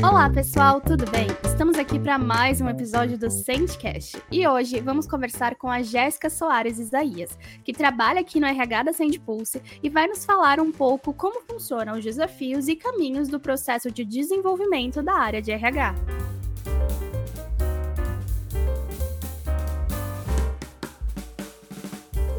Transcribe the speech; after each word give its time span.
Olá, 0.00 0.30
pessoal, 0.30 0.80
tudo 0.80 1.10
bem? 1.10 1.26
Estamos 1.44 1.76
aqui 1.76 1.98
para 1.98 2.16
mais 2.16 2.60
um 2.60 2.68
episódio 2.68 3.18
do 3.18 3.28
Sandcast 3.28 4.22
e 4.30 4.46
hoje 4.46 4.80
vamos 4.80 5.08
conversar 5.08 5.56
com 5.56 5.68
a 5.68 5.82
Jéssica 5.82 6.30
Soares 6.30 6.78
Isaías, 6.78 7.36
que 7.64 7.72
trabalha 7.72 8.20
aqui 8.20 8.38
no 8.38 8.46
RH 8.46 8.84
da 8.84 8.92
Sandpulse 8.92 9.60
e 9.82 9.90
vai 9.90 10.06
nos 10.06 10.24
falar 10.24 10.60
um 10.60 10.70
pouco 10.70 11.12
como 11.12 11.42
funcionam 11.42 11.98
os 11.98 12.04
desafios 12.04 12.68
e 12.68 12.76
caminhos 12.76 13.26
do 13.28 13.40
processo 13.40 13.90
de 13.90 14.04
desenvolvimento 14.04 15.02
da 15.02 15.14
área 15.14 15.42
de 15.42 15.50
RH. 15.50 15.96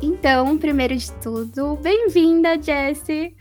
Então, 0.02 0.58
primeiro 0.58 0.96
de 0.96 1.12
tudo, 1.14 1.76
bem-vinda, 1.76 2.62
Jessie! 2.62 3.36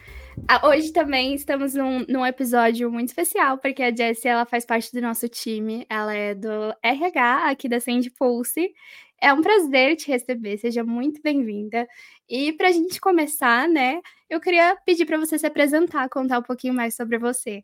Ah, 0.49 0.69
hoje 0.69 0.93
também 0.93 1.35
estamos 1.35 1.75
num, 1.75 2.05
num, 2.09 2.27
episódio 2.27 2.91
muito 2.91 3.09
especial, 3.09 3.59
porque 3.59 3.83
a 3.83 3.95
Jessie 3.95 4.29
ela 4.29 4.45
faz 4.45 4.65
parte 4.65 4.93
do 4.93 5.01
nosso 5.01 5.29
time, 5.29 5.87
ela 5.89 6.15
é 6.15 6.35
do 6.35 6.75
RH 6.83 7.51
aqui 7.51 7.69
da 7.69 7.81
Send 7.81 8.11
Pulse. 8.19 8.73
É 9.21 9.33
um 9.33 9.43
prazer 9.43 9.97
te 9.97 10.09
receber, 10.09 10.59
seja 10.59 10.83
muito 10.83 11.21
bem-vinda. 11.23 11.87
E 12.29 12.53
para 12.53 12.69
a 12.69 12.73
gente 12.73 13.01
começar, 13.01 13.69
né, 13.69 14.01
eu 14.29 14.41
queria 14.41 14.77
pedir 14.85 15.05
para 15.05 15.19
você 15.19 15.39
se 15.39 15.47
apresentar, 15.47 16.09
contar 16.09 16.39
um 16.39 16.43
pouquinho 16.43 16.75
mais 16.75 16.95
sobre 16.95 17.19
você. 17.19 17.63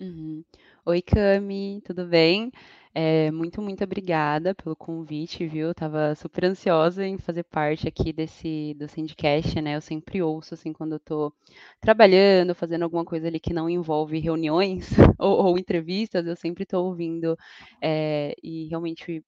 Uhum. 0.00 0.44
Oi, 0.86 1.02
Cami, 1.02 1.82
tudo 1.84 2.06
bem? 2.06 2.52
É, 3.00 3.30
muito, 3.30 3.62
muito 3.62 3.84
obrigada 3.84 4.56
pelo 4.56 4.74
convite, 4.74 5.46
viu? 5.46 5.68
Eu 5.68 5.74
tava 5.74 6.16
super 6.16 6.44
ansiosa 6.46 7.06
em 7.06 7.16
fazer 7.16 7.44
parte 7.44 7.86
aqui 7.86 8.12
desse 8.12 8.74
do 8.74 8.88
Sandcast, 8.88 9.60
né? 9.60 9.76
Eu 9.76 9.80
sempre 9.80 10.20
ouço, 10.20 10.54
assim, 10.54 10.72
quando 10.72 10.94
eu 10.94 10.98
tô 11.00 11.32
trabalhando, 11.80 12.56
fazendo 12.56 12.82
alguma 12.82 13.04
coisa 13.04 13.28
ali 13.28 13.38
que 13.38 13.54
não 13.54 13.70
envolve 13.70 14.18
reuniões 14.18 14.88
ou, 15.20 15.46
ou 15.46 15.58
entrevistas, 15.58 16.26
eu 16.26 16.34
sempre 16.34 16.66
tô 16.66 16.82
ouvindo 16.84 17.36
é, 17.80 18.34
e 18.42 18.66
realmente 18.68 19.24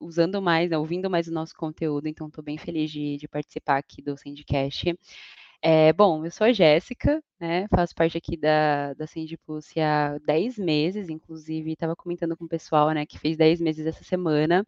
usando 0.00 0.42
mais, 0.42 0.70
né, 0.70 0.78
ouvindo 0.78 1.10
mais 1.10 1.28
o 1.28 1.32
nosso 1.32 1.54
conteúdo, 1.56 2.08
então 2.08 2.28
estou 2.28 2.44
bem 2.44 2.58
feliz 2.58 2.90
de, 2.90 3.16
de 3.16 3.28
participar 3.28 3.78
aqui 3.78 4.02
do 4.02 4.16
Sandcast. 4.16 4.96
É, 5.60 5.92
bom, 5.92 6.24
eu 6.24 6.30
sou 6.30 6.46
a 6.46 6.52
Jéssica, 6.52 7.20
né? 7.40 7.66
Faço 7.68 7.92
parte 7.94 8.16
aqui 8.16 8.36
da, 8.36 8.94
da 8.94 9.06
Sindipulse 9.08 9.80
há 9.80 10.16
10 10.24 10.56
meses, 10.56 11.08
inclusive 11.08 11.72
estava 11.72 11.96
comentando 11.96 12.36
com 12.36 12.44
o 12.44 12.48
pessoal, 12.48 12.90
né, 12.92 13.04
que 13.04 13.18
fez 13.18 13.36
10 13.36 13.60
meses 13.60 13.84
essa 13.84 14.04
semana. 14.04 14.64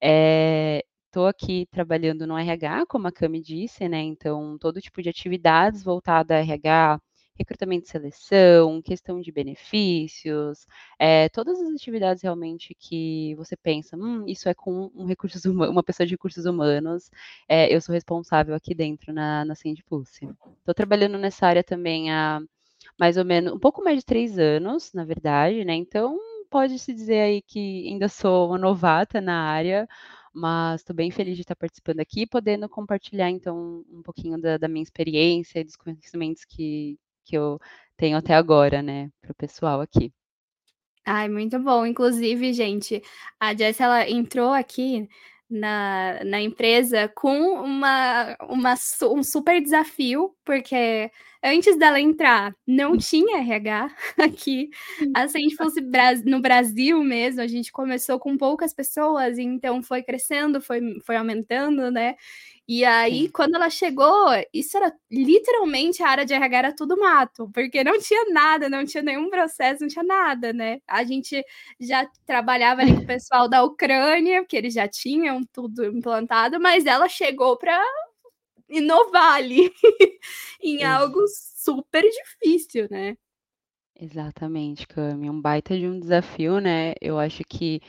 Estou 0.00 1.26
é, 1.26 1.30
aqui 1.30 1.66
trabalhando 1.70 2.26
no 2.26 2.38
RH, 2.38 2.86
como 2.86 3.08
a 3.08 3.12
Cami 3.12 3.40
disse, 3.42 3.88
né? 3.88 4.00
Então, 4.02 4.56
todo 4.58 4.80
tipo 4.80 5.02
de 5.02 5.08
atividades 5.08 5.82
voltada 5.82 6.36
a 6.36 6.40
RH, 6.40 7.00
recrutamento 7.40 7.86
e 7.86 7.90
seleção, 7.90 8.82
questão 8.82 9.20
de 9.20 9.32
benefícios, 9.32 10.66
é, 10.98 11.28
todas 11.30 11.58
as 11.60 11.74
atividades 11.74 12.22
realmente 12.22 12.74
que 12.74 13.34
você 13.36 13.56
pensa, 13.56 13.96
hum, 13.96 14.24
isso 14.26 14.48
é 14.48 14.54
com 14.54 14.90
um 14.94 15.06
recursos 15.06 15.44
uma 15.46 15.82
pessoa 15.82 16.06
de 16.06 16.14
recursos 16.14 16.44
humanos, 16.44 17.10
é, 17.48 17.74
eu 17.74 17.80
sou 17.80 17.94
responsável 17.94 18.54
aqui 18.54 18.74
dentro 18.74 19.12
na, 19.12 19.44
na 19.44 19.54
Sendpulse. 19.54 20.28
Estou 20.58 20.74
trabalhando 20.74 21.18
nessa 21.18 21.46
área 21.46 21.64
também 21.64 22.10
há 22.12 22.40
mais 22.98 23.16
ou 23.16 23.24
menos, 23.24 23.52
um 23.52 23.58
pouco 23.58 23.82
mais 23.82 23.98
de 23.98 24.04
três 24.04 24.38
anos, 24.38 24.92
na 24.92 25.04
verdade, 25.04 25.64
né? 25.64 25.74
Então, 25.74 26.18
pode-se 26.50 26.92
dizer 26.92 27.20
aí 27.20 27.42
que 27.42 27.88
ainda 27.88 28.08
sou 28.08 28.48
uma 28.48 28.58
novata 28.58 29.20
na 29.20 29.42
área, 29.44 29.88
mas 30.32 30.80
estou 30.80 30.94
bem 30.94 31.10
feliz 31.10 31.36
de 31.36 31.42
estar 31.42 31.56
participando 31.56 32.00
aqui, 32.00 32.26
podendo 32.26 32.68
compartilhar 32.68 33.30
então 33.30 33.84
um 33.90 34.02
pouquinho 34.02 34.40
da, 34.40 34.58
da 34.58 34.68
minha 34.68 34.82
experiência 34.82 35.60
e 35.60 35.64
dos 35.64 35.76
conhecimentos 35.76 36.44
que, 36.44 36.98
que 37.30 37.36
eu 37.36 37.60
tenho 37.96 38.16
até 38.16 38.34
agora, 38.34 38.82
né, 38.82 39.08
para 39.22 39.30
o 39.30 39.34
pessoal 39.34 39.80
aqui. 39.80 40.12
Ai, 41.06 41.28
muito 41.28 41.58
bom. 41.58 41.86
Inclusive, 41.86 42.52
gente, 42.52 43.02
a 43.38 43.54
Jess 43.54 43.80
ela 43.80 44.08
entrou 44.08 44.52
aqui 44.52 45.08
na, 45.48 46.22
na 46.24 46.40
empresa 46.40 47.08
com 47.14 47.62
uma, 47.62 48.36
uma, 48.48 48.74
um 49.12 49.22
super 49.22 49.60
desafio, 49.60 50.34
porque 50.44 51.10
antes 51.42 51.76
dela 51.78 52.00
entrar, 52.00 52.54
não 52.66 52.92
hum. 52.92 52.98
tinha 52.98 53.38
RH 53.38 53.90
aqui. 54.18 54.70
Assim, 55.14 55.48
se 55.48 55.56
fosse 55.56 55.80
no 56.24 56.40
Brasil 56.40 57.02
mesmo, 57.02 57.40
a 57.40 57.46
gente 57.46 57.72
começou 57.72 58.18
com 58.18 58.36
poucas 58.36 58.74
pessoas, 58.74 59.38
então 59.38 59.82
foi 59.82 60.02
crescendo, 60.02 60.60
foi, 60.60 60.80
foi 61.04 61.16
aumentando, 61.16 61.90
né? 61.90 62.16
E 62.72 62.84
aí, 62.84 63.22
Sim. 63.22 63.30
quando 63.32 63.56
ela 63.56 63.68
chegou, 63.68 64.28
isso 64.54 64.76
era 64.76 64.94
literalmente 65.10 66.04
a 66.04 66.08
área 66.08 66.24
de 66.24 66.32
RH 66.32 66.56
era 66.56 66.72
tudo 66.72 66.96
mato, 66.96 67.50
porque 67.52 67.82
não 67.82 67.98
tinha 67.98 68.26
nada, 68.32 68.68
não 68.68 68.84
tinha 68.84 69.02
nenhum 69.02 69.28
processo, 69.28 69.80
não 69.82 69.88
tinha 69.88 70.04
nada, 70.04 70.52
né? 70.52 70.78
A 70.86 71.02
gente 71.02 71.44
já 71.80 72.08
trabalhava 72.24 72.82
ali 72.82 72.94
com 72.94 73.02
o 73.02 73.06
pessoal 73.06 73.48
da 73.48 73.64
Ucrânia, 73.64 74.42
porque 74.42 74.56
eles 74.56 74.72
já 74.72 74.86
tinham 74.86 75.42
tudo 75.52 75.84
implantado, 75.84 76.60
mas 76.60 76.86
ela 76.86 77.08
chegou 77.08 77.58
para 77.58 77.76
inovar 78.68 79.32
ali 79.32 79.72
em 80.62 80.84
algo 80.84 81.18
super 81.26 82.04
difícil, 82.08 82.86
né? 82.88 83.16
Exatamente, 83.96 84.86
Cami. 84.86 85.28
Um 85.28 85.40
baita 85.40 85.76
de 85.76 85.88
um 85.88 85.98
desafio, 85.98 86.60
né? 86.60 86.94
Eu 87.00 87.18
acho 87.18 87.42
que 87.42 87.80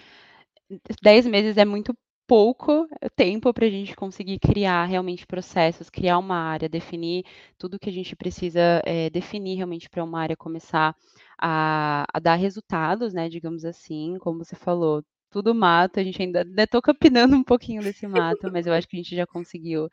10 1.04 1.28
meses 1.28 1.56
é 1.58 1.66
muito 1.66 1.94
pouco 2.32 2.88
tempo 3.14 3.54
para 3.54 3.66
a 3.66 3.70
gente 3.70 3.94
conseguir 3.94 4.40
criar 4.40 4.86
realmente 4.86 5.28
processos, 5.28 5.90
criar 5.90 6.18
uma 6.18 6.38
área, 6.38 6.70
definir 6.70 7.26
tudo 7.58 7.78
que 7.78 7.90
a 7.90 7.92
gente 7.92 8.16
precisa 8.16 8.82
é, 8.86 9.10
definir 9.10 9.56
realmente 9.58 9.90
para 9.90 10.02
uma 10.02 10.22
área 10.22 10.38
começar 10.38 10.96
a, 11.38 12.06
a, 12.10 12.20
dar 12.20 12.36
resultados, 12.36 13.14
né? 13.14 13.28
Digamos 13.28 13.66
assim, 13.66 14.18
como 14.22 14.46
você 14.46 14.56
falou, 14.56 15.04
tudo 15.30 15.54
mato, 15.54 16.00
a 16.00 16.04
gente 16.06 16.22
ainda 16.22 16.46
estou 16.58 16.82
capinando 16.82 17.36
um 17.36 17.44
pouquinho 17.44 17.84
desse 17.84 18.08
mato, 18.08 18.50
mas 18.50 18.66
eu 18.66 18.72
acho 18.72 18.88
que 18.88 18.96
a 18.96 19.00
gente 19.00 19.14
já 19.14 19.28
conseguiu 19.28 19.90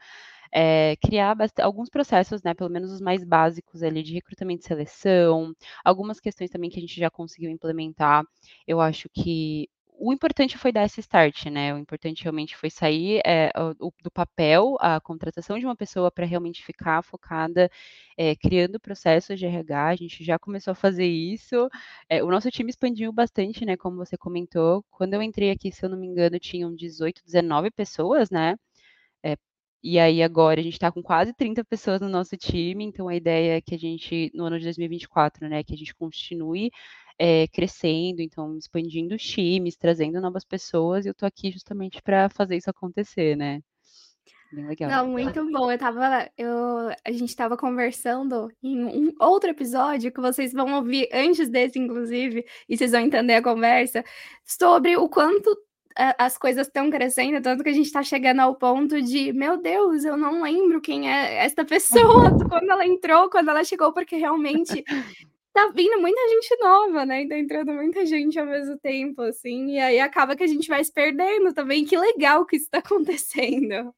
é, 0.52 0.94
criar 1.02 1.36
alguns 1.60 1.90
processos, 1.90 2.40
né, 2.44 2.54
pelo 2.54 2.70
menos 2.70 2.92
os 2.92 3.00
mais 3.00 3.24
básicos 3.24 3.82
ali 3.82 4.00
de 4.00 4.14
recrutamento 4.14 4.62
e 4.62 4.68
seleção, 4.68 5.52
algumas 5.84 6.20
questões 6.20 6.50
também 6.50 6.70
que 6.70 6.78
a 6.78 6.82
gente 6.82 7.00
já 7.00 7.10
conseguiu 7.10 7.50
implementar. 7.50 8.24
Eu 8.64 8.80
acho 8.80 9.08
que 9.12 9.68
o 10.00 10.12
importante 10.12 10.56
foi 10.56 10.72
dar 10.72 10.84
esse 10.84 11.00
start, 11.00 11.46
né? 11.46 11.74
O 11.74 11.78
importante 11.78 12.22
realmente 12.22 12.56
foi 12.56 12.70
sair 12.70 13.20
é, 13.26 13.52
o, 13.80 13.92
do 14.02 14.10
papel 14.10 14.76
a 14.80 15.00
contratação 15.00 15.58
de 15.58 15.66
uma 15.66 15.76
pessoa 15.76 16.10
para 16.10 16.24
realmente 16.24 16.64
ficar 16.64 17.02
focada, 17.02 17.70
é, 18.16 18.36
criando 18.36 18.80
processos 18.80 19.38
de 19.38 19.46
RH. 19.46 19.86
A 19.88 19.96
gente 19.96 20.24
já 20.24 20.38
começou 20.38 20.72
a 20.72 20.74
fazer 20.74 21.06
isso. 21.06 21.68
É, 22.08 22.22
o 22.22 22.30
nosso 22.30 22.50
time 22.50 22.70
expandiu 22.70 23.12
bastante, 23.12 23.64
né? 23.64 23.76
Como 23.76 23.96
você 23.96 24.16
comentou. 24.16 24.84
Quando 24.90 25.14
eu 25.14 25.22
entrei 25.22 25.50
aqui, 25.50 25.72
se 25.72 25.84
eu 25.84 25.90
não 25.90 25.98
me 25.98 26.06
engano, 26.06 26.38
tinham 26.38 26.74
18, 26.74 27.22
19 27.24 27.70
pessoas, 27.70 28.30
né? 28.30 28.56
E 29.82 29.98
aí 29.98 30.22
agora 30.22 30.60
a 30.60 30.62
gente 30.62 30.72
está 30.72 30.90
com 30.90 31.02
quase 31.02 31.32
30 31.32 31.64
pessoas 31.64 32.00
no 32.00 32.08
nosso 32.08 32.36
time, 32.36 32.84
então 32.84 33.06
a 33.08 33.14
ideia 33.14 33.56
é 33.56 33.60
que 33.60 33.74
a 33.74 33.78
gente, 33.78 34.30
no 34.34 34.44
ano 34.44 34.58
de 34.58 34.64
2024, 34.64 35.48
né, 35.48 35.62
que 35.62 35.72
a 35.72 35.76
gente 35.76 35.94
continue 35.94 36.70
é, 37.18 37.48
crescendo, 37.48 38.20
então 38.20 38.56
expandindo 38.56 39.14
os 39.14 39.22
times, 39.22 39.76
trazendo 39.76 40.20
novas 40.20 40.44
pessoas, 40.44 41.04
e 41.04 41.08
eu 41.08 41.14
tô 41.14 41.26
aqui 41.26 41.50
justamente 41.50 42.00
para 42.00 42.28
fazer 42.28 42.56
isso 42.56 42.70
acontecer, 42.70 43.36
né? 43.36 43.60
Bem 44.50 44.66
legal. 44.66 44.90
Não, 44.90 45.08
muito 45.08 45.44
bom. 45.50 45.70
Eu 45.70 45.78
tava, 45.78 46.30
eu, 46.38 46.88
a 47.04 47.12
gente 47.12 47.28
estava 47.28 47.54
conversando 47.56 48.50
em 48.62 48.82
um 48.82 49.12
outro 49.20 49.50
episódio 49.50 50.10
que 50.10 50.20
vocês 50.20 50.52
vão 50.52 50.74
ouvir 50.74 51.06
antes 51.12 51.50
desse, 51.50 51.78
inclusive, 51.78 52.46
e 52.66 52.76
vocês 52.76 52.92
vão 52.92 53.00
entender 53.00 53.34
a 53.34 53.42
conversa, 53.42 54.02
sobre 54.46 54.96
o 54.96 55.08
quanto 55.08 55.54
as 56.16 56.38
coisas 56.38 56.68
estão 56.68 56.88
crescendo, 56.90 57.42
tanto 57.42 57.64
que 57.64 57.70
a 57.70 57.72
gente 57.72 57.86
está 57.86 58.04
chegando 58.04 58.38
ao 58.38 58.54
ponto 58.54 59.02
de, 59.02 59.32
meu 59.32 59.56
Deus, 59.56 60.04
eu 60.04 60.16
não 60.16 60.42
lembro 60.42 60.80
quem 60.80 61.12
é 61.12 61.44
esta 61.44 61.64
pessoa 61.64 62.30
quando 62.48 62.70
ela 62.70 62.86
entrou, 62.86 63.28
quando 63.28 63.48
ela 63.48 63.64
chegou, 63.64 63.92
porque 63.92 64.14
realmente 64.14 64.84
tá 65.58 65.72
vindo 65.74 66.00
muita 66.00 66.28
gente 66.28 66.56
nova, 66.60 67.04
né? 67.04 67.22
E 67.22 67.28
tá 67.28 67.38
entrando 67.38 67.72
muita 67.72 68.06
gente 68.06 68.38
ao 68.38 68.46
mesmo 68.46 68.78
tempo, 68.78 69.22
assim, 69.22 69.72
e 69.72 69.78
aí 69.78 70.00
acaba 70.00 70.36
que 70.36 70.44
a 70.44 70.46
gente 70.46 70.68
vai 70.68 70.82
se 70.84 70.92
perdendo 70.92 71.52
também. 71.52 71.84
Que 71.84 71.96
legal 71.96 72.46
que 72.46 72.56
isso 72.56 72.68
tá 72.70 72.78
acontecendo. 72.80 73.92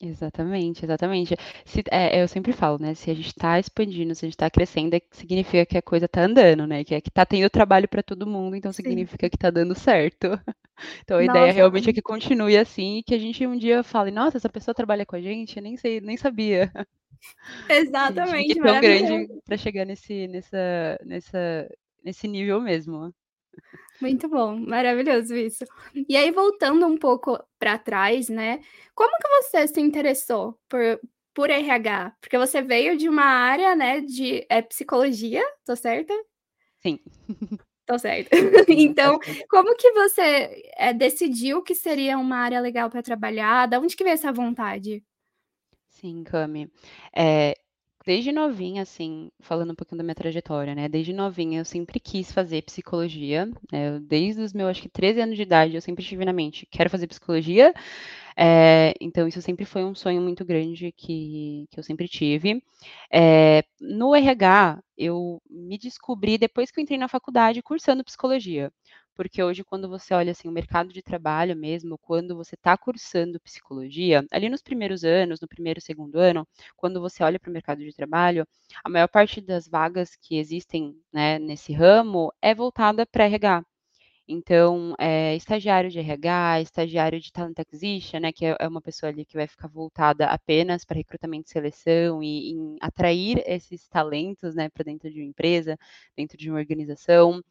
Exatamente, 0.00 0.84
exatamente. 0.84 1.36
Se, 1.64 1.82
é, 1.90 2.20
eu 2.20 2.26
sempre 2.26 2.52
falo, 2.52 2.76
né? 2.78 2.92
Se 2.94 3.08
a 3.10 3.14
gente 3.14 3.28
está 3.28 3.58
expandindo, 3.60 4.14
se 4.16 4.24
a 4.24 4.26
gente 4.26 4.34
está 4.34 4.50
crescendo, 4.50 4.94
é, 4.94 5.00
significa 5.12 5.64
que 5.64 5.78
a 5.78 5.82
coisa 5.82 6.06
está 6.06 6.22
andando, 6.22 6.66
né? 6.66 6.82
Que, 6.82 6.96
é 6.96 7.00
que 7.00 7.10
tá 7.10 7.24
tendo 7.24 7.48
trabalho 7.48 7.88
para 7.88 8.02
todo 8.02 8.26
mundo, 8.26 8.56
então 8.56 8.72
Sim. 8.72 8.82
significa 8.82 9.30
que 9.30 9.36
está 9.36 9.50
dando 9.50 9.74
certo. 9.74 10.28
Então 11.04 11.18
a 11.18 11.22
nossa, 11.22 11.38
ideia 11.38 11.52
realmente 11.52 11.90
é 11.90 11.92
que 11.92 12.02
continue 12.02 12.56
assim 12.56 12.96
e 12.96 13.02
que 13.04 13.14
a 13.14 13.18
gente 13.18 13.46
um 13.46 13.56
dia 13.56 13.84
fale, 13.84 14.10
nossa, 14.10 14.38
essa 14.38 14.48
pessoa 14.48 14.74
trabalha 14.74 15.06
com 15.06 15.14
a 15.14 15.20
gente, 15.20 15.56
eu 15.56 15.62
nem 15.62 15.76
sei, 15.76 16.00
nem 16.00 16.16
sabia. 16.16 16.72
Exatamente. 17.68 18.58
É 18.58 18.62
tão 18.62 18.80
grande 18.80 19.28
para 19.44 19.56
chegar 19.56 19.84
nesse, 19.84 20.26
nessa, 20.28 20.98
nessa, 21.04 21.68
nesse 22.04 22.28
nível 22.28 22.60
mesmo. 22.60 23.12
Muito 24.00 24.28
bom, 24.28 24.56
maravilhoso 24.56 25.34
isso. 25.36 25.64
E 26.08 26.16
aí, 26.16 26.30
voltando 26.30 26.86
um 26.86 26.96
pouco 26.96 27.38
para 27.58 27.78
trás, 27.78 28.28
né? 28.28 28.60
Como 28.94 29.16
que 29.16 29.28
você 29.28 29.66
se 29.68 29.80
interessou 29.80 30.58
por, 30.68 31.00
por 31.32 31.50
RH? 31.50 32.16
Porque 32.20 32.36
você 32.36 32.60
veio 32.60 32.96
de 32.96 33.08
uma 33.08 33.24
área, 33.24 33.76
né, 33.76 34.00
de 34.00 34.44
é 34.48 34.60
psicologia, 34.60 35.42
tô 35.64 35.76
certa? 35.76 36.12
Sim. 36.80 36.98
Tô 37.86 37.98
certa. 37.98 38.30
Então, 38.68 39.18
como 39.48 39.76
que 39.76 39.92
você, 39.92 40.62
eh, 40.76 40.92
decidiu 40.92 41.62
que 41.62 41.74
seria 41.74 42.18
uma 42.18 42.36
área 42.38 42.60
legal 42.60 42.90
para 42.90 43.02
trabalhar? 43.02 43.66
Da 43.66 43.78
onde 43.78 43.94
que 43.96 44.02
veio 44.02 44.14
essa 44.14 44.32
vontade? 44.32 45.04
Sim, 46.02 46.24
Cami. 46.24 46.68
Eh, 47.16 47.54
desde 48.04 48.32
novinha, 48.32 48.82
assim, 48.82 49.30
falando 49.40 49.70
um 49.70 49.74
pouquinho 49.76 49.98
da 49.98 50.02
minha 50.02 50.16
trajetória, 50.16 50.74
né, 50.74 50.88
desde 50.88 51.12
novinha 51.12 51.60
eu 51.60 51.64
sempre 51.64 52.00
quis 52.00 52.32
fazer 52.32 52.62
psicologia, 52.62 53.46
né, 53.70 54.00
desde 54.00 54.42
os 54.42 54.52
meus, 54.52 54.70
acho 54.70 54.82
que 54.82 54.88
13 54.88 55.20
anos 55.20 55.36
de 55.36 55.42
idade, 55.42 55.76
eu 55.76 55.80
sempre 55.80 56.04
tive 56.04 56.24
na 56.24 56.32
mente: 56.32 56.66
"Quero 56.66 56.90
fazer 56.90 57.06
psicologia". 57.06 57.72
Eh, 58.36 58.94
então 59.00 59.26
isso 59.28 59.42
sempre 59.42 59.64
foi 59.64 59.84
um 59.84 59.94
sonho 59.94 60.20
muito 60.22 60.44
grande 60.44 60.92
que 60.92 61.66
que 61.70 61.78
eu 61.78 61.82
sempre 61.84 62.08
tive. 62.08 62.62
Eh, 63.12 63.62
no 63.80 64.14
RH, 64.14 64.80
eu 64.96 65.40
me 65.50 65.78
descobri 65.78 66.38
depois 66.38 66.70
que 66.70 66.80
eu 66.80 66.82
entrei 66.82 66.98
na 66.98 67.08
faculdade 67.08 67.62
cursando 67.62 68.04
psicologia, 68.04 68.72
porque 69.14 69.42
hoje 69.42 69.62
quando 69.64 69.88
você 69.88 70.14
olha, 70.14 70.32
assim, 70.32 70.48
o 70.48 70.52
mercado 70.52 70.92
de 70.92 71.02
trabalho 71.02 71.54
mesmo, 71.56 71.98
quando 71.98 72.34
você 72.36 72.54
está 72.54 72.76
cursando 72.76 73.40
psicologia, 73.40 74.24
ali 74.30 74.48
nos 74.48 74.62
primeiros 74.62 75.04
anos, 75.04 75.40
no 75.40 75.48
primeiro, 75.48 75.80
segundo 75.80 76.16
ano, 76.18 76.46
quando 76.76 77.00
você 77.00 77.22
olha 77.22 77.38
para 77.38 77.50
o 77.50 77.52
mercado 77.52 77.80
de 77.84 77.92
trabalho, 77.94 78.46
a 78.84 78.88
maior 78.88 79.08
parte 79.08 79.40
das 79.40 79.68
vagas 79.68 80.16
que 80.16 80.36
existem, 80.38 80.94
né, 81.12 81.38
nesse 81.38 81.72
ramo 81.72 82.32
é 82.42 82.54
voltada 82.54 83.04
para 83.06 83.24
RH. 83.26 83.64
Então, 84.28 84.94
eh, 85.00 85.34
estagiário 85.36 85.90
de 85.90 85.98
RH, 85.98 86.60
estagiário 86.60 87.20
de 87.20 87.32
talent 87.32 87.58
acquisition, 87.58 88.20
né, 88.20 88.32
que 88.32 88.46
é 88.46 88.56
é 88.60 88.68
uma 88.68 88.80
pessoa 88.80 89.10
ali 89.10 89.24
que 89.24 89.36
vai 89.36 89.48
ficar 89.48 89.66
voltada 89.68 90.26
apenas 90.26 90.84
para 90.84 90.96
recrutamento 90.96 91.48
e 91.48 91.52
seleção 91.52 92.22
e 92.22 92.50
em 92.52 92.76
atrair 92.80 93.42
esses 93.46 93.88
talentos, 93.88 94.54
né, 94.54 94.68
para 94.68 94.84
dentro 94.84 95.10
de 95.10 95.20
uma 95.20 95.26
empresa, 95.28 95.76
dentro 96.16 96.38
de 96.38 96.48
uma 96.50 96.58
organização. 96.60 97.42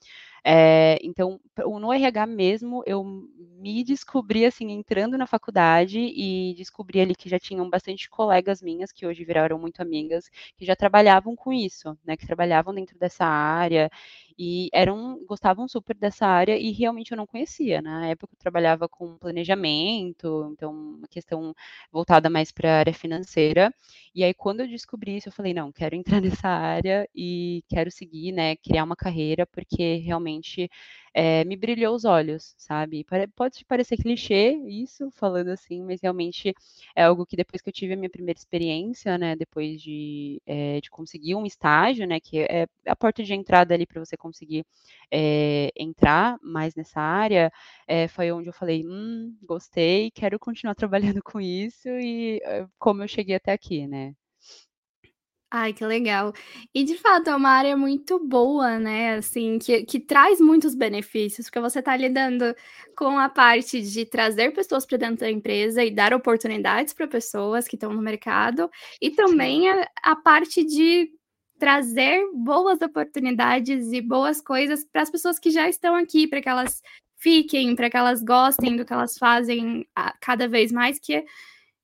Eh, 0.46 1.00
então, 1.04 1.40
no 1.82 1.94
RH 1.94 2.28
mesmo, 2.28 2.84
eu 2.86 3.04
me 3.06 3.84
descobri, 3.84 4.46
assim, 4.46 4.72
entrando 4.72 5.18
na 5.18 5.28
faculdade 5.28 6.00
e 6.00 6.54
descobri 6.58 7.02
ali 7.02 7.16
que 7.16 7.30
já 7.30 7.40
tinham 7.40 7.70
bastante 7.70 8.10
colegas 8.10 8.62
minhas, 8.62 8.92
que 8.92 9.06
hoje 9.08 9.24
viraram 9.26 9.60
muito 9.60 9.82
amigas, 9.82 10.30
que 10.58 10.66
já 10.66 10.76
trabalhavam 10.76 11.36
com 11.36 11.54
isso, 11.54 11.98
né, 12.06 12.18
que 12.18 12.28
trabalhavam 12.28 12.74
dentro 12.76 13.00
dessa 13.00 13.26
área 13.26 13.90
e 14.38 14.70
eram 14.74 15.20
gostavam 15.28 15.68
super 15.68 15.96
dessa 15.96 16.26
área 16.28 16.58
e 16.58 16.72
realmente 16.72 17.12
eu 17.12 17.18
não 17.18 17.28
conhecia. 17.28 17.82
Na 17.82 18.08
época 18.08 18.34
eu 18.34 18.40
trabalhava 18.40 18.88
com 18.90 19.18
planejamento, 19.18 20.50
então 20.54 20.72
uma 20.72 21.08
questão 21.08 21.54
voltada 21.92 22.30
mais 22.30 22.52
para 22.52 22.70
a 22.72 22.80
área 22.80 22.94
financeira. 22.94 23.74
E 24.16 24.24
aí 24.24 24.34
quando 24.34 24.62
eu 24.62 24.68
descobri 24.68 25.18
isso, 25.18 25.30
eu 25.30 25.34
falei: 25.34 25.54
"Não, 25.54 25.72
quero 25.72 25.96
entrar 25.96 26.22
nessa 26.46 26.48
área 26.50 27.08
e 27.16 27.64
quero 27.70 27.92
seguir, 27.92 28.32
né, 28.32 28.56
criar 28.58 28.84
uma 28.84 28.96
carreira", 28.96 29.46
porque 29.48 29.96
realmente, 29.98 30.70
eh, 31.14 31.44
me 31.46 31.56
brilhou 31.58 31.96
os 31.96 32.06
olhos, 32.06 32.54
sabe. 32.58 33.06
Pode 33.36 33.66
parecer 33.66 33.98
clichê 33.98 34.52
isso, 34.68 35.10
falando 35.12 35.50
assim, 35.50 35.82
mas 35.84 36.02
realmente 36.02 36.54
é 36.96 37.04
algo 37.04 37.26
que 37.26 37.36
depois 37.36 37.62
que 37.62 37.70
eu 37.70 37.74
tive 37.74 37.94
a 37.94 37.98
minha 37.98 38.10
primeira 38.10 38.38
experiência, 38.40 39.18
né, 39.18 39.36
depois 39.36 39.82
de, 39.82 40.42
eh, 40.46 40.80
de 40.82 40.90
conseguir 40.90 41.36
um 41.36 41.46
estágio, 41.46 42.08
né, 42.08 42.20
que 42.20 42.40
é 42.40 42.68
a 42.88 42.96
porta 42.96 43.24
de 43.24 43.34
entrada 43.34 43.74
ali 43.74 43.86
para 43.86 44.04
você 44.04 44.16
conseguir, 44.18 44.66
eh, 45.12 45.70
entrar 45.76 46.38
mais 46.42 46.76
nessa 46.76 47.00
área, 47.02 47.52
foi 48.10 48.32
onde 48.32 48.50
eu 48.50 48.54
falei: 48.54 48.84
"Hum, 48.86 49.36
gostei, 49.44 50.12
quero 50.12 50.40
continuar 50.40 50.76
trabalhando 51.16 51.22
com 51.24 51.40
isso", 51.42 51.88
e, 51.90 52.42
como 52.80 53.04
eu 53.04 53.08
cheguei 53.08 53.36
até 53.36 53.52
aqui, 53.52 53.88
né. 53.88 54.14
Ai, 55.54 55.74
que 55.74 55.84
legal. 55.86 56.32
E 56.74 56.82
de 56.86 56.96
fato 56.98 57.30
é 57.30 57.36
uma 57.36 57.50
área 57.50 57.76
muito 57.76 58.18
boa, 58.26 58.80
né, 58.80 59.16
assim, 59.18 59.60
que 59.60 59.84
que 59.84 60.00
traz 60.00 60.40
muitos 60.40 60.74
benefícios, 60.74 61.48
porque 61.48 61.60
você 61.60 61.80
está 61.80 61.96
lidando 61.98 62.56
com 62.96 63.20
a 63.20 63.28
parte 63.28 63.82
de 63.82 64.06
trazer 64.06 64.52
pessoas 64.54 64.86
para 64.86 64.98
dentro 64.98 65.18
da 65.18 65.30
empresa 65.30 65.84
e 65.84 65.92
dar 65.92 66.14
oportunidades 66.14 66.94
para 66.94 67.06
pessoas 67.06 67.68
que 67.68 67.76
estão 67.76 67.92
no 67.94 68.02
mercado, 68.02 68.70
e 69.02 69.12
também 69.12 69.70
a 69.70 69.86
a 70.04 70.16
parte 70.16 70.64
de 70.64 71.10
trazer 71.60 72.24
boas 72.34 72.82
oportunidades 72.82 73.92
e 73.92 74.00
boas 74.02 74.40
coisas 74.42 74.86
para 74.86 75.02
as 75.02 75.10
pessoas 75.12 75.38
que 75.38 75.52
já 75.52 75.68
estão 75.68 75.96
aqui, 75.96 76.28
para 76.28 76.42
que 76.42 76.48
elas 76.50 76.82
fiquem, 77.18 77.76
para 77.76 77.90
que 77.90 77.98
elas 77.98 78.24
gostem 78.24 78.78
do 78.78 78.86
que 78.86 78.94
elas 78.94 79.18
fazem 79.18 79.86
cada 80.22 80.48
vez 80.48 80.72
mais, 80.72 80.98
que 80.98 81.24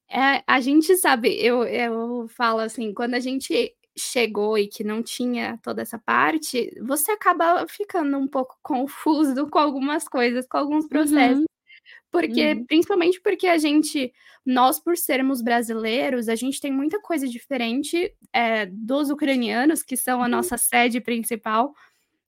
é, 0.09 0.43
a 0.47 0.59
gente 0.61 0.95
sabe, 0.97 1.29
eu 1.43 1.63
eu 1.63 2.27
falo 2.29 2.59
assim, 2.59 2.93
quando 2.93 3.15
a 3.15 3.19
gente 3.19 3.73
chegou 3.97 4.57
e 4.57 4.67
que 4.67 4.83
não 4.83 5.01
tinha 5.03 5.59
toda 5.63 5.81
essa 5.81 5.97
parte, 5.99 6.71
você 6.81 7.11
acaba 7.11 7.65
ficando 7.67 8.17
um 8.17 8.27
pouco 8.27 8.57
confuso 8.63 9.47
com 9.49 9.59
algumas 9.59 10.07
coisas, 10.07 10.47
com 10.47 10.57
alguns 10.57 10.87
processos. 10.87 11.39
Uhum, 11.39 11.45
Porque 12.11 12.53
uhum, 12.53 12.65
principalmente 12.67 13.21
porque 13.21 13.47
a 13.47 13.57
gente 13.57 14.13
nós 14.45 14.79
por 14.79 14.97
sermos 14.97 15.41
brasileiros, 15.41 16.29
a 16.29 16.35
gente 16.35 16.61
tem 16.61 16.71
muita 16.71 17.01
coisa 17.01 17.27
diferente, 17.27 18.13
eh, 18.33 18.65
dos 18.67 19.09
ucranianos, 19.09 19.83
que 19.83 19.97
são 19.97 20.23
a 20.23 20.27
uhum, 20.27 20.29
nossa 20.29 20.57
sede 20.57 21.01
principal, 21.01 21.73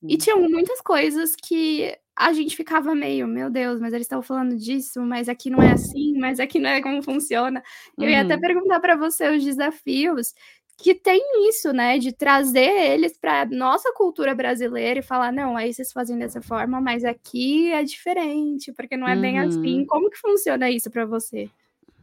e 0.07 0.17
sim. 0.17 0.19
tinham 0.19 0.41
muitas 0.49 0.81
coisas 0.81 1.35
que 1.35 1.95
a 2.15 2.33
gente 2.33 2.55
ficava 2.55 2.93
meio: 2.95 3.27
"Meu 3.27 3.49
Deus, 3.49 3.79
mas 3.79 3.93
eles 3.93 4.05
estão 4.05 4.21
falando 4.21 4.57
disso, 4.57 5.01
mas 5.01 5.29
aqui 5.29 5.49
não 5.49 5.61
é 5.61 5.71
assim, 5.71 6.17
mas 6.19 6.39
aqui 6.39 6.59
não 6.59 6.69
é 6.69 6.81
como 6.81 7.01
funciona". 7.03 7.61
Eu 7.99 8.09
ia 8.09 8.21
até 8.21 8.37
Uhum, 8.37 8.39
perguntar 8.39 8.79
para 8.79 8.95
você 8.97 9.29
os 9.29 9.43
desafios 9.43 10.33
que 10.81 10.95
tem 10.95 11.21
isso, 11.49 11.73
né, 11.73 11.97
de 11.99 12.13
trazer 12.13 12.61
eles 12.93 13.17
pra 13.17 13.45
nossa 13.45 13.91
cultura 13.93 14.33
brasileira 14.35 14.99
e 14.99 15.03
falar: 15.03 15.31
"Não, 15.31 15.57
aí 15.57 15.73
vocês 15.73 15.91
fazem 15.91 16.17
dessa 16.17 16.41
forma, 16.41 16.79
mas 16.81 17.03
aqui 17.05 17.71
é 17.71 17.83
diferente, 17.83 18.71
porque 18.73 18.95
não 18.97 19.07
é 19.07 19.15
bem 19.17 19.39
assim". 19.39 19.83
uhum. 19.83 19.87
Como 19.87 20.09
que 20.09 20.17
funciona 20.17 20.69
isso 20.71 20.89
para 20.91 21.05
você? 21.05 21.51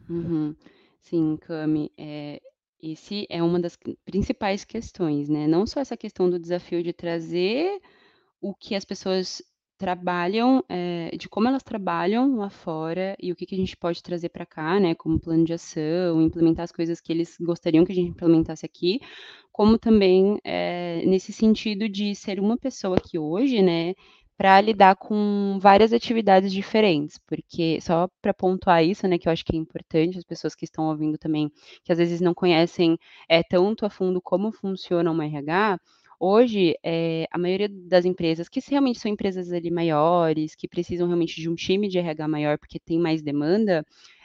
Uhum. 0.09 0.55
Sim, 1.01 1.37
Cami, 1.37 1.91
eh, 1.97 2.39
esse 2.81 3.25
é 3.29 3.41
uma 3.43 3.59
das 3.59 3.77
principais 4.05 4.63
questões, 4.65 5.29
né, 5.29 5.47
não 5.47 5.65
só 5.65 5.79
essa 5.79 5.97
questão 5.97 6.29
do 6.29 6.39
desafio 6.39 6.83
de 6.83 6.93
trazer 6.93 7.79
o 8.41 8.53
que 8.55 8.75
as 8.75 8.85
pessoas 8.85 9.41
trabalham, 9.77 10.63
eh, 10.69 11.11
de 11.17 11.29
como 11.29 11.47
elas 11.47 11.63
trabalham 11.63 12.35
lá 12.37 12.49
fora 12.49 13.15
e 13.21 13.31
o 13.31 13.35
que 13.35 13.45
que 13.45 13.55
a 13.55 13.57
gente 13.57 13.77
pode 13.77 14.01
trazer 14.03 14.29
para 14.29 14.45
cá, 14.45 14.79
né, 14.79 14.95
como 14.95 15.19
plano 15.19 15.45
de 15.45 15.53
ação, 15.53 16.21
implementar 16.21 16.63
as 16.65 16.71
coisas 16.71 16.99
que 17.01 17.11
eles 17.13 17.37
gostariam 17.39 17.85
que 17.85 17.91
a 17.91 17.95
gente 17.95 18.09
implementasse 18.11 18.65
aqui, 18.65 18.99
como 19.51 19.77
também, 19.77 20.39
eh, 20.43 21.03
nesse 21.05 21.33
sentido 21.33 21.89
de 21.89 22.15
ser 22.15 22.39
uma 22.39 22.57
pessoa 22.57 22.99
que 22.99 23.19
hoje, 23.19 23.61
né, 23.61 23.93
para 24.37 24.61
lidar 24.61 24.95
com 24.95 25.57
várias 25.59 25.91
atividades 25.93 26.51
diferentes, 26.53 27.17
porque 27.27 27.79
só 27.81 28.07
para 28.21 28.33
pontuar 28.33 28.83
isso, 28.85 29.07
né, 29.07 29.17
que 29.17 29.27
eu 29.27 29.31
acho 29.33 29.43
que 29.45 29.55
é 29.55 29.59
importante, 29.59 30.17
as 30.17 30.23
pessoas 30.23 30.55
que 30.55 30.65
estão 30.65 30.85
ouvindo 30.89 31.17
também, 31.17 31.51
que 31.83 31.91
às 31.91 31.97
vezes 31.97 32.21
não 32.21 32.33
conhecem, 32.35 32.97
eh, 33.29 33.43
tanto 33.43 33.85
a 33.85 33.89
fundo 33.89 34.21
como 34.21 34.51
funciona 34.51 35.11
uma 35.11 35.25
RH, 35.25 35.79
hoje, 36.19 36.75
eh, 36.83 37.25
a 37.31 37.37
maioria 37.37 37.67
das 37.69 38.05
empresas, 38.05 38.47
que 38.49 38.59
realmente 38.69 38.99
são 38.99 39.11
empresas 39.11 39.51
ali 39.51 39.71
maiores, 39.71 40.55
que 40.55 40.67
precisam 40.67 41.07
realmente 41.07 41.41
de 41.41 41.49
um 41.49 41.55
time 41.55 41.87
de 41.87 41.97
RH 41.99 42.27
maior, 42.27 42.57
porque 42.59 42.79
tem 42.79 42.99
mais 42.99 43.21
demanda, 43.23 43.83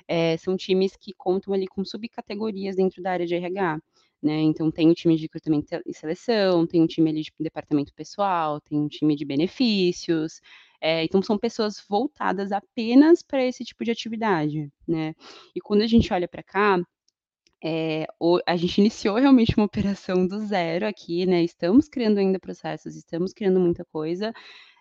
eh, 0.08 0.36
são 0.38 0.56
times 0.56 0.96
que 0.96 1.12
contam 1.14 1.54
ali 1.54 1.66
com 1.66 1.84
subcategorias 1.84 2.76
dentro 2.76 3.02
da 3.02 3.12
área 3.12 3.26
de 3.26 3.34
RH, 3.34 3.78
né. 4.22 4.40
Então 4.42 4.70
tem 4.70 4.90
o 4.90 4.94
time 4.94 5.16
de 5.16 5.22
recrutamento 5.22 5.68
e 5.86 5.94
seleção, 5.94 6.66
tem 6.66 6.82
um 6.82 6.86
time 6.86 7.10
ali 7.10 7.22
de 7.22 7.32
departamento 7.40 7.92
pessoal, 7.94 8.60
tem 8.60 8.78
um 8.78 8.88
time 8.88 9.16
de 9.16 9.24
benefícios, 9.24 10.40
eh, 10.80 11.04
então 11.04 11.22
são 11.22 11.38
pessoas 11.38 11.82
voltadas 11.88 12.52
apenas 12.52 13.22
para 13.22 13.44
esse 13.44 13.64
tipo 13.64 13.84
de 13.84 13.90
atividade, 13.90 14.70
né. 14.86 15.14
E 15.54 15.60
quando 15.60 15.82
a 15.82 15.86
gente 15.86 16.12
olha 16.12 16.28
para 16.28 16.42
cá, 16.42 16.78
o 18.20 18.40
a 18.46 18.56
gente 18.56 18.78
iniciou 18.78 19.16
realmente 19.16 19.54
uma 19.56 19.66
operação 19.66 20.26
do 20.26 20.38
zero 20.46 20.86
aqui, 20.86 21.26
né, 21.26 21.42
estamos 21.42 21.88
criando 21.88 22.18
ainda 22.18 22.38
processos, 22.38 22.96
estamos 22.96 23.32
criando 23.32 23.60
muita 23.60 23.84
coisa. 23.84 24.32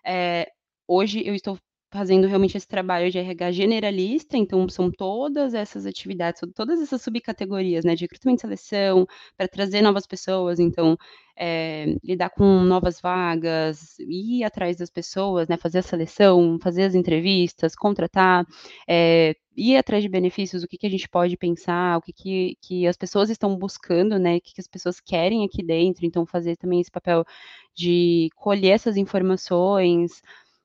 Eh, 0.06 0.50
hoje 0.86 1.22
eu 1.26 1.34
estou 1.34 1.58
fazendo 1.92 2.26
realmente 2.26 2.56
esse 2.56 2.66
trabalho 2.66 3.10
de 3.10 3.18
RH 3.18 3.52
generalista, 3.52 4.36
então 4.36 4.68
são 4.68 4.90
todas 4.90 5.54
essas 5.54 5.86
atividades, 5.86 6.40
todas 6.54 6.80
essas 6.80 7.02
subcategorias, 7.02 7.84
né, 7.84 7.94
de 7.94 8.04
recrutamento 8.04 8.40
e 8.40 8.42
seleção, 8.42 9.06
para 9.36 9.46
trazer 9.48 9.82
novas 9.82 10.06
pessoas, 10.06 10.58
então, 10.58 10.96
eh, 11.36 11.96
lidar 12.02 12.30
com 12.30 12.44
novas 12.62 13.00
vagas, 13.00 13.96
ir 14.00 14.44
atrás 14.44 14.76
das 14.76 14.90
pessoas, 14.90 15.48
né, 15.48 15.56
fazer 15.56 15.78
a 15.78 15.82
seleção, 15.82 16.58
fazer 16.62 16.84
as 16.84 16.94
entrevistas, 16.94 17.74
contratar, 17.74 18.46
eh, 18.88 19.34
ir 19.56 19.76
atrás 19.76 20.02
de 20.02 20.08
benefícios, 20.08 20.62
o 20.62 20.68
que 20.68 20.78
que 20.78 20.86
a 20.86 20.90
gente 20.90 21.08
pode 21.08 21.36
pensar, 21.36 21.98
o 21.98 22.02
que 22.02 22.12
que 22.12 22.56
que 22.62 22.86
as 22.86 22.96
pessoas 22.96 23.28
estão 23.30 23.56
buscando, 23.56 24.18
né, 24.18 24.36
o 24.36 24.40
que 24.40 24.54
que 24.54 24.60
as 24.60 24.68
pessoas 24.68 25.00
querem 25.00 25.44
aqui 25.44 25.62
dentro, 25.62 26.06
então 26.06 26.24
fazer 26.26 26.56
também 26.56 26.80
esse 26.80 26.90
papel 26.90 27.24
de 27.74 28.28
colher 28.36 28.70
essas 28.72 28.96
informações, 28.96 30.22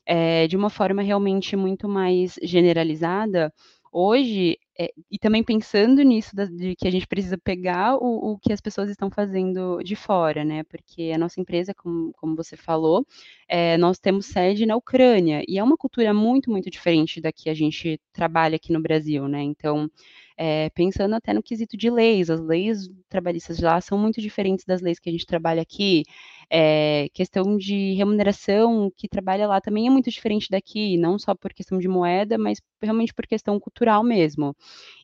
eh, 0.07 0.47
de 0.47 0.55
uma 0.55 0.69
forma 0.69 1.01
realmente 1.01 1.55
muito 1.55 1.87
mais 1.89 2.35
generalizada. 2.41 3.53
Hoje, 3.91 4.57
é, 4.79 4.91
e 5.09 5.17
também 5.17 5.43
pensando 5.43 6.03
nisso 6.03 6.35
da, 6.35 6.45
de 6.45 6.75
que 6.75 6.87
a 6.87 6.91
gente 6.91 7.07
precisa 7.07 7.37
pegar 7.37 7.95
o, 7.95 8.33
o, 8.33 8.37
que 8.37 8.53
as 8.53 8.61
pessoas 8.61 8.89
estão 8.89 9.09
fazendo 9.09 9.81
de 9.83 9.95
fora, 9.95 10.45
né? 10.45 10.63
Porque 10.63 11.11
a 11.13 11.17
nossa 11.17 11.41
empresa, 11.41 11.73
como, 11.73 12.13
como 12.13 12.35
você 12.35 12.55
falou, 12.55 13.05
é, 13.47 13.77
nós 13.77 13.97
temos 13.97 14.27
sede 14.27 14.65
na 14.65 14.75
Ucrânia 14.75 15.43
e 15.47 15.57
é 15.57 15.63
uma 15.63 15.77
cultura 15.77 16.13
muito, 16.13 16.51
muito 16.51 16.69
diferente 16.69 17.19
da 17.19 17.31
que 17.31 17.49
a 17.49 17.53
gente 17.53 17.99
trabalha 18.13 18.57
aqui 18.57 18.71
no 18.71 18.81
Brasil, 18.81 19.27
né? 19.27 19.41
Então, 19.41 19.89
é, 20.37 20.69
pensando 20.69 21.15
até 21.15 21.33
no 21.33 21.41
quesito 21.41 21.75
de 21.75 21.89
leis, 21.89 22.29
as 22.29 22.39
leis 22.39 22.87
trabalhistas 23.09 23.59
lá 23.59 23.81
são 23.81 23.97
muito 23.97 24.21
diferentes 24.21 24.63
das 24.63 24.81
leis 24.81 24.99
que 24.99 25.09
a 25.09 25.11
gente 25.11 25.25
trabalha 25.25 25.61
aqui. 25.63 26.03
É, 26.49 27.09
questão 27.13 27.57
de 27.57 27.93
remuneração 27.95 28.89
que 28.95 29.07
trabalha 29.09 29.47
lá 29.47 29.59
também 29.59 29.87
é 29.87 29.89
muito 29.89 30.09
diferente 30.09 30.49
daqui, 30.49 30.97
não 30.97 31.19
só 31.19 31.35
por 31.35 31.53
questão 31.53 31.77
de 31.77 31.87
moeda, 31.87 32.37
mas 32.37 32.59
realmente 32.81 33.13
por 33.13 33.27
questão 33.27 33.59
cultural 33.59 34.03
mesmo. 34.03 34.55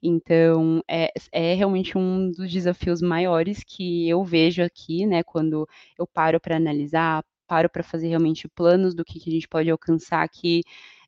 Então, 0.02 0.82
é, 0.88 1.12
é 1.32 1.54
realmente 1.54 1.98
um 1.98 2.32
dos 2.32 2.52
desafios 2.52 3.02
maiores 3.02 3.64
que 3.64 4.08
eu 4.08 4.24
vejo 4.24 4.64
aqui, 4.64 5.06
né, 5.06 5.24
quando 5.24 5.68
eu 6.00 6.08
paro 6.08 6.40
para 6.40 6.56
analisar, 6.58 7.24
paro 7.48 7.70
para 7.70 7.84
fazer 7.84 8.08
realmente 8.08 8.48
planos 8.50 8.96
do 8.96 9.04
que, 9.04 9.20
que 9.20 9.30
a 9.30 9.34
gente 9.34 9.48
pode 9.48 9.70
alcançar 9.70 10.24
aqui. 10.24 10.62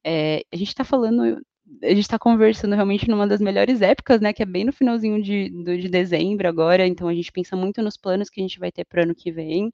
É, 0.04 0.44
a 0.54 0.56
gente 0.58 0.68
está 0.70 0.84
falando 0.84 1.42
a 1.82 1.88
gente 1.90 2.00
está 2.02 2.20
conversando 2.20 2.76
realmente 2.76 3.10
numa 3.10 3.28
das 3.28 3.42
melhores 3.42 3.82
épocas, 3.82 4.22
né? 4.22 4.32
Que 4.34 4.44
é 4.44 4.46
bem 4.46 4.64
no 4.66 4.74
finalzinho 4.74 5.22
de, 5.22 5.50
de 5.50 5.90
dezembro 5.90 6.48
agora, 6.48 6.86
então 6.86 7.08
a 7.08 7.14
gente 7.14 7.32
pensa 7.32 7.56
muito 7.56 7.82
nos 7.82 7.98
planos 7.98 8.30
que 8.30 8.40
a 8.40 8.44
gente 8.44 8.60
vai 8.60 8.72
ter 8.72 8.86
para 8.86 9.02
o 9.02 9.04
ano 9.04 9.16
que 9.16 9.32
vem. 9.32 9.72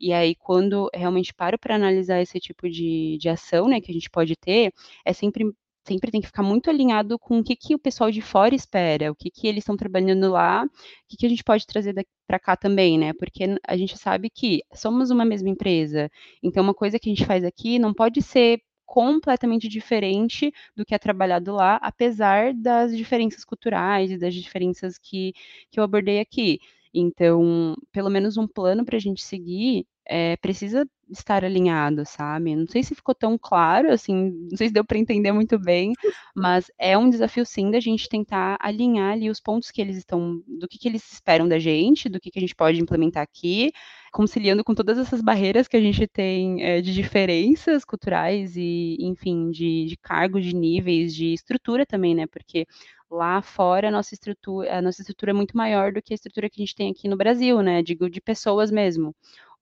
E 0.00 0.12
aí, 0.12 0.34
quando 0.34 0.88
realmente 0.94 1.34
paro 1.34 1.58
para 1.58 1.74
analisar 1.74 2.20
esse 2.20 2.38
tipo 2.40 2.68
de, 2.68 3.18
de 3.18 3.28
ação, 3.28 3.68
né, 3.68 3.80
que 3.80 3.90
a 3.90 3.94
gente 3.94 4.10
pode 4.10 4.36
ter, 4.36 4.72
é 5.04 5.12
sempre 5.12 5.44
sempre 5.86 6.10
tem 6.10 6.20
que 6.20 6.26
ficar 6.26 6.42
muito 6.42 6.68
alinhado 6.68 7.16
com 7.18 7.38
o 7.38 7.44
que, 7.44 7.54
que 7.54 7.72
o 7.74 7.78
pessoal 7.78 8.10
de 8.10 8.20
fora 8.20 8.54
espera, 8.54 9.10
o 9.12 9.14
que, 9.14 9.30
que 9.30 9.46
eles 9.46 9.62
estão 9.62 9.76
trabalhando 9.76 10.30
lá, 10.32 10.64
o 10.64 10.68
que, 11.08 11.16
que 11.16 11.26
a 11.26 11.28
gente 11.28 11.44
pode 11.44 11.64
trazer 11.66 11.94
para 12.26 12.38
cá 12.40 12.56
também, 12.56 12.98
né? 12.98 13.12
Porque 13.12 13.44
a 13.66 13.76
gente 13.76 13.96
sabe 13.96 14.28
que 14.28 14.62
somos 14.74 15.10
uma 15.10 15.24
mesma 15.24 15.48
empresa, 15.48 16.10
então 16.42 16.62
uma 16.64 16.74
coisa 16.74 16.98
que 16.98 17.08
a 17.08 17.14
gente 17.14 17.24
faz 17.24 17.44
aqui 17.44 17.78
não 17.78 17.94
pode 17.94 18.20
ser 18.22 18.60
completamente 18.84 19.68
diferente 19.68 20.52
do 20.76 20.84
que 20.84 20.94
é 20.94 20.98
trabalhado 20.98 21.52
lá, 21.52 21.76
apesar 21.82 22.54
das 22.54 22.96
diferenças 22.96 23.44
culturais 23.44 24.10
e 24.10 24.18
das 24.18 24.32
diferenças 24.34 24.96
que, 24.98 25.32
que 25.70 25.78
eu 25.80 25.84
abordei 25.84 26.20
aqui. 26.20 26.60
Então, 26.98 27.76
pelo 27.92 28.10
menos 28.10 28.36
um 28.36 28.46
plano 28.46 28.84
para 28.84 28.96
a 28.96 29.00
gente 29.00 29.22
seguir 29.22 29.86
é, 30.08 30.36
precisa 30.36 30.88
estar 31.10 31.44
alinhado, 31.44 32.04
sabe? 32.04 32.54
Não 32.56 32.66
sei 32.66 32.82
se 32.82 32.94
ficou 32.94 33.14
tão 33.14 33.38
claro, 33.38 33.92
assim, 33.92 34.32
não 34.50 34.56
sei 34.56 34.68
se 34.68 34.74
deu 34.74 34.84
para 34.84 34.98
entender 34.98 35.30
muito 35.32 35.58
bem, 35.58 35.92
mas 36.34 36.70
é 36.78 36.96
um 36.98 37.08
desafio 37.08 37.44
sim 37.46 37.70
da 37.70 37.78
gente 37.78 38.08
tentar 38.08 38.56
alinhar 38.60 39.12
ali 39.12 39.30
os 39.30 39.40
pontos 39.40 39.70
que 39.70 39.80
eles 39.80 39.96
estão, 39.96 40.42
do 40.46 40.66
que, 40.68 40.78
que 40.78 40.88
eles 40.88 41.12
esperam 41.12 41.48
da 41.48 41.58
gente, 41.58 42.08
do 42.08 42.18
que, 42.20 42.30
que 42.30 42.38
a 42.38 42.40
gente 42.40 42.54
pode 42.56 42.80
implementar 42.80 43.22
aqui, 43.22 43.72
conciliando 44.12 44.64
com 44.64 44.74
todas 44.74 44.98
essas 44.98 45.20
barreiras 45.20 45.68
que 45.68 45.76
a 45.76 45.80
gente 45.80 46.06
tem 46.08 46.62
é, 46.62 46.80
de 46.80 46.92
diferenças 46.92 47.84
culturais 47.84 48.56
e, 48.56 48.96
enfim, 49.00 49.50
de, 49.50 49.86
de 49.86 49.96
cargos, 49.96 50.44
de 50.44 50.54
níveis, 50.54 51.14
de 51.14 51.32
estrutura 51.34 51.86
também, 51.86 52.14
né? 52.14 52.26
Porque 52.26 52.66
lá 53.10 53.42
fora 53.42 53.88
a 53.88 53.90
nossa 53.90 54.14
estrutura, 54.14 54.78
a 54.78 54.82
nossa 54.82 55.00
estrutura 55.00 55.30
é 55.32 55.34
muito 55.34 55.56
maior 55.56 55.92
do 55.92 56.02
que 56.02 56.12
a 56.12 56.16
estrutura 56.16 56.50
que 56.50 56.60
a 56.60 56.64
gente 56.64 56.74
tem 56.74 56.90
aqui 56.90 57.08
no 57.08 57.16
Brasil, 57.16 57.62
né? 57.62 57.82
Digo, 57.82 58.10
de 58.10 58.20
pessoas 58.20 58.70
mesmo. 58.70 59.14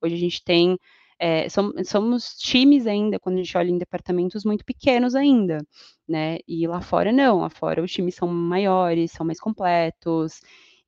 Hoje 0.03 0.15
a 0.15 0.19
gente 0.19 0.43
tem 0.45 0.79
é, 1.19 1.49
somos, 1.49 2.37
times 2.37 2.87
ainda, 2.87 3.19
quando 3.19 3.37
a 3.37 3.43
gente 3.43 3.57
olha 3.57 3.71
em 3.71 3.79
departamentos 3.79 4.45
muito 4.45 4.65
pequenos 4.65 5.15
ainda, 5.15 5.65
né? 6.09 6.39
E 6.47 6.67
lá 6.67 6.81
fora 6.81 7.13
não, 7.13 7.41
lá 7.41 7.51
fora 7.51 7.83
os 7.83 7.93
times 7.93 8.15
são 8.15 8.29
maiores, 8.29 9.13
são 9.13 9.25
mais 9.27 9.41
completos. 9.41 10.41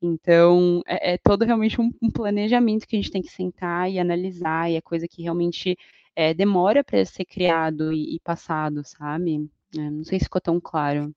Então, 0.02 0.82
é, 0.86 1.14
é 1.14 1.18
todo 1.18 1.44
realmente 1.44 1.80
um, 1.80 1.90
um, 2.02 2.10
planejamento 2.10 2.86
que 2.86 2.96
a 2.96 2.98
gente 3.00 3.10
tem 3.10 3.22
que 3.22 3.30
sentar 3.30 3.90
e 3.90 3.98
analisar, 3.98 4.70
e 4.70 4.76
é 4.76 4.80
coisa 4.80 5.08
que 5.08 5.22
realmente 5.22 5.76
é, 6.14 6.34
demora 6.34 6.84
para 6.84 7.04
ser 7.04 7.24
criado 7.24 7.92
e, 7.92 8.16
e 8.16 8.20
passado, 8.20 8.82
sabe? 8.84 9.48
É, 9.76 9.90
não 9.90 10.04
sei 10.04 10.18
se 10.18 10.24
ficou 10.26 10.40
tão 10.40 10.60
claro. 10.60 11.14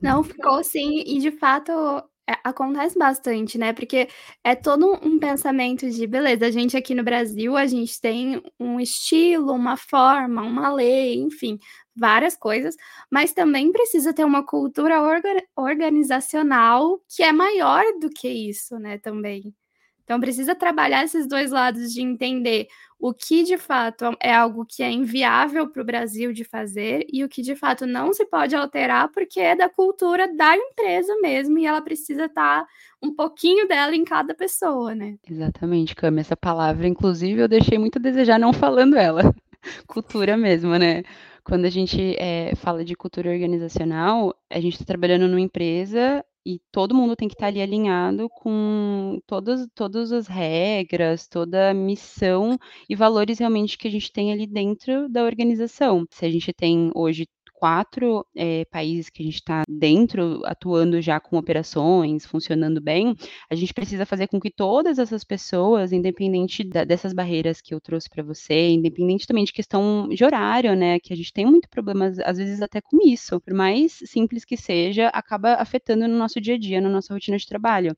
Não, 0.00 0.22
ficou 0.22 0.62
sim, 0.62 1.02
e 1.04 1.18
de 1.18 1.32
fato 1.32 1.72
é, 2.28 2.34
acontece 2.44 2.96
bastante, 2.96 3.58
né? 3.58 3.72
Porque 3.72 4.08
é 4.44 4.54
todo 4.54 4.92
um 5.04 5.18
pensamento 5.18 5.90
de, 5.90 6.06
beleza, 6.06 6.46
a 6.46 6.50
gente 6.52 6.76
aqui 6.76 6.94
no 6.94 7.02
Brasil, 7.02 7.56
a 7.56 7.66
gente 7.66 8.00
tem 8.00 8.40
um 8.60 8.78
estilo, 8.78 9.52
uma 9.52 9.76
forma, 9.76 10.42
uma 10.42 10.72
lei, 10.72 11.14
enfim, 11.16 11.58
várias 11.96 12.36
coisas, 12.36 12.76
mas 13.10 13.32
também 13.32 13.72
precisa 13.72 14.14
ter 14.14 14.24
uma 14.24 14.44
cultura 14.46 15.02
orga 15.02 15.28
organizacional 15.56 17.00
que 17.08 17.22
é 17.24 17.32
maior 17.32 17.82
do 18.00 18.08
que 18.08 18.28
isso, 18.28 18.78
né? 18.78 18.98
Também. 18.98 19.52
Então 20.04 20.20
precisa 20.20 20.54
trabalhar 20.56 21.04
esses 21.04 21.28
dois 21.28 21.52
lados 21.52 21.92
de 21.92 22.02
entender 22.02 22.68
o 22.98 23.14
que 23.14 23.44
de 23.44 23.56
fato 23.56 24.04
é 24.20 24.34
algo 24.34 24.66
que 24.66 24.82
é 24.82 24.90
inviável 24.90 25.68
para 25.68 25.82
o 25.82 25.84
Brasil 25.84 26.32
de 26.32 26.42
fazer 26.42 27.06
e 27.12 27.22
o 27.22 27.28
que 27.28 27.42
de 27.42 27.54
fato 27.54 27.86
não 27.86 28.12
se 28.12 28.24
pode 28.24 28.56
alterar 28.56 29.08
porque 29.12 29.38
é 29.38 29.54
da 29.54 29.68
cultura 29.68 30.26
da 30.34 30.56
empresa 30.56 31.14
mesmo 31.22 31.58
e 31.58 31.66
ela 31.66 31.80
precisa 31.80 32.24
estar 32.24 32.62
tá 32.62 32.68
um 33.00 33.14
pouquinho 33.14 33.68
dela 33.68 33.94
em 33.94 34.04
cada 34.04 34.34
pessoa, 34.34 34.94
né? 34.94 35.16
Exatamente, 35.30 35.94
Cami. 35.94 36.20
Essa 36.20 36.36
palavra, 36.36 36.88
inclusive, 36.88 37.40
eu 37.40 37.48
deixei 37.48 37.78
muito 37.78 37.98
a 37.98 38.02
desejar 38.02 38.38
não 38.38 38.52
falando 38.52 38.96
ela. 38.96 39.32
cultura 39.86 40.36
mesmo, 40.36 40.76
né? 40.76 41.02
Quando 41.44 41.64
a 41.64 41.70
gente 41.70 42.14
é, 42.18 42.54
fala 42.56 42.84
de 42.84 42.94
cultura 42.94 43.30
organizacional, 43.30 44.34
a 44.50 44.60
gente 44.60 44.74
está 44.74 44.84
trabalhando 44.84 45.28
numa 45.28 45.40
empresa 45.40 46.24
e 46.46 46.60
todo 46.72 46.94
mundo 46.94 47.16
tem 47.16 47.28
que 47.28 47.34
estar 47.34 47.46
ali 47.48 47.60
alinhado 47.60 48.28
com 48.30 49.20
todas, 49.26 49.66
todas 49.74 50.12
as 50.12 50.26
regras, 50.26 51.26
toda 51.28 51.70
a 51.70 51.74
missão 51.74 52.58
e 52.88 52.94
valores 52.96 53.38
realmente 53.38 53.76
que 53.78 53.88
a 53.88 53.90
gente 53.90 54.12
tem 54.12 54.32
ali 54.32 54.46
dentro 54.46 55.08
da 55.08 55.24
organização. 55.24 56.04
Se 56.10 56.24
a 56.26 56.30
gente 56.30 56.52
tem 56.52 56.90
hoje 56.94 57.26
quatro 57.58 58.24
é, 58.36 58.64
países 58.66 59.10
que 59.10 59.20
a 59.20 59.26
gente 59.26 59.34
está 59.34 59.64
dentro, 59.68 60.40
atuando 60.44 61.02
já 61.02 61.18
com 61.18 61.36
operações, 61.36 62.24
funcionando 62.24 62.80
bem, 62.80 63.16
a 63.50 63.54
gente 63.56 63.74
precisa 63.74 64.06
fazer 64.06 64.28
com 64.28 64.38
que 64.38 64.48
todas 64.48 64.96
essas 64.96 65.24
pessoas, 65.24 65.92
independente 65.92 66.62
da, 66.62 66.84
dessas 66.84 67.12
barreiras 67.12 67.60
que 67.60 67.74
eu 67.74 67.80
trouxe 67.80 68.08
para 68.08 68.22
você, 68.22 68.70
independente 68.70 69.26
também 69.26 69.44
de 69.44 69.52
questão 69.52 70.08
de 70.08 70.24
horário, 70.24 70.76
né, 70.76 71.00
que 71.00 71.12
a 71.12 71.16
gente 71.16 71.32
tem 71.32 71.44
muito 71.44 71.68
problemas, 71.68 72.20
às 72.20 72.38
vezes 72.38 72.62
até 72.62 72.80
com 72.80 72.98
isso, 73.04 73.40
por 73.40 73.52
mais 73.52 73.98
simples 74.04 74.44
que 74.44 74.56
seja, 74.56 75.08
acaba 75.08 75.54
afetando 75.54 76.06
no 76.06 76.16
nosso 76.16 76.40
dia 76.40 76.54
a 76.54 76.58
dia, 76.58 76.80
na 76.80 76.88
nossa 76.88 77.12
rotina 77.12 77.36
de 77.36 77.46
trabalho. 77.46 77.96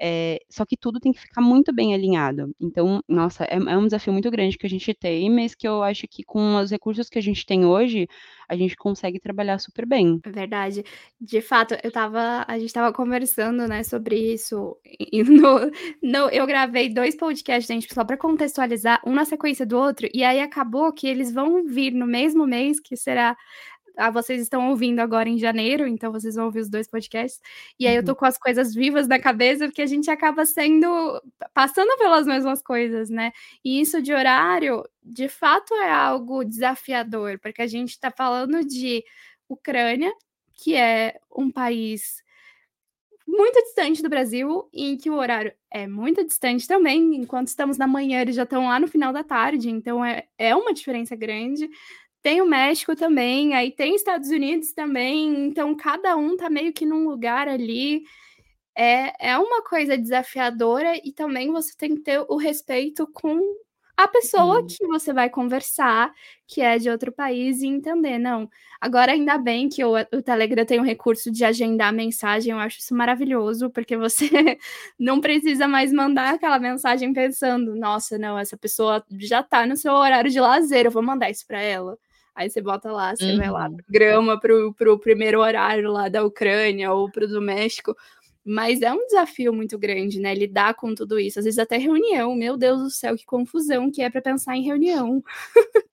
É, 0.00 0.40
só 0.48 0.64
que 0.64 0.76
tudo 0.76 0.98
tem 0.98 1.12
que 1.12 1.20
ficar 1.20 1.42
muito 1.42 1.70
bem 1.70 1.92
alinhado. 1.92 2.54
Então, 2.58 3.02
nossa, 3.06 3.44
é, 3.44 3.56
é 3.56 3.76
um 3.76 3.84
desafio 3.84 4.12
muito 4.12 4.30
grande 4.30 4.56
que 4.56 4.66
a 4.66 4.70
gente 4.70 4.94
tem, 4.94 5.30
mas 5.30 5.54
que 5.54 5.68
eu 5.68 5.82
acho 5.82 6.08
que 6.08 6.22
com 6.24 6.56
os 6.56 6.70
recursos 6.70 7.10
que 7.10 7.18
a 7.18 7.22
gente 7.22 7.44
tem 7.44 7.66
hoje, 7.66 8.08
a 8.48 8.56
gente 8.56 8.74
consegue 8.76 9.01
trabalhar 9.20 9.58
super 9.58 9.86
bem. 9.86 10.20
É 10.24 10.30
verdade. 10.30 10.84
De 11.20 11.40
fato, 11.40 11.76
eu 11.82 11.90
tava, 11.90 12.44
a 12.46 12.54
gente 12.58 12.66
estava 12.66 12.92
conversando, 12.92 13.66
né, 13.66 13.82
sobre 13.82 14.16
isso. 14.34 14.76
No, 15.42 15.70
no, 16.02 16.28
eu 16.30 16.46
gravei 16.46 16.88
dois 16.92 17.16
podcasts, 17.16 17.66
gente, 17.66 17.92
só 17.92 18.04
para 18.04 18.16
contextualizar, 18.16 19.00
um 19.06 19.14
na 19.14 19.24
sequência 19.24 19.64
do 19.66 19.78
outro, 19.78 20.08
e 20.12 20.22
aí 20.24 20.40
acabou 20.40 20.92
que 20.92 21.06
eles 21.06 21.32
vão 21.32 21.64
vir 21.64 21.92
no 21.92 22.06
mesmo 22.06 22.46
mês, 22.46 22.78
que 22.80 22.96
será 22.96 23.36
ah, 23.96 24.10
vocês 24.10 24.40
estão 24.40 24.70
ouvindo 24.70 25.00
agora 25.00 25.28
em 25.28 25.38
janeiro, 25.38 25.86
então 25.86 26.12
vocês 26.12 26.34
vão 26.34 26.46
ouvir 26.46 26.60
os 26.60 26.68
dois 26.68 26.88
podcasts. 26.88 27.40
E 27.78 27.86
aí 27.86 27.94
eu 27.96 28.04
tô 28.04 28.12
uhum. 28.12 28.18
com 28.18 28.26
as 28.26 28.38
coisas 28.38 28.74
vivas 28.74 29.06
na 29.06 29.18
cabeça, 29.18 29.66
porque 29.66 29.82
a 29.82 29.86
gente 29.86 30.10
acaba 30.10 30.44
sendo 30.46 31.22
passando 31.54 31.96
pelas 31.98 32.26
mesmas 32.26 32.62
coisas, 32.62 33.10
né? 33.10 33.32
E 33.64 33.80
isso 33.80 34.00
de 34.02 34.12
horário, 34.12 34.82
de 35.02 35.28
fato, 35.28 35.74
é 35.74 35.90
algo 35.90 36.44
desafiador, 36.44 37.38
porque 37.40 37.62
a 37.62 37.66
gente 37.66 37.90
está 37.90 38.10
falando 38.10 38.64
de 38.64 39.04
Ucrânia, 39.48 40.12
que 40.54 40.74
é 40.74 41.18
um 41.36 41.50
país 41.50 42.22
muito 43.26 43.62
distante 43.62 44.02
do 44.02 44.08
Brasil, 44.10 44.68
em 44.72 44.96
que 44.96 45.08
o 45.08 45.14
horário 45.14 45.52
é 45.70 45.86
muito 45.86 46.24
distante 46.24 46.68
também. 46.68 47.16
Enquanto 47.16 47.48
estamos 47.48 47.78
na 47.78 47.86
manhã, 47.86 48.20
eles 48.20 48.36
já 48.36 48.42
estão 48.42 48.68
lá 48.68 48.78
no 48.78 48.86
final 48.86 49.12
da 49.12 49.24
tarde, 49.24 49.70
então 49.70 50.04
é, 50.04 50.26
é 50.36 50.54
uma 50.54 50.74
diferença 50.74 51.16
grande. 51.16 51.68
Tem 52.22 52.40
o 52.40 52.46
México 52.46 52.94
também, 52.94 53.54
aí 53.54 53.72
tem 53.72 53.96
Estados 53.96 54.30
Unidos 54.30 54.72
também, 54.72 55.46
então 55.46 55.74
cada 55.74 56.16
um 56.16 56.36
tá 56.36 56.48
meio 56.48 56.72
que 56.72 56.86
num 56.86 57.08
lugar 57.08 57.48
ali. 57.48 58.04
É, 58.76 59.32
é 59.32 59.38
uma 59.38 59.62
coisa 59.62 59.98
desafiadora 59.98 60.96
e 61.04 61.12
também 61.12 61.52
você 61.52 61.76
tem 61.76 61.96
que 61.96 62.02
ter 62.02 62.24
o 62.28 62.36
respeito 62.36 63.06
com 63.08 63.38
a 63.96 64.08
pessoa 64.08 64.60
uhum. 64.60 64.66
que 64.66 64.86
você 64.86 65.12
vai 65.12 65.28
conversar, 65.28 66.12
que 66.46 66.60
é 66.60 66.78
de 66.78 66.88
outro 66.88 67.12
país, 67.12 67.60
e 67.60 67.66
entender, 67.66 68.18
não. 68.18 68.48
Agora, 68.80 69.12
ainda 69.12 69.36
bem 69.38 69.68
que 69.68 69.84
o, 69.84 69.92
o 69.94 70.22
Telegram 70.22 70.64
tem 70.64 70.80
o 70.80 70.84
recurso 70.84 71.30
de 71.30 71.44
agendar 71.44 71.92
mensagem, 71.92 72.52
eu 72.52 72.58
acho 72.58 72.78
isso 72.78 72.94
maravilhoso, 72.94 73.70
porque 73.70 73.96
você 73.96 74.28
não 74.98 75.20
precisa 75.20 75.68
mais 75.68 75.92
mandar 75.92 76.34
aquela 76.34 76.58
mensagem 76.58 77.12
pensando, 77.12 77.76
nossa, 77.76 78.18
não, 78.18 78.38
essa 78.38 78.56
pessoa 78.56 79.04
já 79.18 79.42
tá 79.42 79.66
no 79.66 79.76
seu 79.76 79.92
horário 79.92 80.30
de 80.30 80.40
lazer, 80.40 80.86
eu 80.86 80.90
vou 80.90 81.02
mandar 81.02 81.30
isso 81.30 81.46
para 81.46 81.60
ela. 81.60 81.98
Aí 82.34 82.48
você 82.48 82.60
bota 82.60 82.90
lá, 82.90 83.14
você 83.14 83.32
uhum. 83.32 83.38
vai 83.38 83.50
lá, 83.50 83.70
grama 83.88 84.40
pro, 84.40 84.72
pro 84.74 84.98
primeiro 84.98 85.40
horário 85.40 85.90
lá 85.90 86.08
da 86.08 86.24
Ucrânia 86.24 86.92
ou 86.92 87.10
pro 87.10 87.28
do 87.28 87.40
México. 87.40 87.94
Mas 88.44 88.82
é 88.82 88.92
um 88.92 89.06
desafio 89.06 89.52
muito 89.52 89.78
grande, 89.78 90.18
né? 90.18 90.34
Lidar 90.34 90.74
com 90.74 90.94
tudo 90.94 91.18
isso. 91.18 91.38
Às 91.38 91.44
vezes 91.44 91.58
até 91.58 91.76
reunião. 91.76 92.34
Meu 92.34 92.56
Deus 92.56 92.82
do 92.82 92.90
céu, 92.90 93.16
que 93.16 93.24
confusão 93.24 93.90
que 93.90 94.02
é 94.02 94.10
para 94.10 94.20
pensar 94.20 94.56
em 94.56 94.64
reunião. 94.64 95.22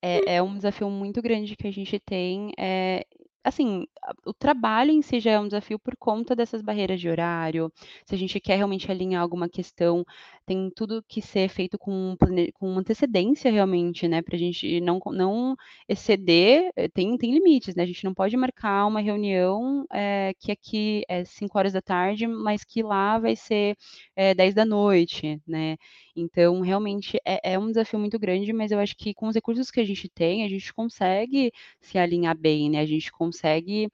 É, 0.02 0.36
é, 0.38 0.42
um 0.42 0.56
desafio 0.56 0.90
muito 0.90 1.22
grande 1.22 1.56
que 1.56 1.68
a 1.68 1.72
gente 1.72 2.00
tem. 2.00 2.52
É, 2.58 3.06
assim, 3.44 3.86
o 4.26 4.34
trabalho 4.34 4.92
em 4.92 5.02
si 5.02 5.20
já 5.20 5.32
é 5.32 5.40
um 5.40 5.48
desafio 5.48 5.80
por 5.80 5.96
conta 5.98 6.36
dessas 6.36 6.62
barreiras 6.62 7.00
de 7.00 7.10
horário. 7.10 7.72
Se 8.06 8.16
a 8.16 8.18
gente 8.18 8.40
quer 8.40 8.56
realmente 8.58 8.92
alinhar 8.92 9.22
alguma 9.22 9.50
questão, 9.50 10.06
tem 10.46 10.70
tudo 10.76 11.04
que 11.08 11.22
ser 11.22 11.50
feito 11.50 11.78
com, 11.78 12.16
com 12.54 12.78
antecedência 12.78 13.52
realmente, 13.52 14.08
né? 14.08 14.22
Para 14.22 14.36
a 14.36 14.40
gente 14.40 14.82
não, 14.82 15.00
não 15.08 15.56
exceder, 15.88 16.72
eh, 16.76 16.88
tem, 16.90 17.18
tem 17.18 17.32
limites, 17.34 17.76
né? 17.76 17.84
A 17.84 17.86
gente 17.86 18.04
não 18.04 18.14
pode 18.14 18.36
marcar 18.36 18.86
uma 18.88 19.00
reunião 19.00 19.86
é, 19.92 20.34
que 20.40 20.52
aqui 20.52 21.04
é 21.08 21.24
5 21.24 21.58
horas 21.58 21.74
da 21.74 21.82
tarde, 21.82 22.28
mas 22.28 22.64
que 22.64 22.82
lá 22.84 23.20
vai 23.20 23.36
ser 23.36 23.78
é, 24.16 24.34
10 24.34 24.54
da 24.54 24.66
noite, 24.66 25.42
né? 25.48 25.78
Então, 26.16 26.60
realmente 26.62 27.18
é, 27.26 27.54
é 27.54 27.60
um 27.60 27.68
desafio 27.68 28.00
muito 28.00 28.20
grande, 28.20 28.52
mas 28.52 28.72
eu 28.72 28.80
acho 28.80 28.96
que 28.98 29.14
com 29.14 29.28
os 29.28 29.36
recursos 29.36 29.72
que 29.72 29.80
a 29.80 29.86
gente 29.86 30.10
tem, 30.10 30.44
a 30.44 30.50
gente 30.50 30.74
consegue 30.74 31.52
se 31.80 31.98
alinhar 31.98 32.38
bem, 32.38 32.70
né? 32.70 32.80
A 32.80 32.86
gente 32.86 33.12
consegue 33.12 33.29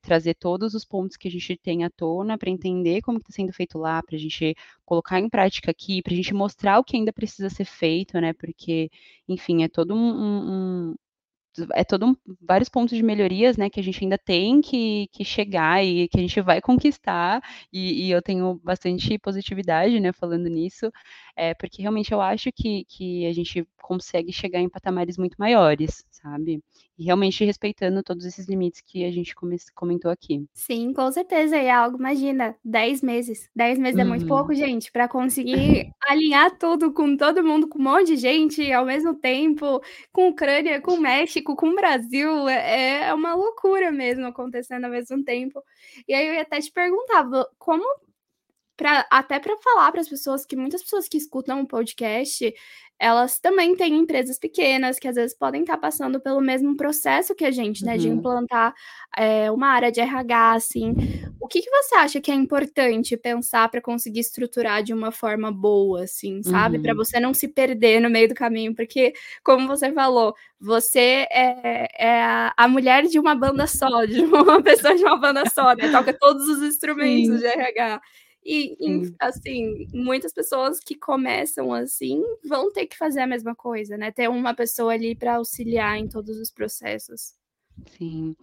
trazer 0.01 0.35
todos 0.35 0.73
os 0.73 0.85
pontos 0.85 1.17
que 1.17 1.27
a 1.27 1.31
gente 1.31 1.57
tem 1.57 1.83
à 1.83 1.89
tona 1.89 2.37
para 2.37 2.49
entender 2.49 3.01
como 3.01 3.17
está 3.17 3.31
sendo 3.31 3.53
feito 3.53 3.77
lá, 3.77 4.01
para 4.03 4.15
a 4.15 4.19
gente 4.19 4.55
colocar 4.85 5.19
em 5.19 5.29
prática 5.29 5.71
aqui, 5.71 6.01
para 6.01 6.13
a 6.13 6.15
gente 6.15 6.33
mostrar 6.33 6.79
o 6.79 6.83
que 6.83 6.97
ainda 6.97 7.13
precisa 7.13 7.49
ser 7.49 7.65
feito, 7.65 8.19
né? 8.19 8.33
Porque, 8.33 8.89
enfim, 9.27 9.63
é 9.63 9.67
todo 9.67 9.93
um, 9.95 10.91
um, 10.91 10.95
é 11.73 11.83
todo 11.83 12.05
um, 12.07 12.15
vários 12.41 12.69
pontos 12.69 12.97
de 12.97 13.03
melhorias, 13.03 13.57
né, 13.57 13.69
que 13.69 13.79
a 13.79 13.83
gente 13.83 14.03
ainda 14.03 14.17
tem 14.17 14.61
que, 14.61 15.07
que 15.11 15.23
chegar 15.23 15.83
e 15.83 16.07
que 16.07 16.17
a 16.17 16.21
gente 16.21 16.41
vai 16.41 16.61
conquistar, 16.61 17.41
e, 17.71 18.07
e 18.07 18.11
eu 18.11 18.21
tenho 18.21 18.59
bastante 18.63 19.17
positividade, 19.17 19.99
né, 19.99 20.11
falando 20.11 20.47
nisso, 20.49 20.91
é, 21.35 21.53
porque 21.53 21.81
realmente 21.81 22.11
eu 22.11 22.21
acho 22.21 22.49
que, 22.51 22.85
que 22.85 23.25
a 23.25 23.33
gente 23.33 23.67
consegue 23.81 24.31
chegar 24.31 24.59
em 24.59 24.69
patamares 24.69 25.17
muito 25.17 25.35
maiores, 25.37 26.05
sabe? 26.09 26.63
E 26.97 27.03
realmente 27.03 27.45
respeitando 27.45 28.01
todos 28.01 28.25
esses 28.25 28.47
limites 28.47 28.81
que 28.81 29.05
a 29.05 29.11
gente 29.11 29.35
comentou 29.75 30.09
aqui. 30.09 30.43
Sim, 30.53 30.93
com 30.93 31.11
certeza. 31.11 31.57
E 31.57 31.65
é 31.65 31.71
algo, 31.71 31.97
imagina, 31.97 32.55
10 32.63 33.03
meses. 33.03 33.49
10 33.55 33.77
meses 33.77 33.95
uhum. 33.95 34.01
é 34.01 34.05
muito 34.05 34.21
uhum. 34.23 34.29
pouco, 34.29 34.55
gente, 34.55 34.91
para 34.91 35.07
conseguir 35.07 35.91
alinhar 36.07 36.57
tudo 36.57 36.91
com 36.93 37.15
todo 37.15 37.43
mundo, 37.43 37.67
com 37.67 37.77
um 37.77 37.83
monte 37.83 38.15
de 38.15 38.17
gente 38.17 38.71
ao 38.71 38.85
mesmo 38.85 39.13
tempo, 39.13 39.81
com 40.11 40.29
Ucrânia, 40.29 40.81
com 40.81 40.97
México, 40.97 41.55
com 41.55 41.75
Brasil. 41.75 42.47
É, 42.47 43.09
é 43.09 43.13
uma 43.13 43.35
loucura 43.35 43.91
mesmo 43.91 44.25
acontecendo 44.25 44.85
ao 44.85 44.91
mesmo 44.91 45.23
tempo. 45.23 45.61
E 46.07 46.13
aí 46.13 46.27
eu 46.27 46.33
ia 46.33 46.41
até 46.41 46.59
te 46.59 46.71
perguntar, 46.71 47.25
como 47.59 47.85
Pra, 48.77 49.05
até 49.09 49.39
para 49.39 49.55
falar 49.57 49.91
para 49.91 50.01
as 50.01 50.09
pessoas 50.09 50.45
que 50.45 50.55
muitas 50.55 50.81
pessoas 50.81 51.07
que 51.07 51.17
escutam 51.17 51.61
o 51.61 51.67
podcast 51.67 52.53
elas 52.97 53.39
também 53.39 53.75
têm 53.75 53.97
empresas 53.97 54.39
pequenas 54.39 54.97
que 54.97 55.07
às 55.07 55.15
vezes 55.15 55.37
podem 55.37 55.61
estar 55.61 55.77
passando 55.77 56.19
pelo 56.19 56.39
mesmo 56.39 56.77
processo 56.77 57.35
que 57.35 57.43
a 57.43 57.51
gente, 57.51 57.83
né, 57.83 57.93
uhum. 57.93 57.97
de 57.97 58.07
implantar 58.07 58.73
é, 59.17 59.51
uma 59.51 59.67
área 59.67 59.91
de 59.91 59.99
RH, 59.99 60.53
assim. 60.53 60.95
O 61.39 61.47
que, 61.47 61.61
que 61.61 61.69
você 61.69 61.95
acha 61.95 62.21
que 62.21 62.31
é 62.31 62.33
importante 62.33 63.17
pensar 63.17 63.69
para 63.69 63.81
conseguir 63.81 64.21
estruturar 64.21 64.81
de 64.81 64.93
uma 64.93 65.11
forma 65.11 65.51
boa, 65.51 66.03
assim, 66.03 66.41
sabe? 66.41 66.77
Uhum. 66.77 66.83
Para 66.83 66.93
você 66.93 67.19
não 67.19 67.33
se 67.33 67.49
perder 67.49 67.99
no 67.99 68.09
meio 68.09 68.29
do 68.29 68.35
caminho, 68.35 68.73
porque, 68.73 69.13
como 69.43 69.67
você 69.67 69.91
falou, 69.91 70.33
você 70.59 71.27
é, 71.29 71.87
é 71.99 72.23
a, 72.23 72.53
a, 72.55 72.67
mulher 72.67 73.03
de 73.03 73.19
uma 73.19 73.35
banda 73.35 73.67
só, 73.67 73.89
de 74.07 74.21
uma 74.21 74.61
pessoa 74.63 74.95
de 74.95 75.03
uma 75.03 75.17
banda 75.17 75.43
só, 75.49 75.75
né? 75.75 75.91
Toca 75.91 76.13
todos 76.17 76.47
os 76.47 76.63
instrumentos 76.63 77.35
Sim. 77.35 77.37
de 77.39 77.45
RH. 77.45 78.01
E, 78.45 78.77
assim, 79.19 79.87
muitas 79.91 80.31
pessoas 80.31 80.79
que 80.79 80.93
começam 80.95 81.73
assim 81.73 82.21
vão 82.47 82.71
ter 82.71 82.85
que 82.85 82.95
fazer 82.95 83.21
a 83.21 83.27
mesma 83.27 83.55
coisa, 83.55 83.97
né? 83.97 84.11
Ter 84.11 84.29
uma 84.29 84.53
pessoa 84.53 84.93
ali 84.93 85.15
para 85.15 85.37
auxiliar 85.37 85.97
em 85.97 86.07
todos 86.07 86.37
os 86.39 86.51
processos. 86.51 87.33
Sim. 87.97 88.35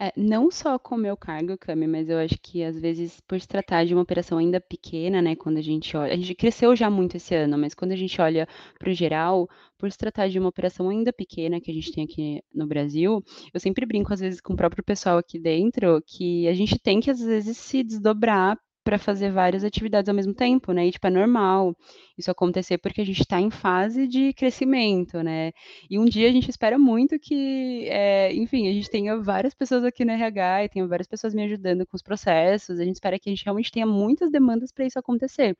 É, 0.00 0.12
não 0.16 0.48
só 0.48 0.78
com 0.78 0.94
o 0.94 0.98
meu 0.98 1.16
cargo, 1.16 1.58
Cami, 1.58 1.88
mas 1.88 2.08
eu 2.08 2.18
acho 2.18 2.38
que 2.40 2.62
às 2.62 2.78
vezes, 2.78 3.20
por 3.26 3.40
se 3.40 3.48
tratar 3.48 3.84
de 3.84 3.92
uma 3.94 4.02
operação 4.02 4.38
ainda 4.38 4.60
pequena, 4.60 5.20
né? 5.20 5.34
Quando 5.34 5.56
a 5.58 5.60
gente 5.60 5.96
olha. 5.96 6.12
A 6.12 6.16
gente 6.16 6.36
cresceu 6.36 6.76
já 6.76 6.88
muito 6.88 7.16
esse 7.16 7.34
ano, 7.34 7.58
mas 7.58 7.74
quando 7.74 7.90
a 7.90 7.96
gente 7.96 8.20
olha 8.20 8.46
para 8.78 8.90
o 8.90 8.94
geral, 8.94 9.48
por 9.76 9.90
se 9.90 9.98
tratar 9.98 10.28
de 10.28 10.38
uma 10.38 10.48
operação 10.48 10.88
ainda 10.88 11.12
pequena 11.12 11.60
que 11.60 11.68
a 11.70 11.74
gente 11.74 11.90
tem 11.92 12.04
aqui 12.04 12.40
no 12.54 12.64
Brasil, 12.64 13.20
eu 13.52 13.58
sempre 13.58 13.84
brinco, 13.84 14.12
às 14.12 14.20
vezes, 14.20 14.40
com 14.40 14.52
o 14.52 14.56
próprio 14.56 14.84
pessoal 14.84 15.18
aqui 15.18 15.36
dentro, 15.36 16.00
que 16.06 16.46
a 16.46 16.54
gente 16.54 16.78
tem 16.78 17.00
que, 17.00 17.10
às 17.10 17.20
vezes, 17.20 17.56
se 17.56 17.82
desdobrar 17.82 18.56
para 18.88 18.98
fazer 18.98 19.30
várias 19.30 19.64
atividades 19.64 20.08
ao 20.08 20.14
mesmo 20.14 20.32
tempo, 20.32 20.72
né? 20.72 20.86
E, 20.86 20.90
tipo, 20.90 21.06
é 21.06 21.10
normal 21.10 21.76
isso 22.16 22.30
acontecer 22.30 22.78
porque 22.78 23.02
a 23.02 23.04
gente 23.04 23.20
está 23.20 23.38
em 23.38 23.50
fase 23.50 24.08
de 24.08 24.32
crescimento, 24.32 25.22
né? 25.22 25.52
E 25.90 25.98
um 25.98 26.06
dia 26.06 26.26
a 26.26 26.32
gente 26.32 26.48
espera 26.48 26.78
muito 26.78 27.18
que, 27.18 27.86
é, 27.90 28.34
enfim, 28.34 28.66
a 28.66 28.72
gente 28.72 28.88
tenha 28.88 29.18
várias 29.20 29.52
pessoas 29.52 29.84
aqui 29.84 30.06
no 30.06 30.12
RH 30.12 30.64
e 30.64 30.68
tenha 30.70 30.86
várias 30.86 31.06
pessoas 31.06 31.34
me 31.34 31.42
ajudando 31.44 31.86
com 31.86 31.96
os 31.96 32.02
processos. 32.02 32.80
A 32.80 32.84
gente 32.84 32.94
espera 32.94 33.18
que 33.18 33.28
a 33.28 33.32
gente 33.32 33.44
realmente 33.44 33.70
tenha 33.70 33.84
muitas 33.84 34.30
demandas 34.30 34.72
para 34.72 34.86
isso 34.86 34.98
acontecer. 34.98 35.54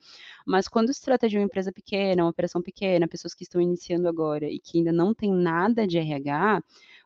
Mas 0.47 0.67
quando 0.67 0.91
se 0.95 1.03
trata 1.03 1.29
de 1.29 1.37
uma 1.37 1.45
empresa 1.45 1.71
pequena, 1.71 2.23
uma 2.25 2.31
operação 2.31 2.63
pequena, 2.63 3.07
pessoas 3.07 3.35
que 3.35 3.43
estão 3.43 3.61
iniciando 3.61 4.09
agora 4.09 4.47
e 4.49 4.59
que 4.59 4.79
ainda 4.79 4.91
não 4.91 5.13
tem 5.13 5.31
nada 5.31 5.87
de 5.87 5.99
RH, 5.99 6.63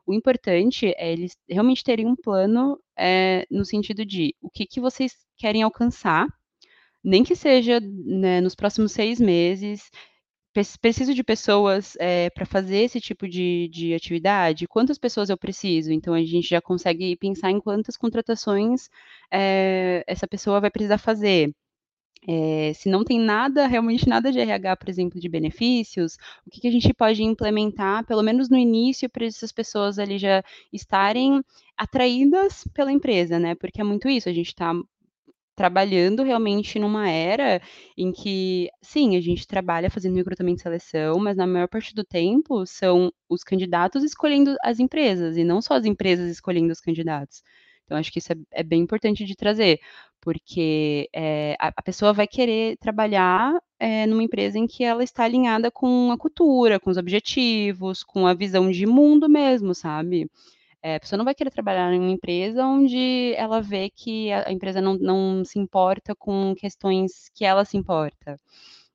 o 0.07 0.15
importante 0.15 0.93
é 0.97 1.13
eles 1.13 1.37
realmente 1.49 1.83
terem 1.83 2.07
um 2.07 2.15
plano 2.15 2.79
é, 2.97 3.45
no 3.51 3.65
sentido 3.65 4.05
de 4.05 4.35
o 4.41 4.49
que, 4.49 4.67
que 4.67 4.81
vocês 4.81 5.17
querem 5.43 5.63
alcançar, 5.63 6.29
nem 7.03 7.25
que 7.25 7.35
seja 7.35 7.81
né, 7.81 8.41
nos 8.41 8.55
próximos 8.55 8.93
seis 8.93 9.21
meses. 9.21 9.91
Preciso 10.81 11.15
de 11.15 11.25
pessoas 11.25 11.97
é, 11.99 12.31
para 12.31 12.47
fazer 12.47 12.83
esse 12.85 13.01
tipo 13.01 13.27
de, 13.27 13.69
de 13.73 13.95
atividade? 13.95 14.69
Quantas 14.69 14.99
pessoas 14.99 15.31
eu 15.31 15.37
preciso? 15.37 15.91
Então, 15.93 16.15
a 16.15 16.23
gente 16.23 16.49
já 16.49 16.61
consegue 16.61 17.17
pensar 17.17 17.51
em 17.51 17.59
quantas 17.61 17.97
contratações 17.97 18.89
é, 19.33 20.05
essa 20.07 20.29
pessoa 20.29 20.61
vai 20.61 20.71
precisar 20.71 20.99
fazer. 20.99 21.53
É, 22.29 22.73
se 22.75 22.89
não 22.89 23.03
tem 23.05 23.19
nada, 23.19 23.67
realmente 23.67 24.09
nada 24.09 24.31
de 24.31 24.39
RH, 24.39 24.77
por 24.77 24.89
exemplo, 24.89 25.19
de 25.21 25.29
benefícios, 25.29 26.17
o 26.47 26.51
que, 26.51 26.61
que 26.61 26.69
a 26.69 26.71
gente 26.71 26.95
pode 26.95 27.23
implementar, 27.25 28.07
pelo 28.07 28.23
menos 28.23 28.49
no 28.49 28.57
início, 28.57 29.11
para 29.11 29.27
essas 29.27 29.51
pessoas 29.51 29.99
ali 29.99 30.19
já 30.19 30.45
estarem 30.73 31.43
atraídas 31.77 32.63
pela 32.75 32.93
empresa, 32.93 33.41
né? 33.41 33.57
Porque 33.57 33.81
é 33.81 33.85
muito 33.85 34.09
isso, 34.09 34.29
a 34.29 34.33
gente 34.33 34.49
está 34.49 34.73
trabalhando 35.55 36.23
realmente 36.23 36.79
numa 36.79 37.09
era 37.09 37.61
em 37.97 38.13
que, 38.13 38.71
sim, 38.81 39.17
a 39.17 39.21
gente 39.21 39.47
trabalha 39.47 39.91
fazendo 39.91 40.17
recrutamento 40.17 40.61
e 40.61 40.63
seleção, 40.63 41.19
mas 41.19 41.37
na 41.37 41.47
maior 41.47 41.69
parte 41.69 41.95
do 41.95 42.05
tempo 42.05 42.67
são 42.67 43.13
os 43.29 43.45
candidatos 43.45 44.03
escolhendo 44.03 44.57
as 44.63 44.81
empresas, 44.81 45.37
e 45.37 45.45
não 45.45 45.61
só 45.61 45.75
as 45.75 45.85
empresas 45.85 46.31
escolhendo 46.31 46.73
os 46.73 46.81
candidatos. 46.81 47.43
Então, 47.85 47.99
acho 47.99 48.13
que 48.13 48.19
isso 48.19 48.33
é, 48.33 48.37
é 48.53 48.63
bem 48.63 48.81
importante 48.81 49.25
de 49.25 49.37
trazer, 49.37 49.81
porque 50.21 51.09
é, 51.13 51.57
a, 51.61 51.69
a, 51.77 51.83
pessoa 51.83 52.13
vai 52.13 52.27
querer 52.27 52.77
trabalhar 52.79 53.61
é, 53.79 54.07
numa 54.07 54.23
empresa 54.23 54.59
em 54.59 54.67
que 54.67 54.85
ela 54.85 55.03
está 55.05 55.25
alinhada 55.25 55.71
com 55.71 56.11
a 56.13 56.17
cultura, 56.19 56.81
com 56.81 56.91
os 56.91 56.97
objetivos, 56.97 58.03
com 58.03 58.27
a 58.27 58.35
visão 58.35 58.71
de 58.71 58.87
mundo 58.87 59.29
mesmo, 59.29 59.75
sabe? 59.75 60.31
É, 60.83 60.97
a 60.97 61.01
pessoa 61.01 61.17
não 61.17 61.25
vai 61.25 61.35
querer 61.35 61.51
trabalhar 61.51 61.93
em 61.93 62.01
uma 62.01 62.11
empresa 62.11 62.67
onde 62.67 63.35
ela 63.37 63.61
vê 63.61 63.89
que 63.89 64.33
a, 64.33 64.51
empresa 64.51 64.81
não, 64.81 64.95
não 64.95 65.45
se 65.45 65.59
importa 65.59 66.15
com 66.15 66.55
questões 66.57 67.31
que 67.35 67.45
ela 67.45 67.65
se 67.65 67.77
importa. 67.77 68.37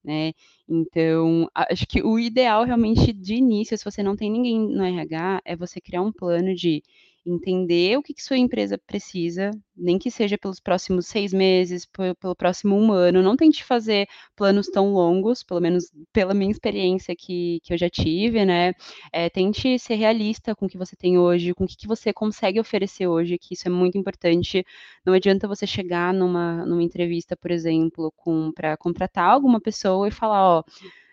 Né? 0.03 0.33
Então, 0.67 1.49
acho 1.55 1.87
que 1.87 2.01
o 2.01 2.19
ideal 2.19 2.65
realmente 2.65 3.13
de 3.13 3.35
início, 3.35 3.77
se 3.77 3.85
você 3.85 4.03
não 4.03 4.15
tem 4.15 4.29
ninguém 4.31 4.59
no 4.59 4.83
RH, 4.83 5.41
é 5.45 5.55
você 5.55 5.79
criar 5.81 6.01
um 6.01 6.11
plano 6.11 6.53
de 6.53 6.83
entender 7.27 7.97
o 7.97 8.01
que, 8.01 8.13
que 8.13 8.23
sua 8.23 8.37
empresa 8.37 8.77
precisa, 8.77 9.51
nem 9.75 9.99
que 9.99 10.09
seja 10.09 10.37
pelos 10.37 10.59
próximos 10.59 11.07
seis 11.07 11.33
meses, 11.33 11.85
pelo 12.19 12.35
próximo 12.35 12.75
um 12.75 12.91
ano. 12.91 13.21
Não 13.21 13.35
tente 13.35 13.63
fazer 13.63 14.07
planos 14.35 14.67
tão 14.67 14.93
longos, 14.93 15.43
pelo 15.43 15.59
menos 15.59 15.91
pela 16.13 16.33
minha 16.33 16.51
experiência 16.51 17.15
que, 17.15 17.59
que 17.63 17.73
eu 17.73 17.77
já 17.77 17.89
tive, 17.89 18.45
né? 18.45 18.73
É, 19.11 19.29
tente 19.29 19.77
ser 19.77 19.95
realista 19.95 20.55
com 20.55 20.65
o 20.65 20.69
que 20.69 20.77
você 20.77 20.95
tem 20.95 21.17
hoje, 21.17 21.53
com 21.53 21.65
o 21.65 21.67
que, 21.67 21.75
que 21.75 21.87
você 21.87 22.13
consegue 22.13 22.59
oferecer 22.59 23.07
hoje, 23.07 23.37
que 23.37 23.53
isso 23.53 23.67
é 23.67 23.71
muito 23.71 23.97
importante. 23.97 24.65
Não 25.05 25.13
adianta 25.13 25.47
você 25.47 25.67
chegar 25.67 26.13
numa, 26.13 26.65
numa 26.65 26.83
entrevista, 26.83 27.35
por 27.35 27.51
exemplo, 27.51 28.13
para 28.55 28.77
contratar 28.77 29.29
alguma 29.29 29.59
pessoa 29.59 30.07
e 30.07 30.11
falar, 30.11 30.59
ó 30.59 30.63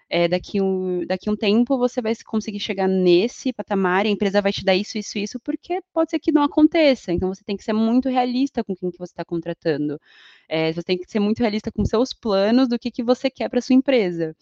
é, 0.08 0.28
daqui, 0.28 0.60
um, 0.60 1.04
daqui 1.06 1.30
um 1.30 1.36
tempo 1.36 1.78
você 1.78 2.00
vai 2.02 2.14
conseguir 2.24 2.60
chegar 2.60 2.86
nesse 2.88 3.52
patamar, 3.52 4.06
a 4.06 4.08
empresa 4.08 4.40
vai 4.40 4.52
te 4.52 4.64
dar 4.64 4.74
isso, 4.74 4.98
isso, 4.98 5.18
isso, 5.18 5.40
porque 5.40 5.80
pode 5.92 6.10
ser 6.10 6.18
que 6.18 6.32
não 6.32 6.42
aconteça. 6.42 7.12
Então 7.12 7.32
você 7.32 7.42
tem 7.44 7.56
que 7.56 7.64
ser 7.64 7.72
muito 7.72 8.08
realista 8.08 8.62
com 8.62 8.74
quem 8.74 8.90
que 8.90 8.98
você 8.98 9.12
está 9.12 9.24
contratando. 9.24 9.98
É, 10.48 10.72
você 10.72 10.82
tem 10.82 10.98
que 10.98 11.10
ser 11.10 11.20
muito 11.20 11.40
realista 11.40 11.72
com 11.72 11.84
seus 11.84 12.12
planos 12.12 12.68
do 12.68 12.78
que, 12.78 12.90
que 12.90 13.02
você 13.02 13.30
quer 13.30 13.48
para 13.48 13.60
sua 13.60 13.74
empresa. 13.74 14.36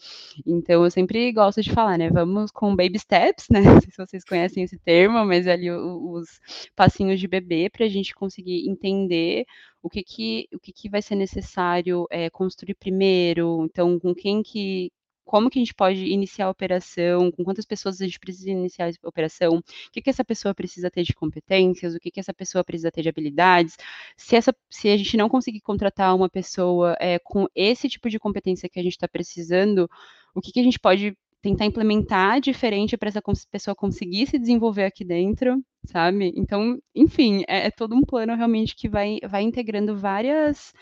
Então 0.47 0.85
eu 0.85 0.91
sempre 0.91 1.33
gosto 1.33 1.63
de 1.63 1.71
falar, 1.71 1.97
né? 1.99 2.11
Vamos 2.11 2.51
com 2.51 2.75
baby 2.75 2.99
steps, 2.99 3.47
né? 3.51 3.61
Não 3.79 3.81
sei 3.81 3.91
se 3.91 3.97
vocês 3.97 4.25
conhecem 4.25 4.65
esse 4.65 4.79
termo, 4.79 5.25
mas 5.25 5.47
ali 5.47 5.71
os 5.71 6.41
passinhos 6.75 7.21
de 7.21 7.29
bebê 7.29 7.71
para 7.71 7.87
a 7.87 7.89
gente 7.89 8.15
conseguir 8.15 8.69
entender 8.69 9.45
o 9.83 9.91
que 9.91 10.03
que, 10.03 10.49
o 10.55 10.59
que, 10.61 10.73
que 10.73 10.89
vai 10.89 11.03
ser 11.03 11.17
necessário 11.17 12.07
é, 12.11 12.31
construir 12.31 12.75
primeiro, 12.75 13.65
então 13.65 13.99
com 13.99 14.15
quem 14.15 14.43
que, 14.43 14.93
como 15.25 15.49
que 15.51 15.59
a 15.59 15.63
gente 15.63 15.75
pode 15.75 16.05
iniciar 16.07 16.47
a 16.47 16.51
operação, 16.51 17.31
com 17.31 17.45
quantas 17.45 17.65
pessoas 17.65 18.01
a 18.01 18.05
gente 18.05 18.19
precisa 18.19 18.51
iniciar 18.51 18.89
a 18.89 19.09
operação, 19.09 19.59
o 19.59 19.63
que, 19.93 20.03
que 20.03 20.11
essa 20.11 20.25
pessoa 20.25 20.55
precisa 20.55 20.91
ter 20.91 21.03
de 21.03 21.15
competências, 21.15 21.95
o 21.95 22.01
que, 22.01 22.11
que 22.11 22.21
essa 22.21 22.35
pessoa 22.35 22.65
precisa 22.65 22.91
ter 22.91 23.03
de 23.03 23.09
habilidades. 23.09 23.77
Se, 24.17 24.37
essa, 24.37 24.55
se 24.71 24.89
a 24.89 24.97
gente 24.97 25.17
não 25.17 25.29
conseguir 25.29 25.61
contratar 25.61 26.15
uma 26.15 26.29
pessoa 26.29 26.97
é, 27.01 27.19
com 27.19 27.47
esse 27.55 27.89
tipo 27.89 28.11
de 28.11 28.19
competência 28.19 28.69
que 28.69 28.79
a 28.81 28.83
gente 28.83 28.93
está 28.93 29.09
precisando, 29.09 29.89
o 30.35 30.41
que, 30.41 30.53
que 30.53 30.61
a 30.61 30.65
gente 30.65 30.79
pode 30.79 31.17
tentar 31.43 31.67
implementar 31.67 32.41
diferente 32.41 32.97
para 32.97 33.09
essa 33.09 33.23
pessoa 33.51 33.75
conseguir 33.75 34.29
se 34.29 34.39
desenvolver 34.39 34.85
aqui 34.85 35.05
dentro, 35.05 35.63
sabe? 35.85 36.33
Então, 36.37 36.79
enfim, 36.95 37.43
é, 37.49 37.67
é 37.67 37.71
todo 37.71 37.97
um 37.97 38.03
plano 38.03 38.35
realmente 38.37 38.77
que 38.77 38.89
vai, 38.89 39.19
vai 39.29 39.43
integrando 39.43 39.97
várias. 39.97 40.73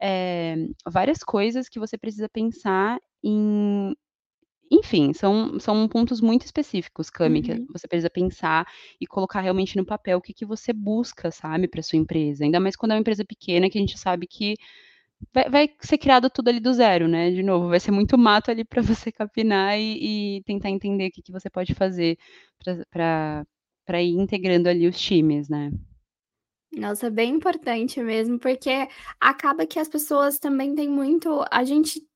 É, 0.00 0.54
várias 0.86 1.24
coisas 1.24 1.68
que 1.68 1.80
você 1.80 1.98
precisa 1.98 2.28
pensar 2.28 3.00
em, 3.22 3.94
enfim, 4.70 5.12
são, 5.12 5.58
são 5.58 5.88
pontos 5.88 6.20
muito 6.20 6.44
específicos, 6.44 7.10
Cami, 7.10 7.42
que 7.42 7.52
Uhum. 7.52 7.66
você 7.72 7.88
precisa 7.88 8.10
pensar 8.10 8.66
e 9.00 9.06
colocar 9.06 9.40
realmente 9.40 9.76
no 9.76 9.84
papel 9.84 10.18
o 10.18 10.22
que, 10.22 10.34
que 10.34 10.44
você 10.46 10.72
busca, 10.72 11.30
sabe, 11.30 11.68
para 11.68 11.82
sua 11.82 11.98
empresa. 11.98 12.44
Ainda 12.44 12.60
mais 12.60 12.76
quando 12.76 12.92
é 12.92 12.94
uma 12.94 13.00
empresa 13.00 13.24
pequena, 13.24 13.70
que 13.70 13.78
a 13.78 13.80
gente 13.80 13.98
sabe 13.98 14.26
que 14.26 14.56
vai, 15.32 15.48
vai 15.48 15.70
ser 15.80 15.98
criado 15.98 16.30
tudo 16.30 16.48
ali 16.48 16.60
do 16.60 16.72
zero, 16.72 17.08
né? 17.08 17.30
De 17.30 17.42
novo, 17.42 17.68
vai 17.68 17.80
ser 17.80 17.90
muito 17.90 18.16
mato 18.18 18.50
ali 18.50 18.64
para 18.64 18.82
você 19.10 19.10
capinar 19.10 19.78
e, 19.78 20.38
e, 20.38 20.42
tentar 20.44 20.70
entender 20.70 21.08
o 21.08 21.10
que, 21.10 21.22
que 21.22 21.32
você 21.32 21.48
pode 21.50 21.74
fazer 21.74 22.18
para 22.90 24.02
ir 24.02 24.10
integrando 24.10 24.68
ali 24.68 24.86
os 24.86 24.98
times, 24.98 25.48
né? 25.48 25.70
Nossa, 26.72 27.06
é 27.06 27.10
bem 27.10 27.34
importante 27.34 28.00
mesmo, 28.02 28.38
porque 28.38 28.70
acaba 29.18 29.66
que 29.66 29.78
as 29.78 29.88
pessoas 29.88 30.38
também 30.38 30.74
têm 30.74 30.88
muito. 30.88 31.42
A 31.50 31.64
gente 31.64 32.06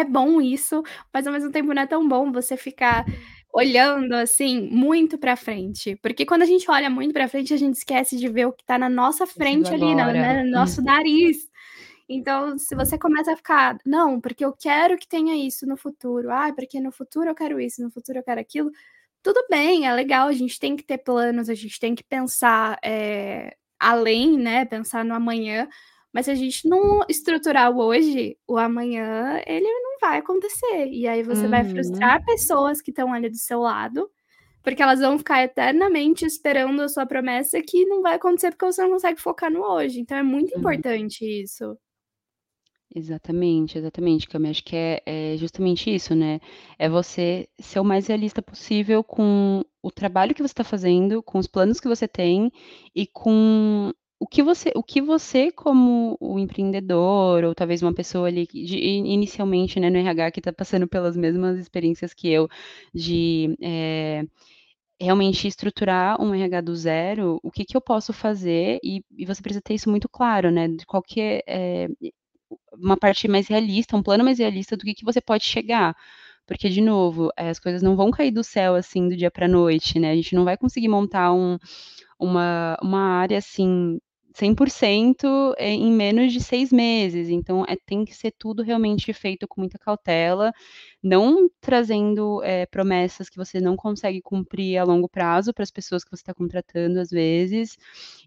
é 0.00 0.04
bom 0.04 0.40
isso, 0.40 0.82
mas 1.12 1.26
ao 1.26 1.32
mesmo 1.32 1.50
tempo 1.50 1.72
não 1.72 1.82
é 1.82 1.86
tão 1.86 2.06
bom 2.06 2.30
você 2.32 2.56
ficar 2.56 3.04
olhando 3.52 4.12
assim 4.12 4.68
muito 4.70 5.18
para 5.18 5.34
frente, 5.36 5.96
porque 6.02 6.26
quando 6.26 6.42
a 6.42 6.46
gente 6.46 6.70
olha 6.70 6.90
muito 6.90 7.12
para 7.12 7.28
frente, 7.28 7.54
a 7.54 7.56
gente 7.56 7.74
esquece 7.74 8.16
de 8.16 8.28
ver 8.28 8.46
o 8.46 8.52
que 8.52 8.62
está 8.62 8.78
na 8.78 8.88
nossa 8.88 9.26
frente 9.26 9.72
ali, 9.72 9.94
no, 9.94 10.06
né, 10.12 10.42
no 10.42 10.50
nosso 10.50 10.82
nariz. 10.82 11.48
Então, 12.08 12.56
se 12.58 12.74
você 12.74 12.98
começa 12.98 13.32
a 13.32 13.36
ficar, 13.36 13.76
não, 13.84 14.20
porque 14.20 14.44
eu 14.44 14.52
quero 14.52 14.96
que 14.96 15.06
tenha 15.06 15.36
isso 15.36 15.66
no 15.66 15.76
futuro, 15.76 16.30
ah, 16.30 16.52
porque 16.54 16.80
no 16.80 16.90
futuro 16.90 17.28
eu 17.28 17.34
quero 17.34 17.60
isso, 17.60 17.82
no 17.82 17.90
futuro 17.90 18.18
eu 18.18 18.22
quero 18.22 18.40
aquilo, 18.40 18.70
tudo 19.22 19.44
bem, 19.50 19.86
é 19.86 19.92
legal, 19.92 20.28
a 20.28 20.32
gente 20.32 20.58
tem 20.58 20.76
que 20.76 20.82
ter 20.82 20.98
planos, 20.98 21.50
a 21.50 21.54
gente 21.54 21.78
tem 21.78 21.94
que 21.94 22.04
pensar 22.04 22.78
é, 22.82 23.56
além, 23.78 24.38
né? 24.38 24.64
Pensar 24.64 25.04
no 25.04 25.14
amanhã. 25.14 25.68
Mas 26.12 26.24
se 26.24 26.30
a 26.30 26.34
gente 26.34 26.68
não 26.68 27.00
estruturar 27.08 27.70
o 27.70 27.80
hoje, 27.80 28.36
o 28.46 28.56
amanhã 28.56 29.42
ele 29.46 29.66
não 29.66 29.98
vai 30.00 30.18
acontecer. 30.18 30.88
E 30.88 31.06
aí 31.06 31.22
você 31.22 31.44
uhum. 31.44 31.50
vai 31.50 31.64
frustrar 31.64 32.24
pessoas 32.24 32.80
que 32.80 32.90
estão 32.90 33.12
ali 33.12 33.28
do 33.28 33.36
seu 33.36 33.60
lado, 33.60 34.10
porque 34.62 34.82
elas 34.82 35.00
vão 35.00 35.18
ficar 35.18 35.42
eternamente 35.42 36.24
esperando 36.24 36.80
a 36.80 36.88
sua 36.88 37.06
promessa 37.06 37.60
que 37.60 37.84
não 37.84 38.02
vai 38.02 38.14
acontecer 38.14 38.50
porque 38.50 38.66
você 38.66 38.82
não 38.82 38.90
consegue 38.90 39.20
focar 39.20 39.50
no 39.50 39.60
hoje. 39.60 40.00
Então 40.00 40.16
é 40.16 40.22
muito 40.22 40.52
uhum. 40.52 40.60
importante 40.60 41.24
isso. 41.24 41.76
Exatamente, 42.94 43.76
exatamente, 43.76 44.26
Cami. 44.26 44.48
Acho 44.48 44.64
que 44.64 44.74
é, 44.74 45.02
é, 45.04 45.36
justamente 45.36 45.94
isso, 45.94 46.14
né? 46.14 46.40
É 46.78 46.88
você 46.88 47.46
ser 47.60 47.80
o 47.80 47.84
mais 47.84 48.06
realista 48.06 48.40
possível 48.40 49.04
com 49.04 49.62
o 49.82 49.90
trabalho 49.90 50.34
que 50.34 50.42
você 50.42 50.52
está 50.52 50.64
fazendo, 50.64 51.22
com 51.22 51.38
os 51.38 51.46
planos 51.46 51.80
que 51.80 51.88
você 51.88 52.08
tem 52.08 52.50
e 52.94 53.06
com 53.06 53.92
o 54.20 54.26
que 54.26 54.42
você, 54.42 54.72
o 54.74 54.82
que 54.82 55.00
você 55.00 55.52
como 55.52 56.16
o 56.20 56.38
empreendedor 56.38 57.44
ou 57.44 57.54
talvez 57.54 57.82
uma 57.82 57.94
pessoa 57.94 58.28
ali 58.28 58.46
de, 58.46 58.78
inicialmente, 58.78 59.78
né, 59.80 59.90
no 59.90 59.98
RH 59.98 60.32
que 60.32 60.40
está 60.40 60.52
passando 60.52 60.88
pelas 60.88 61.16
mesmas 61.16 61.58
experiências 61.58 62.12
que 62.14 62.28
eu 62.28 62.48
de 62.94 63.56
é, 63.62 64.24
realmente 65.00 65.46
estruturar 65.48 66.20
um 66.20 66.34
RH 66.34 66.60
do 66.62 66.76
zero, 66.76 67.40
o 67.42 67.50
que, 67.50 67.64
que 67.64 67.76
eu 67.76 67.80
posso 67.80 68.12
fazer 68.12 68.78
e, 68.82 69.02
e 69.16 69.26
você 69.26 69.42
precisa 69.42 69.62
ter 69.62 69.74
isso 69.74 69.90
muito 69.90 70.08
claro, 70.08 70.50
né? 70.50 70.68
De 70.68 70.86
qualquer 70.86 71.42
é, 71.46 71.88
uma 72.72 72.96
parte 72.96 73.28
mais 73.28 73.48
realista, 73.48 73.96
um 73.96 74.02
plano 74.02 74.24
mais 74.24 74.38
realista 74.38 74.76
do 74.76 74.84
que, 74.84 74.94
que 74.94 75.04
você 75.04 75.20
pode 75.20 75.44
chegar. 75.44 75.94
Porque, 76.46 76.68
de 76.68 76.80
novo, 76.80 77.30
eh, 77.36 77.50
as 77.50 77.58
coisas 77.60 77.82
não 77.82 77.94
vão 77.96 78.10
cair 78.10 78.30
do 78.30 78.42
céu 78.42 78.74
assim 78.74 79.08
do 79.08 79.16
dia 79.16 79.30
para 79.30 79.46
noite, 79.48 79.98
né? 79.98 80.10
A 80.12 80.16
gente 80.16 80.34
não 80.34 80.44
vai 80.44 80.56
conseguir 80.56 80.88
montar 80.88 81.32
um, 81.32 81.58
uma, 82.18 82.76
uma 82.82 83.00
área 83.00 83.38
assim 83.38 83.98
100% 84.34 85.54
em 85.58 85.90
menos 85.92 86.32
de 86.32 86.40
seis 86.40 86.72
meses. 86.72 87.28
Então, 87.28 87.64
é, 87.68 87.76
tem 87.76 88.04
que 88.04 88.14
ser 88.14 88.32
tudo 88.38 88.62
realmente 88.62 89.12
feito 89.12 89.48
com 89.48 89.60
muita 89.60 89.78
cautela, 89.78 90.52
não 91.02 91.50
trazendo 91.60 92.42
é, 92.42 92.66
promessas 92.66 93.28
que 93.28 93.36
você 93.36 93.60
não 93.60 93.76
consegue 93.76 94.20
cumprir 94.22 94.78
a 94.78 94.84
longo 94.84 95.08
prazo 95.08 95.52
para 95.52 95.62
as 95.62 95.70
pessoas 95.70 96.04
que 96.04 96.10
você 96.10 96.22
está 96.22 96.34
contratando, 96.34 97.00
às 97.00 97.10
vezes, 97.10 97.76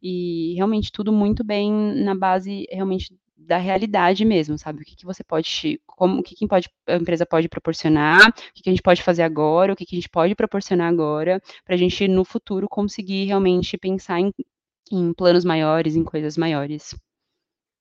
e 0.02 0.54
realmente 0.56 0.92
tudo 0.92 1.12
muito 1.12 1.44
bem 1.44 1.72
na 1.72 2.16
base 2.16 2.66
realmente 2.70 3.14
da 3.38 3.58
realidade 3.58 4.24
mesmo, 4.24 4.58
sabe? 4.58 4.82
O 4.82 4.86
que, 4.86 4.96
que 4.96 5.06
você 5.06 5.24
pode, 5.24 5.82
como, 5.86 6.20
o 6.20 6.24
que, 6.24 6.36
que 6.36 6.48
pode, 6.48 6.70
a 6.88 6.96
empresa 6.96 7.26
pode 7.26 7.50
proporcionar, 7.50 8.30
o 8.30 8.34
que, 8.54 8.64
que 8.64 8.70
a 8.70 8.72
gente 8.72 8.84
pode 8.84 9.02
fazer 9.02 9.24
agora, 9.24 9.74
o 9.74 9.76
que, 9.76 9.86
que 9.86 9.96
a 9.96 10.00
gente 10.00 10.10
pode 10.10 10.36
proporcionar 10.36 10.88
agora, 10.88 11.42
para 11.66 11.76
a 11.76 11.78
gente 11.78 12.08
no 12.08 12.24
futuro 12.24 12.68
conseguir 12.70 13.26
realmente 13.26 13.78
pensar 13.78 14.20
em, 14.20 14.32
em 14.92 15.14
planos 15.14 15.46
maiores, 15.46 15.96
em 15.96 16.04
coisas 16.04 16.38
maiores. 16.38 16.96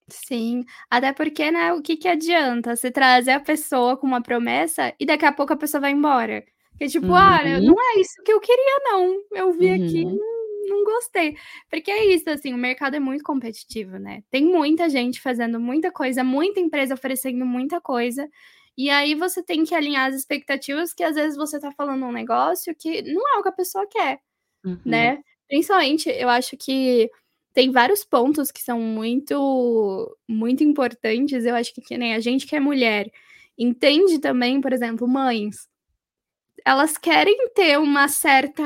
Sim, 0.09 0.65
até 0.91 1.13
porque, 1.13 1.51
né, 1.51 1.73
o 1.73 1.83
que, 1.83 1.97
que 1.97 2.09
adianta 2.09 2.75
você 2.75 2.91
trazer 2.91 3.33
a 3.33 3.41
pessoa 3.41 3.97
com 3.97 4.07
uma 4.07 4.23
promessa 4.23 4.93
e 4.99 5.07
daqui 5.07 5.25
a 5.25 5.33
pouco 5.33 5.53
a 5.53 5.57
pessoa 5.57 5.81
vai 5.81 5.93
embora? 5.93 6.45
Que 6.79 6.89
tipo, 6.89 7.09
uhum. 7.09 7.15
ah, 7.15 7.41
não 7.61 7.77
é 7.79 8.01
isso 8.01 8.23
que 8.25 8.33
eu 8.33 8.41
queria, 8.41 8.79
não. 8.85 9.23
Eu 9.33 9.53
vi 9.53 9.67
uhum. 9.67 9.75
aqui, 9.75 10.05
não 10.69 10.85
gostei. 10.85 11.37
Porque 11.69 11.91
é 11.91 12.07
isso, 12.07 12.29
assim, 12.31 12.55
o 12.55 12.59
mercado 12.59 12.97
é 12.97 13.01
muito 13.01 13.23
competitivo, 13.23 13.99
né? 13.99 14.23
Tem 14.31 14.45
muita 14.45 14.89
gente 14.89 15.21
fazendo 15.21 15.61
muita 15.61 15.93
coisa, 15.93 16.25
muita 16.25 16.59
empresa 16.59 16.95
oferecendo 16.95 17.45
muita 17.45 17.81
coisa. 17.81 18.29
E 18.77 18.89
aí 18.89 19.15
você 19.15 19.43
tem 19.43 19.65
que 19.65 19.75
alinhar 19.75 20.09
as 20.09 20.15
expectativas, 20.15 20.95
que 20.95 21.03
às 21.05 21.15
vezes 21.15 21.37
você 21.37 21.61
tá 21.61 21.71
falando 21.73 22.05
um 22.07 22.13
negócio 22.13 22.75
que 22.75 23.03
não 23.03 23.23
é 23.35 23.39
o 23.39 23.43
que 23.43 23.49
a 23.49 23.53
pessoa 23.53 23.87
quer, 23.87 24.21
uhum. 24.65 24.79
né? 24.85 25.23
Principalmente, 25.51 26.09
eu 26.09 26.29
acho 26.29 26.57
que 26.57 27.11
tem 27.53 27.73
vários 27.73 28.05
pontos 28.05 28.53
que 28.53 28.63
são 28.63 28.81
muito, 28.81 30.17
muito 30.29 30.63
importantes. 30.65 31.45
Eu 31.45 31.57
acho 31.57 31.75
que, 31.75 31.81
que 31.81 31.99
nem 31.99 32.15
a 32.15 32.21
gente 32.21 32.47
que 32.47 32.55
é 32.57 32.61
mulher 32.61 33.11
entende 33.59 34.21
também, 34.21 34.61
por 34.61 34.73
exemplo, 34.73 35.09
mães 35.09 35.69
elas 36.65 36.97
querem 36.97 37.49
ter 37.55 37.79
uma 37.79 38.09
certa 38.09 38.63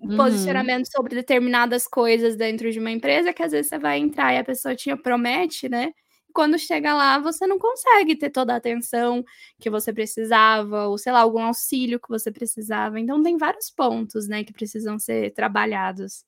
uhum. 0.00 0.16
posicionamento 0.16 0.86
sobre 0.90 1.14
determinadas 1.14 1.86
coisas 1.86 2.36
dentro 2.36 2.70
de 2.70 2.78
uma 2.78 2.90
empresa 2.90 3.32
que 3.32 3.42
às 3.42 3.52
vezes 3.52 3.68
você 3.68 3.78
vai 3.78 3.98
entrar 3.98 4.32
e 4.34 4.38
a 4.38 4.44
pessoa 4.44 4.74
te 4.74 4.94
promete, 4.96 5.68
né? 5.68 5.92
Quando 6.36 6.58
chega 6.58 6.94
lá, 6.94 7.18
você 7.18 7.46
não 7.46 7.58
consegue 7.58 8.14
ter 8.16 8.30
toda 8.30 8.52
a 8.54 8.56
atenção 8.58 9.24
que 9.58 9.70
você 9.70 9.90
precisava, 9.92 10.86
ou 10.88 10.98
sei 10.98 11.12
lá, 11.12 11.20
algum 11.20 11.40
auxílio 11.42 11.98
que 12.00 12.10
você 12.10 12.30
precisava. 12.30 13.00
Então 13.00 13.22
tem 13.22 13.38
vários 13.38 13.70
pontos, 13.70 14.28
né, 14.28 14.44
que 14.44 14.52
precisam 14.52 14.98
ser 14.98 15.32
trabalhados. 15.34 16.24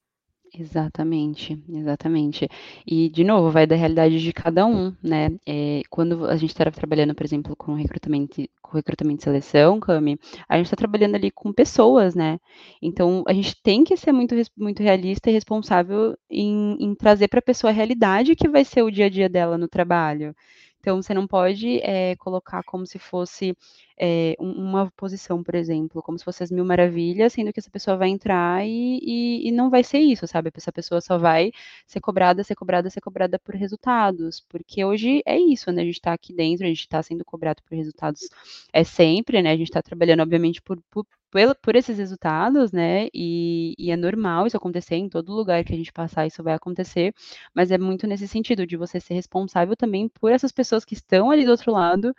Exatamente, 0.54 1.62
exatamente. 1.68 2.48
E, 2.86 3.10
de 3.10 3.22
novo, 3.22 3.50
vai 3.50 3.66
da 3.66 3.76
realidade 3.76 4.18
de 4.18 4.32
cada 4.32 4.64
um, 4.64 4.94
né? 5.02 5.28
É, 5.46 5.82
quando 5.90 6.24
a 6.26 6.36
gente 6.36 6.50
está 6.50 6.70
trabalhando, 6.70 7.14
por 7.14 7.24
exemplo, 7.24 7.54
com 7.54 7.74
recrutamento, 7.74 8.42
com 8.62 8.76
recrutamento 8.76 9.20
e 9.20 9.24
seleção, 9.24 9.78
Cami, 9.78 10.18
a 10.48 10.56
gente 10.56 10.66
está 10.66 10.76
trabalhando 10.76 11.16
ali 11.16 11.30
com 11.30 11.52
pessoas, 11.52 12.14
né? 12.14 12.40
Então, 12.80 13.22
a 13.28 13.32
gente 13.34 13.60
tem 13.62 13.84
que 13.84 13.94
ser 13.96 14.10
muito, 14.10 14.34
muito 14.56 14.82
realista 14.82 15.28
e 15.28 15.34
responsável 15.34 16.16
em, 16.30 16.76
em 16.80 16.94
trazer 16.94 17.28
para 17.28 17.40
a 17.40 17.42
pessoa 17.42 17.70
a 17.70 17.74
realidade 17.74 18.34
que 18.34 18.48
vai 18.48 18.64
ser 18.64 18.82
o 18.82 18.90
dia 18.90 19.04
a 19.06 19.10
dia 19.10 19.28
dela 19.28 19.58
no 19.58 19.68
trabalho. 19.68 20.34
Então, 20.80 21.02
você 21.02 21.12
não 21.12 21.26
pode 21.26 21.78
é, 21.82 22.16
colocar 22.16 22.62
como 22.64 22.86
se 22.86 22.98
fosse 22.98 23.54
é, 24.00 24.36
uma 24.38 24.90
posição, 24.96 25.42
por 25.42 25.54
exemplo, 25.54 26.02
como 26.02 26.18
se 26.18 26.24
fosse 26.24 26.42
as 26.42 26.50
mil 26.50 26.64
maravilhas, 26.64 27.32
sendo 27.32 27.52
que 27.52 27.60
essa 27.60 27.70
pessoa 27.70 27.96
vai 27.96 28.08
entrar 28.08 28.66
e, 28.66 28.98
e, 29.02 29.48
e 29.48 29.52
não 29.52 29.70
vai 29.70 29.82
ser 29.84 29.98
isso, 29.98 30.26
sabe? 30.26 30.50
Essa 30.54 30.72
pessoa 30.72 31.00
só 31.00 31.18
vai 31.18 31.50
ser 31.86 32.00
cobrada, 32.00 32.44
ser 32.44 32.54
cobrada, 32.54 32.90
ser 32.90 33.00
cobrada 33.00 33.38
por 33.38 33.54
resultados, 33.54 34.40
porque 34.48 34.84
hoje 34.84 35.22
é 35.26 35.38
isso, 35.38 35.70
né? 35.72 35.82
A 35.82 35.84
gente 35.84 35.94
está 35.94 36.12
aqui 36.12 36.32
dentro, 36.32 36.64
a 36.64 36.68
gente 36.68 36.80
está 36.80 37.02
sendo 37.02 37.24
cobrado 37.24 37.62
por 37.62 37.76
resultados 37.76 38.28
é 38.72 38.84
sempre, 38.84 39.42
né? 39.42 39.50
A 39.52 39.56
gente 39.56 39.68
está 39.68 39.82
trabalhando, 39.82 40.20
obviamente, 40.22 40.62
por, 40.62 40.80
por 40.90 41.06
por, 41.62 41.76
esses 41.76 41.98
resultados, 41.98 42.72
né? 42.72 43.08
E, 43.12 43.74
e, 43.78 43.90
é 43.90 43.96
normal 43.96 44.46
isso 44.46 44.56
acontecer 44.56 44.96
em 44.96 45.08
todo 45.08 45.32
lugar 45.34 45.64
que 45.64 45.72
a 45.74 45.76
gente 45.76 45.92
passar, 45.92 46.26
isso 46.26 46.42
vai 46.42 46.54
acontecer, 46.54 47.14
mas 47.54 47.70
é 47.70 47.78
muito 47.78 48.06
nesse 48.06 48.26
sentido 48.26 48.66
de 48.66 48.76
você 48.76 48.98
ser 49.00 49.14
responsável 49.14 49.76
também 49.76 50.08
por 50.08 50.32
essas 50.32 50.52
pessoas 50.52 50.84
que 50.84 50.94
estão 50.94 51.30
ali 51.30 51.44
do 51.44 51.50
outro 51.50 51.72
lado, 51.72 52.14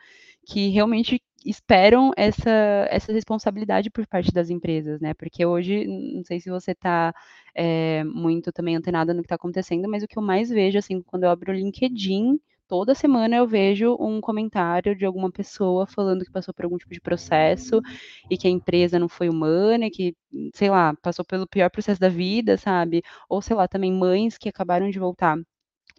que 0.46 0.70
realmente 0.70 1.22
esperam 1.46 2.12
essa, 2.18 2.88
essa 2.90 3.12
responsabilidade 3.12 3.90
por 3.90 4.06
parte 4.08 4.32
das 4.32 4.50
empresas, 4.50 5.00
né? 5.00 5.14
Porque 5.14 5.46
hoje, 5.46 5.86
não 5.88 6.24
sei 6.24 6.40
se 6.40 6.50
você 6.50 6.72
está 6.72 7.14
é, 7.56 8.04
muito 8.04 8.52
também 8.52 8.76
antenada 8.76 9.14
no 9.14 9.22
que 9.22 9.26
está 9.26 9.36
acontecendo, 9.36 9.88
mas 9.90 10.04
o 10.04 10.08
que 10.08 10.18
eu 10.18 10.24
mais 10.24 10.50
vejo, 10.50 10.78
assim, 10.78 11.02
quando 11.02 11.24
eu 11.24 11.30
abro 11.30 11.52
o 11.52 11.56
LinkedIn, 11.56 12.40
toda 12.68 12.94
semana 12.94 13.36
eu 13.36 13.48
vejo 13.48 13.98
um 14.00 14.22
comentário 14.22 14.96
de 14.96 15.06
alguma 15.06 15.32
pessoa 15.32 15.88
falando 15.88 16.24
que 16.24 16.32
passou 16.32 16.54
por 16.54 16.66
algum 16.66 16.78
tipo 16.78 16.94
de 16.94 17.02
processo 17.02 17.82
e 18.30 18.38
que 18.38 18.48
a 18.48 18.52
empresa 18.52 19.00
não 19.00 19.10
foi 19.10 19.28
humana, 19.28 19.90
que, 19.90 20.16
sei 20.54 20.70
lá, 20.70 20.94
passou 21.02 21.26
pelo 21.26 21.48
pior 21.48 21.70
processo 21.72 22.00
da 22.00 22.10
vida, 22.10 22.58
sabe? 22.58 23.02
Ou, 23.28 23.42
sei 23.42 23.56
lá, 23.56 23.68
também 23.68 23.92
mães 23.92 24.38
que 24.38 24.48
acabaram 24.50 24.90
de 24.90 25.00
voltar 25.00 25.38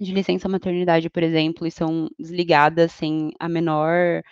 de 0.00 0.12
licença 0.14 0.48
maternidade, 0.48 1.10
por 1.10 1.22
exemplo, 1.22 1.66
e 1.66 1.70
são 1.70 2.08
desligadas 2.18 2.92
sem 2.92 3.32
a 3.38 3.48
menor 3.48 4.22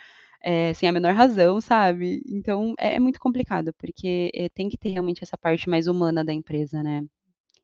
é, 0.42 0.72
sem 0.74 0.88
a 0.88 0.92
menor 0.92 1.14
razão, 1.14 1.60
sabe? 1.60 2.22
Então 2.26 2.74
é, 2.78 2.96
é 2.96 3.00
muito 3.00 3.20
complicado, 3.20 3.72
porque 3.78 4.30
é, 4.34 4.48
tem 4.48 4.68
que 4.68 4.76
ter 4.78 4.90
realmente 4.90 5.22
essa 5.24 5.36
parte 5.38 5.68
mais 5.68 5.86
humana 5.86 6.24
da 6.24 6.32
empresa, 6.32 6.82
né? 6.82 7.04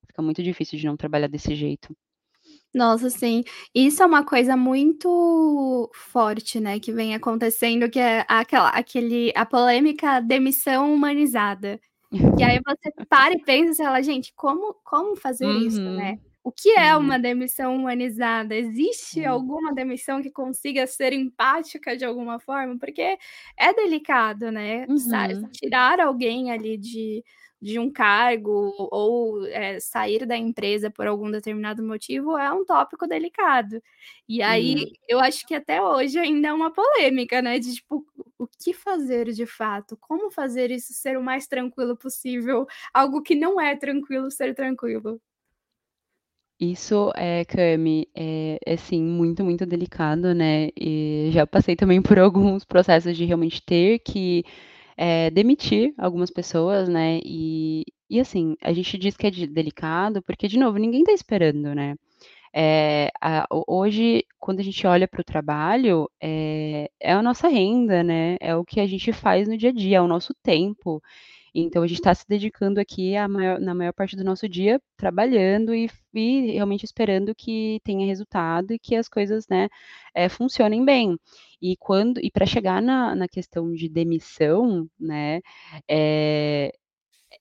Fica 0.06 0.22
muito 0.22 0.42
difícil 0.42 0.78
de 0.78 0.87
não 0.87 0.96
trabalhar 0.96 1.28
desse 1.28 1.54
jeito. 1.54 1.96
Nossa, 2.74 3.08
sim. 3.08 3.42
Isso 3.74 4.02
é 4.02 4.06
uma 4.06 4.24
coisa 4.24 4.56
muito 4.56 5.90
forte, 5.94 6.58
né, 6.60 6.80
que 6.80 6.92
vem 6.92 7.14
acontecendo, 7.14 7.88
que 7.88 7.98
é 8.00 8.24
aquela 8.28 8.68
aquele 8.70 9.32
a 9.37 9.46
polêmica 9.46 10.20
demissão 10.20 10.92
humanizada. 10.92 11.80
E 12.38 12.42
aí 12.42 12.60
você 12.66 12.92
para 13.08 13.34
e 13.34 13.42
pensa, 13.44 13.74
você 13.74 13.84
fala: 13.84 14.02
"Gente, 14.02 14.32
como 14.37 14.74
como 14.84 15.16
fazer 15.16 15.48
isso, 15.48 15.80
né? 15.80 16.18
O 16.46 16.52
que 16.52 16.68
é 16.72 16.94
Uhum. 16.94 16.94
uma 16.94 17.18
demissão 17.18 17.74
humanizada? 17.74 18.54
Existe 18.54 19.24
alguma 19.24 19.72
demissão 19.74 20.20
que 20.20 20.30
consiga 20.30 20.87
ser 20.87 21.14
empática 21.14 21.96
de 21.96 22.04
alguma 22.04 22.38
forma? 22.38 22.78
Porque 22.78 23.16
é 23.59 23.72
delicado, 23.74 24.52
né, 24.52 24.87
Uhum. 24.87 25.50
tirar 25.50 25.98
alguém 26.00 26.52
ali 26.52 26.76
de 26.76 27.24
de 27.62 27.78
um 27.78 27.90
cargo 27.90 28.74
ou, 28.92 29.46
eh, 29.46 29.80
sair 29.80 30.26
da 30.26 30.37
empresa 30.37 30.90
por 30.90 31.07
algum 31.07 31.30
determinado 31.30 31.83
motivo 31.83 32.37
é 32.37 32.52
um 32.52 32.62
tópico 32.62 33.07
delicado. 33.07 33.83
E 34.28 34.42
aí, 34.42 34.74
Uhum. 34.74 34.94
eu 35.09 35.18
acho 35.18 35.46
que 35.46 35.54
até 35.54 35.83
hoje 35.83 36.18
ainda 36.18 36.48
é 36.48 36.52
uma 36.52 36.70
polêmica, 36.70 37.40
né, 37.40 37.59
de 37.59 37.74
tipo, 37.76 38.04
o 38.38 38.46
que 38.46 38.74
fazer 38.74 39.33
de 39.33 39.46
fato? 39.46 39.96
Como 39.98 40.30
fazer 40.30 40.70
isso 40.70 40.92
ser 40.92 41.16
o 41.16 41.22
mais 41.22 41.46
tranquilo 41.46 41.96
possível? 41.96 42.66
Algo 42.92 43.22
que 43.22 43.35
não 43.35 43.59
é 43.59 43.74
tranquilo 43.74 44.30
ser 44.30 44.54
tranquilo. 44.54 45.18
Isso 46.60 47.10
é, 47.16 47.44
Cami, 47.44 48.08
é 48.14 48.58
é 48.64 48.76
sim 48.76 49.02
muito, 49.02 49.42
muito 49.44 49.66
delicado, 49.66 50.32
né, 50.34 50.68
e 50.78 51.28
já 51.32 51.44
passei 51.46 51.74
também 51.74 52.00
por 52.00 52.16
alguns 52.18 52.64
processos 52.64 53.16
de 53.16 53.24
realmente 53.24 53.60
ter 53.62 53.98
que, 54.00 54.44
eh, 54.96 55.30
demitir 55.30 55.94
algumas 55.98 56.30
pessoas, 56.30 56.88
né, 56.88 57.20
e 57.24 57.84
e 58.10 58.20
assim, 58.20 58.54
a 58.62 58.72
gente 58.72 58.98
diz 58.98 59.16
que 59.16 59.26
é 59.26 59.30
de 59.30 59.46
delicado, 59.48 60.22
porque 60.22 60.46
de 60.48 60.58
novo, 60.58 60.78
ninguém 60.78 61.02
tá 61.04 61.12
esperando, 61.12 61.74
né. 61.74 61.96
Eh, 62.54 63.10
a 63.20 63.46
ho 63.52 63.64
hoje, 63.68 64.24
quando 64.40 64.60
a 64.60 64.64
gente 64.64 64.86
olha 64.86 65.08
para 65.08 65.20
o 65.22 65.24
trabalho, 65.24 66.10
eh, 66.22 66.90
é 67.00 67.12
a 67.12 67.22
nossa 67.22 67.48
renda, 67.48 68.02
né, 68.04 68.36
é 68.40 68.56
o 68.56 68.64
que 68.64 68.80
a 68.80 68.86
gente 68.86 69.12
faz 69.12 69.48
no 69.48 69.56
dia 69.58 69.70
a 69.70 69.72
dia, 69.74 69.98
é 69.98 70.02
o 70.02 70.08
nosso 70.08 70.34
tempo. 70.42 71.02
Então 71.54 71.82
a 71.82 71.86
gente 71.86 71.98
está 72.00 72.12
se 72.14 72.26
dedicando 72.28 72.80
aqui 72.80 73.14
maior 73.28 73.60
na 73.60 73.74
maior 73.74 73.92
parte 73.92 74.16
do 74.16 74.24
nosso 74.24 74.48
dia 74.48 74.80
trabalhando 74.96 75.74
e 75.74 75.88
e 76.14 76.52
realmente 76.52 76.84
esperando 76.84 77.34
que 77.34 77.80
tenha 77.84 78.06
resultado 78.06 78.72
e 78.72 78.78
que 78.78 78.94
as 78.96 79.08
coisas, 79.08 79.46
né, 79.48 79.68
eh, 80.14 80.28
funcionem 80.28 80.84
bem. 80.84 81.16
E 81.62 81.76
quando 81.76 82.20
e 82.22 82.30
para 82.30 82.46
chegar 82.46 82.80
na 82.82 83.14
na 83.14 83.28
questão 83.28 83.72
de 83.72 83.88
demissão, 83.88 84.88
né, 84.98 85.40
eh, 85.88 86.72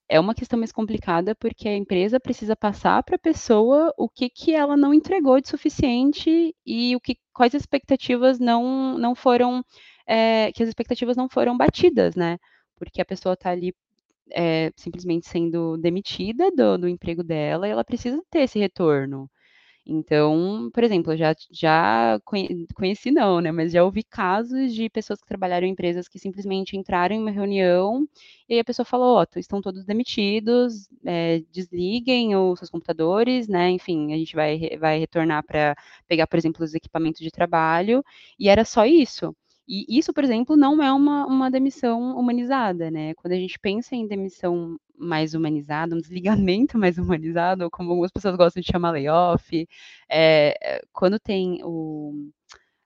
é 0.10 0.20
uma 0.20 0.36
questão 0.36 0.60
mais 0.60 0.72
complicada, 0.72 1.36
porque 1.36 1.68
a 1.70 1.76
empresa 1.78 2.20
precisa 2.20 2.56
passar 2.56 3.04
para 3.04 3.16
a 3.16 3.20
pessoa 3.20 3.94
o 3.98 4.10
que 4.10 4.30
que 4.30 4.54
ela 4.56 4.78
não 4.78 4.94
entregou 4.94 5.40
de 5.42 5.50
suficiente 5.50 6.56
e 6.66 6.96
o 6.96 7.00
que 7.02 7.18
quais 7.34 7.54
expectativas 7.56 8.40
não 8.40 8.98
não 8.98 9.16
foram, 9.16 9.64
eh, 10.08 10.52
que 10.54 10.64
as 10.64 10.70
expectativas 10.70 11.18
não 11.18 11.30
foram 11.30 11.58
batidas, 11.58 12.16
né. 12.16 12.38
Porque 12.78 13.02
a 13.02 13.06
pessoa 13.06 13.34
está 13.34 13.52
ali 13.52 13.74
eh, 14.32 14.72
simplesmente 14.76 15.28
sendo 15.28 15.78
demitida 15.78 16.52
do 16.52 16.78
do 16.78 16.88
emprego 16.90 17.24
dela 17.24 17.68
e 17.68 17.72
ela 17.72 17.84
precisa 17.86 18.22
ter 18.32 18.42
esse 18.44 18.60
retorno. 18.60 19.30
Então, 19.86 20.70
por 20.74 20.84
exemplo, 20.84 21.14
eu 21.14 21.18
já 21.18 21.36
já 21.52 22.20
conhe 22.26 22.68
conheci 22.76 23.12
não, 23.12 23.42
né, 23.42 23.52
mas 23.52 23.72
já 23.74 23.84
ouvi 23.84 24.04
casos 24.04 24.74
de 24.74 24.90
pessoas 24.90 25.20
que 25.22 25.28
trabalharam 25.28 25.68
em 25.68 25.72
empresas 25.72 26.08
que 26.08 26.20
simplesmente 26.20 26.78
entraram 26.78 27.16
em 27.16 27.20
uma 27.22 27.32
reunião, 27.32 28.08
e 28.50 28.56
aí 28.56 28.60
a 28.62 28.64
pessoa 28.66 28.86
falou: 28.86 29.18
"Ó, 29.18 29.26
estão 29.38 29.62
todos 29.62 29.86
demitidos, 29.86 30.88
eh, 31.06 31.44
desliguem 31.52 32.36
os 32.38 32.60
seus 32.60 32.72
computadores, 32.72 33.48
né, 33.50 33.72
enfim, 33.72 34.14
a 34.14 34.18
gente 34.18 34.36
vai 34.36 34.60
vai 34.80 35.00
retornar 35.00 35.44
para 35.46 35.76
pegar, 36.08 36.28
por 36.28 36.38
exemplo, 36.40 36.64
os 36.66 36.74
equipamentos 36.76 37.22
de 37.22 37.32
trabalho", 37.32 38.04
e 38.40 38.50
era 38.50 38.66
só 38.66 38.86
isso. 38.86 39.36
E 39.68 39.98
isso, 39.98 40.14
por 40.14 40.24
exemplo, 40.24 40.58
não 40.58 40.82
é 40.84 40.92
uma 40.92 41.26
uma 41.26 41.50
demissão 41.50 42.18
humanizada, 42.18 42.92
né. 42.92 43.14
Quando 43.16 43.34
a 43.34 43.38
gente 43.38 43.58
pensa 43.60 43.96
em 43.96 44.06
demissão 44.08 44.78
mais 44.98 45.34
humanizada, 45.34 45.96
um 45.96 46.00
desligamento 46.00 46.78
mais 46.78 46.98
humanizado, 46.98 47.70
como 47.72 47.90
algumas 47.92 48.12
pessoas 48.12 48.36
gostam 48.36 48.62
de 48.62 48.68
chamar 48.72 48.92
layoff, 48.92 49.68
eh 50.10 50.54
eh, 50.62 50.82
quando 50.92 51.18
tem 51.20 51.62
o 51.64 52.14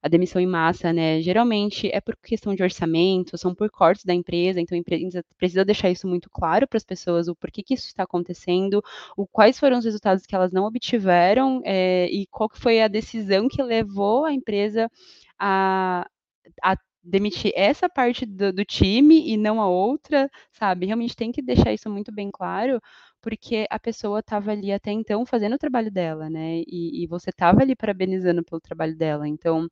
a 0.04 0.10
demissão 0.10 0.42
em 0.42 0.48
massa, 0.48 0.94
né, 0.94 1.22
geralmente 1.22 1.90
é 1.94 2.02
por 2.02 2.16
questão 2.18 2.56
de 2.56 2.64
orçamento, 2.64 3.38
são 3.38 3.56
por 3.56 3.70
cortes 3.72 4.06
da 4.06 4.14
empresa, 4.14 4.62
então 4.62 4.76
a 4.78 4.80
empresa 4.80 5.24
precisa 5.38 5.66
deixar 5.66 5.90
isso 5.92 6.08
muito 6.08 6.30
claro 6.30 6.68
para 6.68 6.78
as 6.78 6.86
pessoas, 6.86 7.28
o 7.28 7.36
porquê 7.36 7.64
que 7.64 7.74
isso 7.76 7.88
está 7.88 8.04
acontecendo, 8.04 8.82
o 9.18 9.28
quais 9.28 9.60
foram 9.60 9.80
os 9.80 9.86
resultados 9.86 10.26
que 10.26 10.36
elas 10.36 10.52
não 10.54 10.66
obtiveram, 10.66 11.62
eh, 11.66 12.08
e 12.12 12.28
qual 12.28 12.50
foi 12.54 12.82
a 12.82 12.88
decisão 12.88 13.48
que 13.50 13.62
levou 13.64 14.26
a 14.26 14.34
empresa 14.34 14.90
a 15.40 16.08
a 16.64 16.78
demitir 17.04 17.52
essa 17.56 17.88
parte 17.90 18.26
do 18.26 18.52
do 18.54 18.66
time 18.66 19.30
e 19.30 19.38
não 19.38 19.62
a 19.62 19.68
outra, 19.70 20.30
sabe. 20.52 20.86
Realmente 20.86 21.16
tem 21.16 21.32
que 21.32 21.42
deixar 21.42 21.74
isso 21.74 21.90
muito 21.90 22.12
bem 22.14 22.30
claro, 22.32 22.82
porque 23.22 23.66
a 23.70 23.80
pessoa 23.80 24.20
estava 24.20 24.52
ali 24.52 24.72
até 24.72 24.92
então 24.92 25.26
fazendo 25.26 25.56
o 25.56 25.58
trabalho 25.60 25.92
dela, 25.92 26.30
né, 26.30 26.62
e 26.68 27.04
e 27.04 27.08
você 27.08 27.30
estava 27.30 27.62
ali 27.62 27.76
parabenizando 27.76 28.44
pelo 28.44 28.60
trabalho 28.62 28.96
dela. 28.96 29.28
Então, 29.28 29.68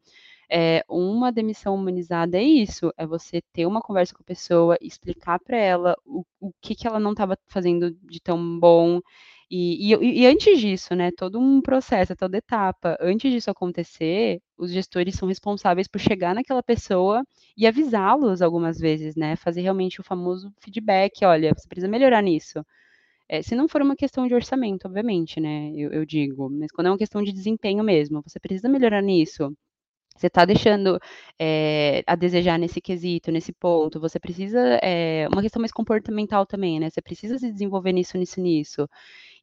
eh, 0.49 0.83
uma 0.89 1.31
demissão 1.31 1.75
humanizada 1.75 2.38
é 2.38 2.43
isso, 2.43 2.91
é 2.97 3.05
você 3.07 3.41
ter 3.53 3.65
uma 3.67 3.81
conversa 3.81 4.13
com 4.15 4.21
a 4.23 4.25
pessoa, 4.25 4.77
explicar 4.81 5.39
para 5.39 5.57
ela 5.57 5.95
o 6.05 6.23
o 6.41 6.51
que 6.61 6.75
que 6.75 6.88
ela 6.88 6.99
não 6.99 7.11
estava 7.13 7.38
fazendo 7.47 7.91
de 8.03 8.19
tão 8.21 8.59
bom, 8.59 9.01
e 9.51 9.93
e 9.93 10.21
e 10.23 10.27
antes 10.27 10.60
disso, 10.60 10.95
né, 10.95 11.12
todo 11.12 11.39
um 11.39 11.62
processo, 11.62 12.15
toda 12.15 12.38
etapa, 12.38 12.97
antes 13.01 13.31
disso 13.31 13.49
acontecer, 13.51 14.39
os 14.58 14.71
gestores 14.71 15.15
são 15.15 15.27
responsáveis 15.27 15.88
por 15.88 15.99
chegar 15.99 16.34
naquela 16.36 16.63
pessoa 16.63 17.23
e 17.58 17.67
avisá-los 17.67 18.41
algumas 18.41 18.77
vezes, 18.79 19.15
né, 19.15 19.36
fazer 19.36 19.62
realmente 19.62 20.01
o 20.01 20.03
famoso 20.03 20.51
feedback: 20.62 21.23
"Olha, 21.25 21.53
você 21.55 21.67
precisa 21.67 21.88
melhorar 21.88 22.21
nisso". 22.23 22.63
Eh, 23.29 23.41
se 23.43 23.55
não 23.55 23.67
for 23.69 23.81
uma 23.81 23.95
questão 23.95 24.27
de 24.27 24.36
orçamento, 24.36 24.86
obviamente, 24.88 25.39
né, 25.41 25.71
eu 25.75 25.91
eu 25.93 26.05
digo, 26.05 26.49
mas 26.49 26.71
quando 26.71 26.88
é 26.88 26.91
uma 26.91 26.97
questão 26.97 27.23
de 27.23 27.31
desempenho 27.34 27.84
mesmo, 27.84 28.21
"Você 28.27 28.39
precisa 28.39 28.69
melhorar 28.69 29.01
nisso, 29.01 29.53
você 30.15 30.28
está 30.28 30.45
deixando, 30.45 30.99
eh, 31.39 32.04
a 32.08 32.15
desejar 32.15 32.58
nesse 32.60 32.82
quesito, 32.82 33.32
nesse 33.32 33.51
ponto, 33.54 33.99
você 33.99 34.19
precisa" 34.19 34.80
eh, 34.84 35.28
uma 35.32 35.41
questão 35.41 35.60
mais 35.62 35.71
comportamental 35.73 36.45
também, 36.45 36.80
né, 36.80 36.89
"Você 36.89 37.01
precisa 37.01 37.38
se 37.38 37.51
desenvolver 37.51 37.91
nisso, 37.93 38.17
nisso, 38.17 38.39
nisso". 38.41 38.89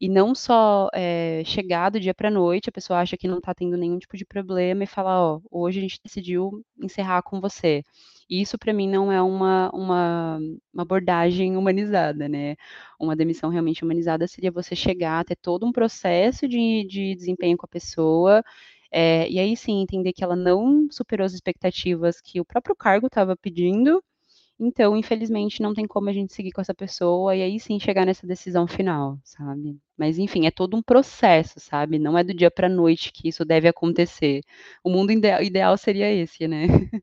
E 0.01 0.09
não 0.09 0.35
só, 0.35 0.89
eh, 0.95 1.43
chegar 1.47 1.91
do 1.91 2.01
dia 2.01 2.15
para 2.15 2.31
noite, 2.31 2.69
a 2.69 2.73
pessoa 2.73 3.01
acha 3.01 3.17
que 3.17 3.29
não 3.29 3.39
está 3.39 3.55
tendo 3.55 3.77
nenhum 3.77 3.99
tipo 3.99 4.17
de 4.17 4.25
problema 4.27 4.85
e 4.85 4.87
falar: 4.87 5.21
"Ó, 5.23 5.41
hoje 5.51 5.79
a 5.79 5.83
gente 5.83 6.01
decidiu 6.03 6.65
encerrar 6.83 7.23
com 7.23 7.41
você". 7.41 7.85
Isso 8.31 8.59
para 8.59 8.73
mim 8.73 8.89
não 8.89 9.13
é 9.13 9.21
uma 9.23 9.71
uma 9.75 10.39
uma 10.75 10.83
abordagem 10.85 11.57
humanizada, 11.57 12.29
né. 12.29 12.57
Uma 13.01 13.17
demissão 13.17 13.51
realmente 13.51 13.85
humanizada 13.85 14.27
seria 14.29 14.51
você 14.53 14.75
chegar, 14.77 15.25
ter 15.25 15.37
todo 15.37 15.67
um 15.67 15.73
processo 15.73 16.49
de 16.49 16.85
de 16.89 17.15
desempenho 17.15 17.57
com 17.59 17.67
a 17.67 17.69
pessoa, 17.69 18.43
eh, 18.93 19.29
e 19.31 19.39
aí 19.41 19.57
sim 19.57 19.81
entender 19.83 20.13
que 20.13 20.25
ela 20.25 20.37
não 20.37 20.89
superou 20.91 21.25
as 21.27 21.33
expectativas 21.35 22.21
que 22.21 22.41
o 22.41 22.45
próprio 22.45 22.77
cargo 22.77 23.07
estava 23.09 23.37
pedindo, 23.37 24.03
Então, 24.61 24.97
infelizmente, 24.97 25.61
não 25.63 25.75
tem 25.75 25.87
como 25.87 26.09
a 26.09 26.13
gente 26.13 26.33
seguir 26.35 26.53
com 26.53 26.61
essa 26.61 26.75
pessoa 26.75 27.35
e 27.37 27.43
aí 27.43 27.59
sim 27.61 27.81
chegar 27.81 28.07
nessa 28.07 28.27
decisão 28.27 28.67
final, 28.69 29.19
sabe? 29.25 29.79
Mas 29.99 30.19
enfim, 30.19 30.47
é 30.47 30.51
todo 30.53 30.77
um 30.77 30.83
processo, 30.83 31.59
sabe? 31.61 31.99
Não 31.99 32.17
é 32.19 32.25
do 32.25 32.35
dia 32.35 32.51
para 32.51 32.69
noite 32.69 33.13
que 33.13 33.29
isso 33.29 33.45
deve 33.45 33.69
acontecer. 33.69 34.41
O 34.85 34.91
mundo 34.91 35.11
ideal 35.13 35.77
seria 35.79 36.11
esse, 36.13 36.47
né? 36.49 36.67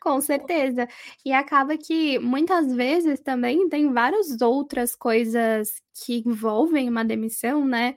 Com 0.00 0.20
certeza. 0.20 0.88
E 1.24 1.32
acaba 1.32 1.76
que 1.76 2.18
muitas 2.18 2.72
vezes 2.74 3.20
também 3.20 3.68
tem 3.68 3.92
várias 3.92 4.40
outras 4.40 4.94
coisas 4.96 5.70
que 6.04 6.22
envolvem 6.26 6.88
uma 6.88 7.04
demissão, 7.04 7.66
né? 7.66 7.94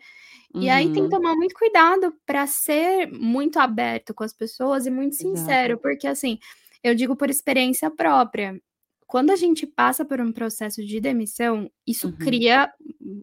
E 0.61 0.69
aí 0.69 0.89
tem 0.91 1.03
que 1.03 1.09
Uhum. 1.09 1.09
tomar 1.09 1.35
muito 1.35 1.55
cuidado 1.55 2.13
para 2.25 2.47
ser 2.47 3.11
muito 3.11 3.59
aberto 3.59 4.13
com 4.13 4.23
as 4.23 4.33
pessoas 4.33 4.85
e 4.85 4.91
muito 4.91 5.15
sincero, 5.15 5.73
Exato. 5.73 5.81
porque 5.81 6.07
assim, 6.07 6.39
eu 6.83 6.95
digo 6.95 7.15
por 7.15 7.29
experiência 7.29 7.89
própria, 7.91 8.59
quando 9.07 9.31
a 9.31 9.35
gente 9.35 9.67
passa 9.67 10.05
por 10.05 10.21
um 10.21 10.31
processo 10.31 10.83
de 10.85 10.99
demissão, 11.01 11.69
isso 11.87 12.09
Uhum. 12.09 12.17
cria 12.19 12.71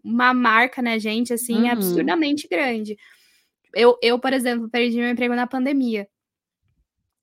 uma 0.04 0.34
marca 0.34 0.82
na 0.82 0.98
gente, 0.98 1.32
assim, 1.32 1.68
Uhum. 1.68 1.70
absurdamente 1.70 2.48
grande. 2.48 2.96
Eu 3.74 3.98
eu, 4.02 4.18
por 4.20 4.32
exemplo, 4.34 4.68
perdi 4.70 4.98
meu 4.98 5.10
emprego 5.10 5.34
na 5.36 5.46
pandemia. 5.46 6.08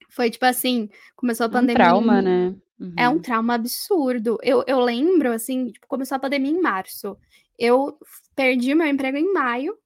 Foi 0.10 0.30
tipo 0.30 0.46
assim, 0.46 0.90
começou 1.16 1.46
a 1.46 1.50
É 1.52 1.58
um 1.58 1.68
pandemia 1.68 1.68
trauma, 1.68 2.22
né? 2.22 2.56
é 2.98 3.10
um 3.10 3.16
Uhum. 3.16 3.22
trauma 3.22 3.56
absurdo. 3.56 4.38
Eu 4.44 4.64
eu 4.68 4.80
lembro, 4.82 5.32
assim, 5.34 5.72
tipo, 5.72 5.88
começou 5.88 6.16
a 6.18 6.20
pandemia 6.20 6.52
em 6.52 6.62
março. 6.62 7.18
Eu 7.60 7.98
perdi 8.36 8.76
meu 8.76 8.88
emprego 8.88 9.18
em 9.18 9.34
maio, 9.34 9.78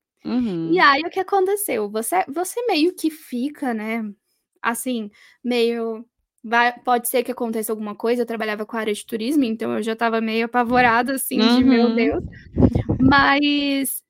e 0.65 0.79
Uhum. 0.79 0.81
aí 0.81 1.01
o 1.05 1.09
que 1.09 1.19
aconteceu? 1.19 1.89
Você 1.91 2.23
você 2.29 2.61
meio 2.67 2.95
que 2.95 3.09
fica, 3.11 3.73
né, 3.73 4.03
assim, 4.61 5.11
meio 5.43 6.05
vai 6.43 6.73
pode 6.83 7.09
ser 7.09 7.23
que 7.23 7.31
aconteça 7.31 7.71
alguma 7.73 7.95
coisa, 7.95 8.23
eu 8.23 8.25
trabalhava 8.25 8.65
com 8.65 8.77
a 8.77 8.81
área 8.81 8.93
de 8.93 9.05
turismo, 9.05 9.43
então 9.45 9.73
eu 9.77 9.83
já 9.83 9.93
estava 9.93 10.21
meio 10.21 10.45
apavorada, 10.47 11.15
assim, 11.15 11.45
de: 11.47 11.63
"Meu 11.65 11.89
Uhum. 11.89 11.91
Deus". 11.91 12.21
Mas 12.99 14.03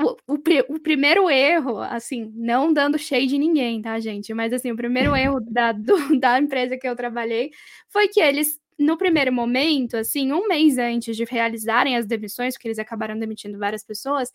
o 0.00 0.16
o 0.34 0.38
o 0.76 0.80
primeiro 0.80 1.30
erro, 1.30 1.78
assim, 1.80 2.32
não 2.36 2.72
dando 2.72 2.98
shade 2.98 3.36
em 3.36 3.40
ninguém, 3.40 3.82
tá, 3.82 3.98
gente, 4.00 4.34
mas 4.34 4.52
assim, 4.54 4.72
o 4.72 4.76
primeiro 4.76 5.14
erro 5.16 5.40
da 5.42 5.72
do 5.72 5.94
da 6.20 6.38
empresa 6.40 6.78
que 6.78 6.88
eu 6.88 6.96
trabalhei, 6.96 7.50
foi 7.90 8.08
que 8.08 8.20
eles, 8.20 8.58
no 8.78 8.98
primeiro 8.98 9.32
momento, 9.32 9.96
assim, 9.96 10.32
1 10.32 10.48
mês 10.48 10.78
antes 10.78 11.16
de 11.16 11.24
realizarem 11.26 11.96
as 11.96 12.06
demissões, 12.06 12.54
porque 12.56 12.68
eles 12.68 12.78
acabaram 12.80 13.18
demitindo 13.18 13.58
várias 13.58 13.84
pessoas, 13.84 14.32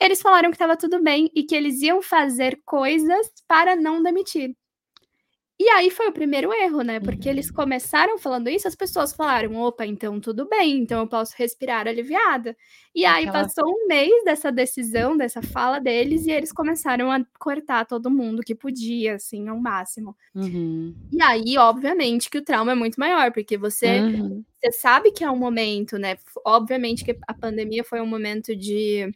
eles 0.00 0.22
falaram 0.22 0.50
que 0.50 0.56
estava 0.56 0.76
tudo 0.76 1.02
bem 1.02 1.30
e 1.34 1.44
que 1.44 1.54
eles 1.54 1.82
iam 1.82 2.02
fazer 2.02 2.60
coisas 2.64 3.30
para 3.48 3.76
não 3.76 4.02
demitir. 4.02 4.54
E 5.60 5.68
aí 5.70 5.90
foi 5.90 6.08
o 6.08 6.12
primeiro 6.12 6.52
erro, 6.54 6.80
né, 6.82 7.00
porque 7.00 7.28
eles 7.28 7.50
Uhum. 7.50 7.50
começaram 7.50 8.18
falando 8.18 8.48
isso, 8.48 8.66
as 8.66 8.74
pessoas 8.74 9.12
falaram: 9.14 9.56
"Opa, 9.56 9.84
então 9.86 10.18
tudo 10.18 10.48
bem, 10.48 10.78
então 10.78 11.00
eu 11.00 11.06
posso 11.08 11.34
respirar 11.36 11.86
aliviada". 11.86 12.56
E 12.94 13.04
aí 13.04 13.28
Aquela 13.28 13.30
passou 13.30 13.64
1 13.68 13.86
mês 13.86 14.10
dessa 14.24 14.50
decisão, 14.50 15.16
dessa 15.18 15.42
fala 15.42 15.78
deles, 15.78 16.26
e 16.26 16.30
eles 16.30 16.50
começaram 16.52 17.12
a 17.12 17.22
cortar 17.38 17.84
todo 17.86 18.10
mundo 18.10 18.42
que 18.42 18.54
podia, 18.54 19.16
assim, 19.16 19.48
ao 19.48 19.58
máximo. 19.60 20.16
Uhum. 20.34 20.96
E 21.12 21.22
aí, 21.22 21.58
obviamente, 21.58 22.30
que 22.30 22.38
o 22.38 22.44
trauma 22.44 22.72
é 22.72 22.74
muito 22.76 23.00
maior, 23.00 23.32
porque 23.32 23.56
você 23.58 24.04
Uhum. 24.12 24.44
você 24.62 24.72
sabe 24.72 25.12
que 25.12 25.24
é 25.24 25.30
um 25.30 25.36
momento, 25.38 25.98
né, 25.98 26.16
obviamente 26.46 27.04
que 27.04 27.18
a 27.28 27.34
pandemia 27.34 27.84
foi 27.84 28.00
um 28.00 28.06
momento 28.06 28.56
de 28.56 29.10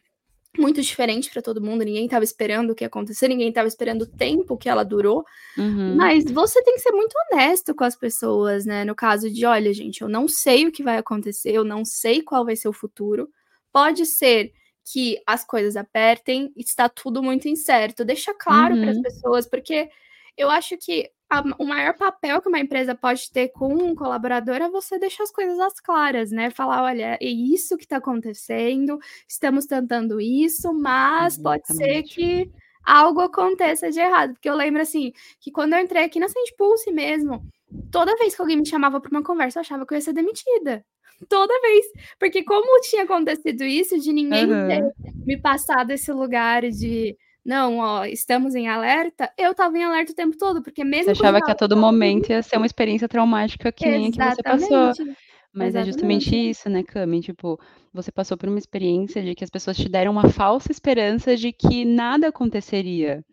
muito 0.59 0.81
diferente 0.83 1.31
para 1.31 1.43
todo 1.43 1.61
mundo, 1.63 1.85
ninguém 1.85 2.05
estava 2.07 2.25
esperando 2.25 2.71
o 2.71 2.75
que 2.75 2.85
ia 2.85 2.89
acontecer, 2.89 3.29
ninguém 3.29 3.49
estava 3.51 3.69
esperando 3.69 4.03
o 4.03 4.07
tempo 4.07 4.57
que 4.59 4.69
ela 4.69 4.85
durou, 4.85 5.25
Uhum. 5.57 6.15
mas 6.15 6.25
você 6.33 6.63
tem 6.65 6.75
que 6.77 6.81
ser 6.83 6.93
muito 6.93 7.15
honesto 7.33 7.75
com 7.75 7.85
as 7.85 7.97
pessoas, 7.97 8.67
né, 8.67 8.85
no 8.85 8.95
caso 8.97 9.31
de: 9.31 9.47
"Olha 9.47 9.73
gente, 9.75 10.03
eu 10.03 10.09
não 10.09 10.29
sei 10.29 10.67
o 10.67 10.73
que 10.73 10.83
vai 10.85 10.99
acontecer, 10.99 11.53
eu 11.55 11.65
não 11.65 11.85
sei 11.85 12.23
qual 12.23 12.45
vai 12.45 12.57
ser 12.57 12.69
o 12.69 12.73
futuro, 12.75 13.29
pode 13.73 14.07
ser 14.07 14.53
que 14.93 15.21
as 15.27 15.45
coisas 15.45 15.77
apertem, 15.77 16.53
está 16.57 16.89
tudo 16.89 17.23
muito 17.23 17.49
incerto". 17.49 18.05
Deixa 18.05 18.35
claro 18.35 18.79
para 18.79 18.91
as 18.93 18.99
Uhum. 18.99 19.01
pessoas, 19.01 19.47
porque 19.49 19.91
eu 20.37 20.51
acho 20.51 20.77
que 20.79 21.11
a 21.39 21.43
o 21.59 21.67
maior 21.67 21.95
papel 21.97 22.41
que 22.41 22.49
uma 22.49 22.59
empresa 22.61 22.95
pode 22.95 23.31
ter 23.33 23.49
com 23.51 23.75
um 23.75 23.95
colaborador 23.95 24.57
é 24.57 24.69
você 24.71 24.99
deixar 24.99 25.25
as 25.25 25.31
coisas 25.31 25.59
às 25.61 25.81
claras, 25.81 26.31
né, 26.31 26.51
falar: 26.51 26.83
"Olha, 26.83 27.19
é 27.21 27.25
isso 27.27 27.77
que 27.77 27.85
está 27.85 27.97
acontecendo, 27.99 28.99
estamos 29.29 29.67
tentando 29.67 30.21
isso, 30.21 30.73
mas 30.75 31.39
pode 31.39 31.69
ser 31.69 32.03
Exatamente. 32.03 32.05
que 32.05 32.49
algo 32.85 33.21
aconteça 33.21 33.91
de 33.91 34.01
errado". 34.01 34.35
Porque 34.35 34.49
eu 34.49 34.57
lembro, 34.57 34.83
assim, 34.83 35.13
que 35.41 35.51
quando 35.51 35.75
eu 35.75 35.81
entrei 35.81 36.05
aqui 36.05 36.19
na 36.21 36.29
Sendpulse 36.29 36.91
mesmo, 36.93 37.45
toda 37.91 38.17
vez 38.17 38.35
que 38.35 38.41
alguém 38.43 38.57
me 38.59 38.67
chamava 38.69 39.01
para 39.01 39.11
uma 39.11 39.23
conversa, 39.23 39.59
eu 39.59 39.63
achava 39.63 39.87
que 39.87 39.95
eu 39.95 39.97
ia 39.99 40.03
ser 40.03 40.13
demitida. 40.13 40.85
Toda 41.29 41.61
vez, 41.63 41.87
porque 42.19 42.45
como 42.45 42.81
tinha 42.83 43.05
acontecido 43.05 43.63
isso, 43.65 43.99
de 43.99 44.13
ninguém 44.13 44.59
ter 44.67 44.81
Aham. 44.81 45.25
me 45.25 45.41
passado 45.41 45.91
esse 45.93 46.13
lugar 46.13 46.63
de: 46.71 47.17
"Não, 47.45 47.79
ó, 47.79 48.05
estamos 48.07 48.55
em 48.55 48.69
alerta", 48.69 49.33
eu 49.39 49.53
estava 49.53 49.77
em 49.79 49.85
alerta 49.85 50.13
o 50.13 50.15
tempo 50.15 50.37
todo, 50.39 50.63
porque 50.63 50.85
Você 51.01 51.11
mesmo 51.11 51.17
quando 51.17 51.33
achava 51.33 51.43
que 51.43 51.51
a 51.51 51.55
todo 51.55 51.77
momento 51.77 52.31
ia 52.31 52.43
ser 52.43 52.57
uma 52.57 52.67
experiência 52.67 53.09
traumática 53.09 53.73
que 53.73 53.89
nem 53.89 54.07
a 54.07 54.13
que 54.13 54.23
você 54.23 54.43
passou. 54.43 54.95
Exatamente, 54.95 55.17
Mas 55.53 55.75
é 55.75 55.85
justamente 55.85 56.35
exatamente. 56.35 56.37
isso, 56.37 56.69
né, 56.71 56.83
Cami, 56.85 57.21
tipo, 57.21 57.59
você 57.93 58.13
passou 58.13 58.37
por 58.37 58.49
uma 58.49 58.59
experiência 58.59 59.23
de 59.23 59.35
que 59.35 59.45
as 59.45 59.51
pessoas 59.51 59.77
te 59.77 59.89
deram 59.89 60.13
uma 60.13 60.29
falsa 60.31 60.73
esperança 60.73 61.37
de 61.37 61.53
que 61.53 61.85
nada 61.85 62.29
aconteceria. 62.29 63.25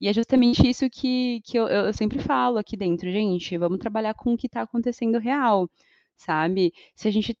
E 0.00 0.08
é 0.08 0.12
justamente 0.14 0.68
isso 0.68 0.88
que 0.90 1.40
que 1.44 1.58
eu 1.58 1.68
eu 1.68 1.92
sempre 1.94 2.18
falo 2.20 2.58
aqui 2.58 2.76
dentro: 2.76 3.10
"Gente, 3.12 3.58
vamos 3.58 3.78
trabalhar 3.80 4.14
com 4.14 4.34
o 4.34 4.38
que 4.38 4.46
está 4.48 4.62
acontecendo 4.62 5.18
real", 5.18 5.68
sabe. 6.16 6.72
Se 6.96 7.08
a 7.08 7.12
gente 7.12 7.36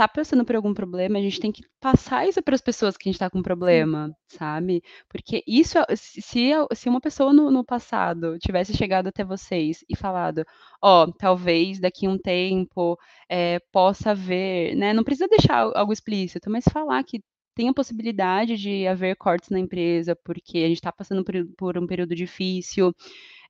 tá 0.00 0.08
passando 0.08 0.44
por 0.44 0.56
algum 0.56 0.72
problema, 0.74 1.18
a 1.18 1.22
gente 1.22 1.40
tem 1.40 1.52
que 1.52 1.62
passar 1.80 2.26
isso 2.28 2.42
para 2.42 2.54
as 2.54 2.60
pessoas 2.62 2.96
que 2.96 3.08
a 3.08 3.12
gente 3.12 3.18
tá 3.18 3.28
com 3.30 3.42
problema, 3.42 4.10
sabe. 4.28 4.82
Porque 5.08 5.42
isso 5.46 5.78
é 5.78 5.96
se 5.96 6.22
se 6.22 6.50
se 6.74 6.88
uma 6.88 7.00
pessoa 7.00 7.32
no 7.32 7.50
no 7.50 7.64
passado 7.64 8.38
tivesse 8.38 8.74
chegado 8.76 9.08
até 9.08 9.24
vocês 9.24 9.84
e 9.88 9.96
falado: 9.96 10.44
"Ó, 10.82 11.06
talvez 11.18 11.78
daqui 11.80 12.08
um 12.08 12.18
tempo, 12.18 12.96
eh, 13.28 13.58
possa 13.72 14.12
haver", 14.12 14.74
né, 14.76 14.92
não 14.94 15.04
precisa 15.04 15.28
deixar 15.28 15.70
algo 15.76 15.92
explícito, 15.92 16.50
mas 16.50 16.64
falar 16.72 17.02
que 17.04 17.20
tem 17.54 17.68
a 17.68 17.74
possibilidade 17.74 18.56
de 18.56 18.86
haver 18.86 19.16
cortes 19.16 19.50
na 19.50 19.58
empresa, 19.58 20.16
porque 20.24 20.58
a 20.58 20.68
gente 20.68 20.80
tá 20.80 20.92
passando 20.92 21.22
por 21.24 21.34
por 21.58 21.78
um 21.78 21.86
período 21.86 22.14
difícil, 22.14 22.92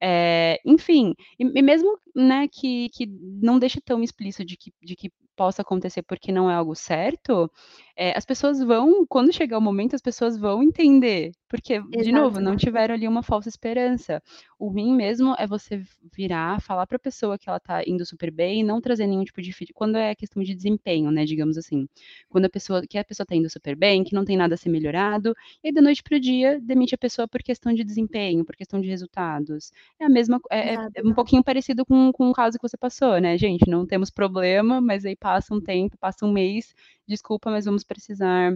eh, 0.03 0.59
enfim, 0.65 1.15
e 1.39 1.45
e 1.59 1.63
mesmo, 1.63 1.99
né, 2.15 2.49
que 2.49 2.89
que 2.91 3.07
não 3.43 3.59
deixe 3.59 3.81
tão 3.81 4.03
explícito 4.03 4.45
de 4.45 4.57
que 4.57 4.73
de 4.83 4.97
que 4.97 5.11
possa 5.37 5.63
acontecer, 5.63 6.03
porque 6.03 6.33
não 6.33 6.51
é 6.51 6.55
algo 6.55 6.75
certo, 6.75 7.51
eh, 7.97 8.13
as 8.17 8.25
pessoas 8.27 8.61
vão 8.63 9.07
quando 9.09 9.33
chegar 9.33 9.59
o 9.59 9.61
momento, 9.61 9.95
as 9.97 10.03
pessoas 10.03 10.37
vão 10.39 10.63
entender, 10.63 11.33
porque, 11.49 11.81
de 11.99 12.13
novo, 12.13 12.41
não 12.41 12.55
Exato. 12.55 12.57
tiveram 12.57 12.95
ali 12.95 13.09
uma 13.09 13.23
falsa 13.23 13.49
esperança. 13.49 14.23
O 14.59 14.69
ruim 14.69 14.95
mesmo 14.95 15.35
é 15.39 15.47
você 15.47 15.83
virar, 16.15 16.61
falar 16.61 16.87
para 16.87 16.97
a 16.97 17.01
pessoa 17.01 17.39
que 17.39 17.49
ela 17.49 17.59
tá 17.61 17.83
indo 17.87 18.05
super 18.07 18.31
bem 18.31 18.63
não 18.63 18.81
trazer 18.81 19.07
nenhum 19.07 19.25
tipo 19.25 19.41
de 19.43 19.53
feed 19.53 19.73
quando 19.75 19.97
é 19.97 20.15
questão 20.15 20.43
de 20.43 20.55
desempenho, 20.55 21.11
né, 21.11 21.25
digamos 21.25 21.57
assim. 21.59 21.87
Quando 22.29 22.45
a 22.47 22.51
pessoa 22.51 22.83
que 22.89 22.99
a 22.99 23.05
pessoa 23.05 23.27
tá 23.27 23.35
indo 23.35 23.49
super 23.51 23.75
bem, 23.77 24.05
que 24.05 24.15
não 24.15 24.25
tem 24.25 24.37
nada 24.37 24.55
a 24.55 24.59
ser 24.59 24.69
melhorado, 24.69 25.35
e 25.65 25.69
aí 25.69 25.73
da 25.75 25.81
noite 25.83 26.03
para 26.03 26.17
o 26.17 26.21
dia 26.21 26.61
demite 26.61 26.95
a 26.95 26.99
pessoa 26.99 27.27
por 27.29 27.43
questão 27.43 27.73
de 27.73 27.83
desempenho, 27.85 28.45
por 28.45 28.55
questão 28.57 28.81
de 28.81 28.89
resultados. 28.89 29.73
É 30.01 30.05
a 30.05 30.09
mesma 30.09 30.39
é 30.51 30.75
é 30.75 30.79
Exato. 30.79 30.95
é 30.95 31.03
um 31.07 31.15
pouquinho 31.15 31.43
parecido 31.45 31.85
com 31.87 32.13
com 32.13 32.29
o 32.31 32.33
caso 32.35 32.59
que 32.59 32.69
você 32.69 32.77
passou, 32.77 33.19
né: 33.21 33.37
"Gente, 33.39 33.69
não 33.71 33.87
temos 33.87 34.11
problema", 34.11 34.81
mas 34.81 35.05
aí 35.07 35.17
passa 35.35 35.55
um 35.55 35.61
tempo, 35.61 35.97
passa 35.99 36.27
1 36.27 36.33
mês: 36.33 36.75
"Desculpa, 37.09 37.51
mas 37.51 37.65
vamos 37.67 37.85
precisar 37.85 38.53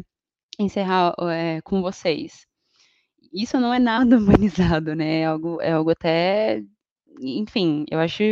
encerrar, 0.58 1.14
eh, 1.30 1.60
com 1.64 1.82
vocês". 1.82 2.46
Isso 3.32 3.60
não 3.60 3.74
é 3.74 3.78
nada 3.80 4.18
humanizado, 4.82 4.94
né, 4.96 5.20
é 5.22 5.26
algo 5.26 5.60
é 5.62 5.72
algo 5.72 5.90
até, 5.90 6.62
enfim, 7.20 7.84
eu 7.90 8.00
acho 8.00 8.22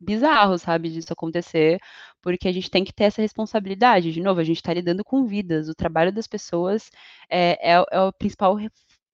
bizarro, 0.00 0.58
sabe, 0.58 0.90
disso 0.90 1.12
acontecer, 1.12 1.80
porque 2.22 2.48
a 2.48 2.52
gente 2.52 2.70
tem 2.70 2.84
que 2.84 2.92
ter 2.94 3.04
essa 3.06 3.22
responsabilidade. 3.22 4.12
De 4.12 4.20
novo, 4.22 4.40
a 4.40 4.44
gente 4.44 4.62
tá 4.62 4.74
lidando 4.74 5.04
com 5.04 5.26
vidas, 5.26 5.68
o 5.68 5.74
trabalho 5.74 6.12
das 6.12 6.26
pessoas 6.28 6.90
é 7.30 7.72
é 7.74 7.80
o 7.80 7.86
é 7.92 8.00
o 8.02 8.12
principal 8.14 8.56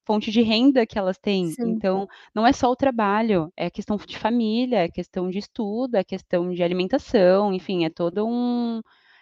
fonte 0.07 0.31
de 0.31 0.43
renda 0.43 0.87
que 0.87 0.99
elas 0.99 1.19
têm, 1.19 1.49
Sim. 1.51 1.71
então 1.71 2.09
não 2.35 2.47
é 2.47 2.53
só 2.53 2.71
o 2.71 2.77
trabalho, 2.77 3.53
é 3.57 3.71
questão 3.71 3.97
de 3.97 4.19
família, 4.19 4.85
é 4.85 4.89
questão 4.89 5.31
de 5.31 5.39
estudo, 5.39 5.97
é 5.97 6.05
questão 6.05 6.53
de 6.53 6.63
alimentação, 6.63 7.53
enfim, 7.53 7.85
é 7.85 7.91
todo 7.91 8.27
um 8.27 8.81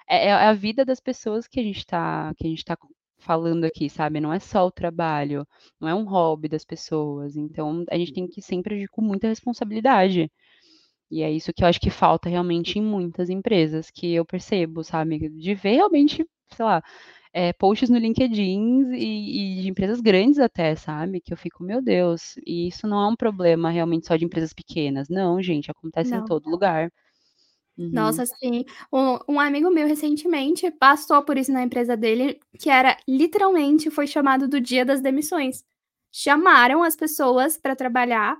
é 0.08 0.28
é 0.28 0.32
a 0.32 0.52
vida 0.54 0.84
das 0.84 1.00
pessoas 1.00 1.46
que 1.48 1.60
a 1.60 1.62
gente 1.62 1.86
tá 1.86 2.32
gente 2.42 2.64
tá 2.64 2.76
falando 3.18 3.64
aqui, 3.64 3.90
sabe, 3.90 4.20
não 4.20 4.32
é 4.32 4.38
só 4.38 4.66
o 4.66 4.70
trabalho, 4.70 5.46
não 5.80 5.88
é 5.88 5.94
um 5.94 6.04
hobby 6.04 6.48
das 6.48 6.64
pessoas, 6.64 7.36
então 7.36 7.84
a 7.90 7.98
gente 7.98 8.12
tem 8.12 8.26
que 8.28 8.40
sempre 8.40 8.76
agir 8.76 8.88
com 8.88 9.02
muita 9.02 9.28
responsabilidade. 9.28 10.30
E 11.10 11.22
é 11.22 11.30
isso 11.30 11.52
que 11.52 11.64
eu 11.64 11.68
acho 11.68 11.80
que 11.80 11.90
falta 11.90 12.28
realmente 12.28 12.78
em 12.78 12.82
muitas 12.82 13.30
empresas, 13.30 13.90
que 13.90 14.14
eu 14.14 14.24
percebo, 14.24 14.84
sabe, 14.84 15.28
de 15.30 15.54
ver 15.54 15.76
realmente, 15.76 16.24
sei 16.54 16.64
lá, 16.64 16.82
eh, 17.32 17.52
posts 17.54 17.90
no 17.90 17.98
LinkedIn 17.98 18.92
e 18.94 19.58
e 19.60 19.62
de 19.62 19.68
empresas 19.70 20.00
grandes 20.00 20.38
até, 20.38 20.74
sabe, 20.76 21.20
que 21.20 21.32
eu 21.32 21.36
fico: 21.36 21.62
"Meu 21.64 21.82
Deus", 21.82 22.36
e 22.46 22.68
isso 22.68 22.86
não 22.88 23.00
é 23.02 23.08
um 23.12 23.16
problema 23.16 23.70
realmente 23.70 24.06
só 24.06 24.16
de 24.16 24.24
empresas 24.24 24.52
pequenas, 24.54 25.08
não 25.08 25.42
gente, 25.42 25.70
acontece 25.70 26.16
em 26.16 26.22
Não. 26.22 26.22
todo 26.22 26.48
lugar. 26.50 26.90
Uhum. 27.78 28.22
Nossa, 28.22 28.26
sim. 28.26 28.64
Um 28.92 29.18
um 29.36 29.40
amigo 29.40 29.70
meu 29.70 29.86
recentemente 29.86 30.70
passou 30.70 31.22
por 31.24 31.38
isso 31.38 31.52
na 31.52 31.62
empresa 31.62 31.96
dele, 31.96 32.38
que 32.58 32.68
era 32.68 32.96
literalmente 33.08 33.90
foi 33.90 34.06
chamado 34.06 34.46
do 34.46 34.60
dia 34.60 34.84
das 34.84 35.00
demissões. 35.00 35.64
Chamaram 36.12 36.82
as 36.82 36.94
pessoas 36.96 37.56
pra 37.56 37.74
trabalhar, 37.76 38.36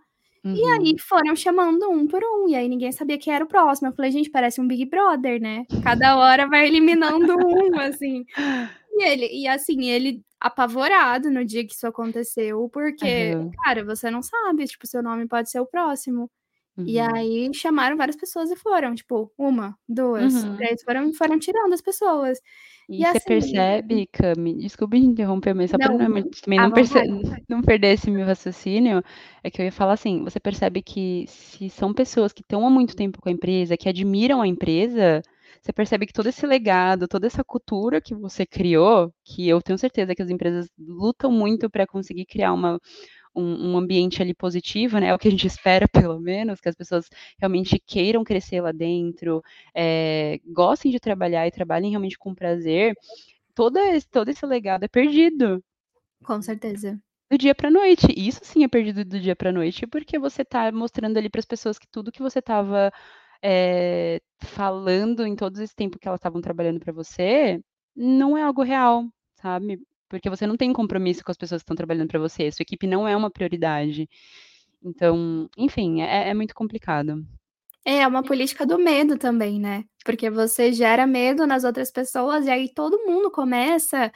e 0.52 0.58
aí 0.80 0.94
Uhum. 0.94 1.00
foram 1.00 1.36
chamando 1.36 1.90
um 1.90 2.06
por 2.08 2.22
um, 2.24 2.48
e 2.48 2.56
aí 2.56 2.68
ninguém 2.68 2.92
sabia 2.92 3.18
quem 3.18 3.32
era 3.34 3.44
o 3.44 3.48
próximo. 3.48 3.88
Eu 3.88 3.94
falei: 3.94 4.10
"Gente, 4.12 4.30
parece 4.30 4.60
um 4.60 4.68
Big 4.68 4.86
Brother, 4.86 5.40
né, 5.40 5.66
cada 5.80 6.16
hora 6.18 6.48
vai 6.48 6.66
eliminando 6.68 7.34
um, 7.38 7.78
assim". 7.80 8.24
E 8.98 9.04
ele 9.04 9.26
e 9.44 9.48
assim, 9.48 9.86
ele 9.90 10.22
apavorado 10.40 11.30
no 11.30 11.44
dia 11.44 11.66
que 11.66 11.74
isso 11.74 11.86
aconteceu, 11.86 12.68
porque, 12.70 13.36
Aham. 13.36 13.58
cara, 13.64 13.84
você 13.84 14.10
não 14.10 14.22
sabe, 14.22 14.66
tipo, 14.66 14.86
seu 14.86 15.02
nome 15.02 15.28
pode 15.28 15.50
ser 15.50 15.60
o 15.60 15.66
próximo. 15.66 16.30
E 16.86 16.98
Uhum. 16.98 17.14
aí 17.16 17.52
chamaram 17.54 17.96
várias 17.98 18.16
pessoas 18.16 18.50
e 18.50 18.56
foram, 18.56 18.94
tipo, 18.94 19.32
1, 19.38 19.76
2, 19.88 20.34
Uhum. 20.34 20.56
3, 20.56 20.82
foram 20.84 21.12
foram 21.14 21.38
tirando 21.38 21.74
as 21.74 21.82
pessoas. 21.82 22.40
E 22.88 23.00
E 23.00 23.06
você 23.06 23.20
assim 23.20 23.20
percebe, 23.20 24.06
Cami, 24.08 24.56
desculpa 24.56 24.96
te 24.96 25.04
interromper, 25.04 25.54
mas 25.54 25.70
só 25.70 25.78
Não, 25.78 25.98
também 26.42 26.58
não 26.60 26.72
perce 26.72 26.98
não 27.48 27.62
perder 27.62 27.92
esse 27.94 28.10
meu 28.10 28.26
raciocínio, 28.26 29.02
é 29.42 29.50
que 29.50 29.60
eu 29.62 29.64
ia 29.66 29.70
falar 29.72 29.92
assim, 29.92 30.24
você 30.24 30.40
percebe 30.40 30.82
que 30.82 31.24
se 31.28 31.70
são 31.70 31.94
pessoas 31.94 32.32
que 32.32 32.40
estão 32.42 32.66
há 32.66 32.70
muito 32.70 32.96
tempo 32.96 33.20
com 33.20 33.28
a 33.28 33.32
empresa, 33.32 33.76
que 33.76 33.88
admiram 33.88 34.40
a 34.42 34.48
empresa, 34.48 35.22
você 35.62 35.72
percebe 35.72 36.06
que 36.06 36.12
todo 36.12 36.28
esse 36.28 36.46
legado, 36.46 37.08
toda 37.08 37.26
essa 37.26 37.44
cultura 37.44 38.00
que 38.00 38.14
você 38.14 38.46
criou, 38.46 39.12
que 39.24 39.48
eu 39.48 39.60
tenho 39.62 39.78
certeza 39.78 40.14
que 40.14 40.22
as 40.22 40.30
empresas 40.30 40.68
lutam 40.78 41.30
muito 41.32 41.70
pra 41.70 41.86
conseguir 41.86 42.26
criar 42.26 42.52
uma 42.52 42.78
um 43.36 43.72
um 43.74 43.78
ambiente 43.78 44.22
ali 44.22 44.34
positivo, 44.34 44.98
né, 45.00 45.08
é 45.08 45.14
o 45.14 45.18
que 45.18 45.28
a 45.28 45.30
gente 45.30 45.46
espera 45.62 45.88
pelo 45.88 46.20
menos, 46.20 46.60
que 46.60 46.68
as 46.68 46.76
pessoas 46.76 47.08
realmente 47.40 47.80
queiram 47.86 48.24
crescer 48.24 48.60
lá 48.62 48.72
dentro, 48.72 49.42
eh, 49.74 50.40
gostem 50.46 50.90
de 50.92 51.00
trabalhar 51.00 51.46
e 51.46 51.50
trabalhem 51.52 51.90
realmente 51.90 52.18
com 52.18 52.34
prazer, 52.34 52.94
toda 53.54 53.80
esse 53.94 54.08
todo 54.10 54.28
esse 54.30 54.46
legado 54.46 54.84
é 54.84 54.88
perdido. 54.88 55.62
Com 56.24 56.40
certeza. 56.42 57.00
Do 57.30 57.36
dia 57.36 57.54
pra 57.54 57.70
noite. 57.70 58.06
Isso 58.16 58.40
sim 58.42 58.64
é 58.64 58.68
perdido 58.68 59.04
do 59.04 59.20
dia 59.20 59.36
pra 59.36 59.52
noite, 59.52 59.86
porque 59.86 60.18
você 60.18 60.42
tá 60.44 60.72
mostrando 60.72 61.18
ali 61.18 61.28
para 61.28 61.40
as 61.40 61.44
pessoas 61.44 61.78
que 61.78 61.86
tudo 61.86 62.10
que 62.10 62.22
você 62.22 62.38
estava, 62.38 62.90
eh, 63.42 64.20
falando 64.42 65.26
em 65.26 65.36
todo 65.36 65.60
esse 65.62 65.74
tempo 65.74 65.98
que 65.98 66.08
elas 66.08 66.18
estavam 66.18 66.40
trabalhando 66.40 66.80
pra 66.80 66.92
você, 66.92 67.60
não 67.96 68.36
é 68.38 68.42
algo 68.42 68.62
real, 68.62 69.04
sabe. 69.40 69.80
Porque 70.08 70.30
você 70.30 70.46
não 70.46 70.56
tem 70.56 70.72
compromisso 70.72 71.24
com 71.24 71.30
as 71.30 71.36
pessoas 71.36 71.60
que 71.62 71.64
estão 71.64 71.76
trabalhando 71.76 72.08
pra 72.08 72.18
você, 72.20 72.50
sua 72.52 72.62
equipe 72.64 72.86
não 72.86 73.06
é 73.08 73.16
uma 73.16 73.30
prioridade. 73.30 74.08
Então, 74.82 75.48
enfim, 75.58 76.02
é 76.02 76.30
é 76.30 76.34
muito 76.34 76.54
complicado. 76.54 77.24
É, 77.84 78.06
uma 78.06 78.22
política 78.22 78.66
do 78.66 78.78
medo 78.78 79.16
também, 79.18 79.58
né, 79.60 79.84
porque 80.04 80.28
você 80.30 80.72
gera 80.72 81.06
medo 81.06 81.46
nas 81.46 81.64
outras 81.64 81.90
pessoas, 81.90 82.46
e 82.46 82.50
aí 82.50 82.72
todo 82.74 83.04
mundo 83.06 83.30
começa 83.30 84.12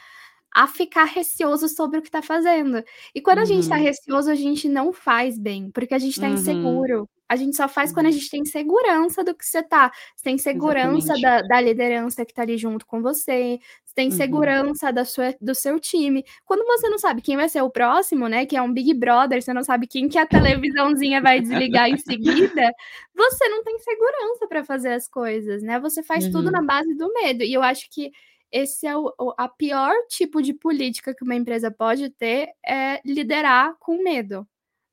a 0.55 0.67
ficar 0.67 1.05
receoso 1.05 1.69
sobre 1.69 1.99
o 1.99 2.03
que 2.03 2.11
tá 2.11 2.23
fazendo. 2.23 2.83
E 3.15 3.21
quando 3.21 3.39
a 3.41 3.45
gente 3.47 3.69
tá 3.69 3.77
Uhum. 3.77 3.77
receoso, 3.77 4.31
a 4.31 4.35
gente 4.35 4.69
não 4.69 4.93
faz 4.93 5.39
bem, 5.39 5.71
porque 5.71 5.95
a 5.95 5.99
gente 5.99 6.19
tá 6.21 6.29
Uhum. 6.29 6.29
inseguro. 6.29 7.09
A 7.29 7.37
gente 7.37 7.57
só 7.57 7.67
faz 7.69 7.91
quando 7.93 8.07
a 8.07 8.11
Uhum. 8.11 8.13
gente 8.13 8.29
tem 8.29 8.45
segurança 8.45 9.25
do 9.25 9.35
que 9.35 9.45
você 9.47 9.63
tá. 9.63 9.91
Você 10.15 10.25
tem 10.25 10.37
segurança 10.39 11.19
da 11.19 11.41
da 11.43 11.61
liderança 11.61 12.27
que 12.27 12.35
tá 12.35 12.43
ali 12.43 12.59
junto 12.59 12.85
com 12.87 13.01
você, 13.01 13.59
você 13.85 13.95
tem 13.95 14.11
Uhum. 14.11 14.11
segurança 14.11 14.93
da 14.93 15.05
sua 15.05 15.35
do 15.41 15.55
seu 15.55 15.81
time. 15.81 16.25
Quando 16.45 16.65
você 16.67 16.89
não 16.91 16.99
sabe 16.99 17.23
quem 17.23 17.37
vai 17.37 17.49
ser 17.49 17.63
o 17.63 17.71
próximo, 17.71 18.29
né, 18.29 18.45
que 18.47 18.55
é 18.57 18.61
um 18.63 18.73
Big 18.73 18.93
Brother, 18.95 19.43
você 19.43 19.55
não 19.55 19.65
sabe 19.65 19.87
quem 19.87 20.09
que 20.09 20.19
a 20.19 20.27
televisãozinha 20.27 21.23
vai 21.23 21.41
desligar 21.41 21.89
em 21.89 21.97
seguida, 21.97 22.71
você 23.15 23.49
não 23.49 23.63
tem 23.65 23.79
segurança 23.79 24.47
pra 24.49 24.65
fazer 24.65 24.93
as 24.93 25.09
coisas, 25.09 25.63
né, 25.63 25.79
você 25.81 26.03
faz 26.03 26.29
tudo 26.29 26.51
na 26.51 26.61
Uhum. 26.61 26.67
base 26.67 26.95
do 26.97 27.11
medo. 27.15 27.43
E 27.45 27.53
eu 27.55 27.63
acho 27.63 27.89
que 27.91 28.11
esse 28.53 28.87
é 28.87 28.97
o 28.97 29.13
a 29.39 29.49
pior 29.49 29.95
tipo 30.09 30.43
de 30.43 30.53
política 30.55 31.15
que 31.15 31.25
uma 31.25 31.35
empresa 31.37 31.71
pode 31.71 32.11
ter, 32.11 32.51
é 32.67 33.01
liderar 33.05 33.77
com 33.81 34.03
medo. 34.03 34.47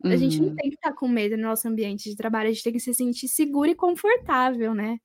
A 0.09 0.15
gente 0.17 0.41
não 0.43 0.49
Uhum. 0.49 0.55
tem 0.55 0.69
que 0.71 0.75
estar 0.77 0.93
com 0.93 1.07
medo 1.07 1.37
no 1.37 1.43
nosso 1.43 1.67
ambiente 1.67 2.09
de 2.09 2.15
trabalho, 2.17 2.49
a 2.49 2.53
gente 2.53 2.63
tem 2.63 2.73
que 2.73 2.79
se 2.81 2.93
sentir 2.93 3.27
seguro 3.29 3.69
e 3.71 3.75
confortável, 3.75 4.73
né. 4.75 4.99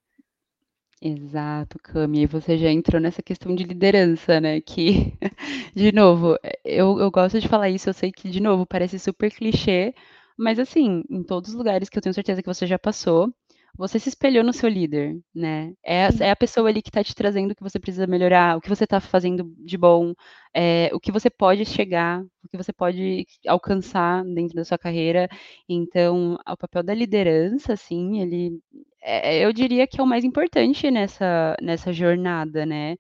Exato, 1.03 1.79
Cami, 1.83 2.21
aí 2.21 2.27
você 2.27 2.57
já 2.57 2.71
entrou 2.71 3.01
nessa 3.01 3.23
questão 3.23 3.55
de 3.55 3.63
liderança, 3.65 4.41
né, 4.41 4.61
que 4.61 5.13
de 5.75 5.93
novo, 5.93 6.37
eu 6.65 6.99
eu 6.99 7.11
gosto 7.11 7.39
de 7.41 7.49
falar 7.49 7.69
isso, 7.69 7.91
eu 7.91 7.95
sei 7.95 8.11
que 8.11 8.31
de 8.31 8.41
novo 8.41 8.65
parece 8.67 8.99
super 8.99 9.31
clichê, 9.31 9.95
mas 10.39 10.59
assim, 10.59 11.03
em 11.11 11.23
todos 11.23 11.51
os 11.51 11.57
lugares 11.57 11.89
que 11.91 11.99
eu 11.99 12.03
tenho 12.03 12.15
certeza 12.15 12.41
que 12.43 12.49
você 12.49 12.67
já 12.67 12.79
passou, 12.79 13.31
você 13.77 13.99
se 13.99 14.09
espelhou 14.09 14.45
no 14.45 14.53
seu 14.53 14.69
líder, 14.69 15.17
né. 15.35 15.73
É 15.85 16.09
é 16.21 16.31
a 16.31 16.37
pessoa 16.37 16.69
ali 16.69 16.83
que 16.83 16.91
tá 16.91 17.03
te 17.05 17.15
trazendo 17.15 17.53
o 17.53 17.55
que 17.57 17.63
você 17.63 17.79
precisa 17.81 18.07
melhorar, 18.07 18.57
o 18.57 18.61
que 18.61 18.69
você 18.69 18.87
tá 18.87 19.01
fazendo 19.01 19.53
de 19.59 19.77
bom, 19.79 20.15
eh, 20.55 20.91
o 20.95 21.01
que 21.01 21.13
você 21.13 21.31
pode 21.31 21.65
chegar, 21.65 22.21
o 22.45 22.49
que 22.51 22.57
você 22.57 22.73
pode 22.73 23.27
alcançar 23.49 24.25
dentro 24.25 24.55
da 24.57 24.65
sua 24.65 24.79
carreira. 24.79 25.29
Então, 25.69 26.37
o 26.49 26.57
papel 26.57 26.83
da 26.83 26.95
liderança, 26.95 27.73
assim, 27.75 28.21
ele, 28.23 28.59
eh, 29.03 29.45
eu 29.45 29.53
diria 29.53 29.87
que 29.87 30.01
é 30.01 30.03
o 30.05 30.07
mais 30.07 30.25
importante 30.25 30.91
nessa 30.91 31.57
nessa 31.63 31.93
jornada, 31.93 32.65
né. 32.67 32.97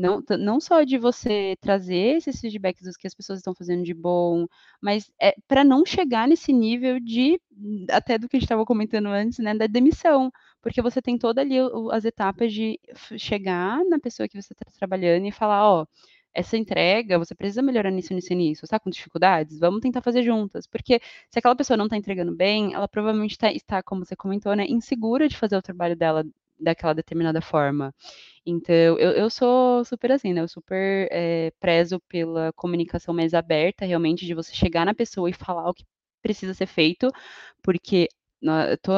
Não 0.00 0.22
não 0.38 0.60
só 0.60 0.82
de 0.82 0.96
você 0.98 1.56
trazer 1.60 2.16
esses 2.16 2.40
feedbacks 2.40 2.82
dos 2.84 2.96
que 2.96 3.06
as 3.06 3.14
pessoas 3.14 3.38
estão 3.40 3.54
fazendo 3.54 3.82
de 3.84 3.92
bom, 3.92 4.46
mas, 4.80 5.10
eh, 5.20 5.34
pra 5.46 5.62
não 5.62 5.84
chegar 5.84 6.26
nesse 6.26 6.52
nível 6.52 6.98
de 6.98 7.38
até 7.90 8.16
do 8.18 8.26
que 8.28 8.36
a 8.36 8.40
gente 8.40 8.46
estava 8.46 8.64
comentando 8.64 9.08
antes, 9.08 9.38
né, 9.40 9.54
da 9.54 9.66
demissão, 9.66 10.30
porque 10.62 10.80
você 10.80 11.02
tem 11.02 11.18
toda 11.18 11.42
ali 11.42 11.56
as 11.92 12.04
etapas 12.06 12.52
de 12.52 12.80
chegar 13.18 13.84
na 13.84 13.98
pessoa 13.98 14.26
que 14.28 14.40
você 14.40 14.54
tá 14.54 14.64
trabalhando 14.78 15.26
e 15.26 15.32
falar: 15.32 15.68
"Ó, 15.70 15.86
essa 16.32 16.56
entrega 16.56 17.18
você 17.18 17.34
precisa 17.34 17.60
melhorar 17.62 17.90
nisso, 17.90 18.14
nisso 18.14 18.32
e 18.32 18.36
nisso, 18.36 18.66
tá 18.66 18.78
com 18.80 18.88
dificuldades? 18.90 19.58
Vamos 19.58 19.80
tentar 19.80 20.00
fazer 20.02 20.22
juntas", 20.22 20.66
porque 20.66 21.00
se 21.30 21.38
aquela 21.38 21.56
pessoa 21.56 21.76
não 21.76 21.88
tá 21.88 21.96
entregando 21.96 22.34
bem, 22.34 22.72
ela 22.74 22.88
provavelmente 22.88 23.36
tá 23.36 23.52
está, 23.52 23.82
como 23.82 24.04
você 24.06 24.16
comentou, 24.16 24.54
né, 24.56 24.64
insegura 24.68 25.28
de 25.28 25.36
fazer 25.36 25.56
o 25.56 25.62
trabalho 25.62 25.96
dela 25.96 26.24
daquela 26.60 26.94
determinada 26.94 27.40
forma. 27.40 27.94
Então, 28.46 28.74
eu 28.98 29.12
eu 29.12 29.30
sou 29.30 29.84
super 29.84 30.12
assim, 30.12 30.32
né, 30.34 30.40
eu 30.42 30.48
super, 30.48 31.08
eh, 31.12 31.52
prezo 31.60 32.00
pela 32.08 32.52
comunicação 32.54 33.14
mais 33.14 33.34
aberta, 33.34 33.84
realmente, 33.86 34.26
de 34.26 34.34
você 34.34 34.54
chegar 34.54 34.84
na 34.86 34.94
pessoa 34.94 35.30
e 35.30 35.32
falar 35.34 35.68
o 35.70 35.74
que 35.74 35.84
precisa 36.22 36.54
ser 36.54 36.66
feito, 36.66 37.10
porque 37.62 38.08
eu 38.42 38.78
tô 38.78 38.92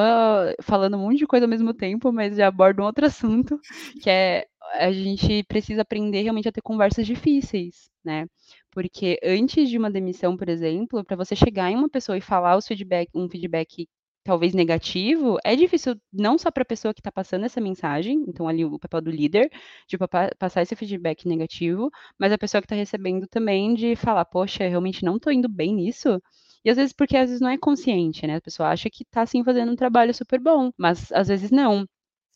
falando 0.62 0.96
um 0.96 1.00
monte 1.00 1.18
de 1.18 1.26
coisa 1.26 1.46
ao 1.46 1.50
mesmo 1.50 1.74
tempo, 1.74 2.12
mas 2.12 2.36
já 2.36 2.46
abordo 2.48 2.82
um 2.82 2.86
outro 2.86 3.04
assunto, 3.06 3.58
que 4.02 4.08
é 4.10 4.46
a 4.74 4.90
gente 4.92 5.42
precisa 5.44 5.82
aprender 5.82 6.22
realmente 6.22 6.48
a 6.48 6.52
ter 6.52 6.62
conversas 6.62 7.06
difíceis, 7.06 7.90
né. 8.04 8.26
Porque 8.70 9.18
antes 9.22 9.68
de 9.68 9.76
uma 9.78 9.90
demissão, 9.90 10.36
por 10.36 10.48
exemplo, 10.48 11.04
pra 11.04 11.16
você 11.16 11.36
chegar 11.36 11.70
em 11.70 11.76
uma 11.76 11.90
pessoa 11.90 12.16
e 12.16 12.20
falar 12.22 12.56
os 12.56 12.66
feedback 12.66 13.10
um 13.14 13.28
feedback 13.28 13.86
talvez 14.24 14.54
negativo, 14.54 15.38
é 15.44 15.56
difícil 15.56 15.96
não 16.12 16.38
só 16.38 16.50
pra 16.50 16.64
pessoa 16.64 16.94
que 16.94 17.02
tá 17.02 17.10
passando 17.12 17.44
essa 17.44 17.60
mensagem, 17.60 18.24
então 18.28 18.48
ali 18.48 18.64
o 18.64 18.78
papel 18.78 19.00
do 19.02 19.10
líder, 19.10 19.50
de 19.88 19.98
pa 19.98 20.30
passar 20.38 20.62
esse 20.62 20.76
feedback 20.76 21.26
negativo, 21.28 21.90
mas 22.18 22.32
a 22.32 22.38
pessoa 22.38 22.60
que 22.62 22.68
tá 22.68 22.74
recebendo 22.76 23.26
também 23.28 23.74
de 23.74 23.96
falar: 23.96 24.24
"Poxa, 24.26 24.68
realmente 24.68 25.04
não 25.04 25.18
tô 25.18 25.30
indo 25.30 25.48
bem 25.48 25.74
nisso", 25.74 26.20
e 26.64 26.70
às 26.70 26.76
vezes 26.76 26.92
porque 26.92 27.16
às 27.16 27.26
vezes 27.28 27.40
não 27.40 27.50
é 27.50 27.58
consciente, 27.58 28.26
né, 28.26 28.36
a 28.36 28.40
pessoa 28.40 28.68
acha 28.70 28.88
que 28.90 29.04
tá 29.06 29.26
sim 29.26 29.42
fazendo 29.44 29.72
um 29.72 29.76
trabalho 29.76 30.14
super 30.14 30.40
bom, 30.40 30.70
mas 30.78 31.10
às 31.12 31.28
vezes 31.28 31.50
não. 31.50 31.86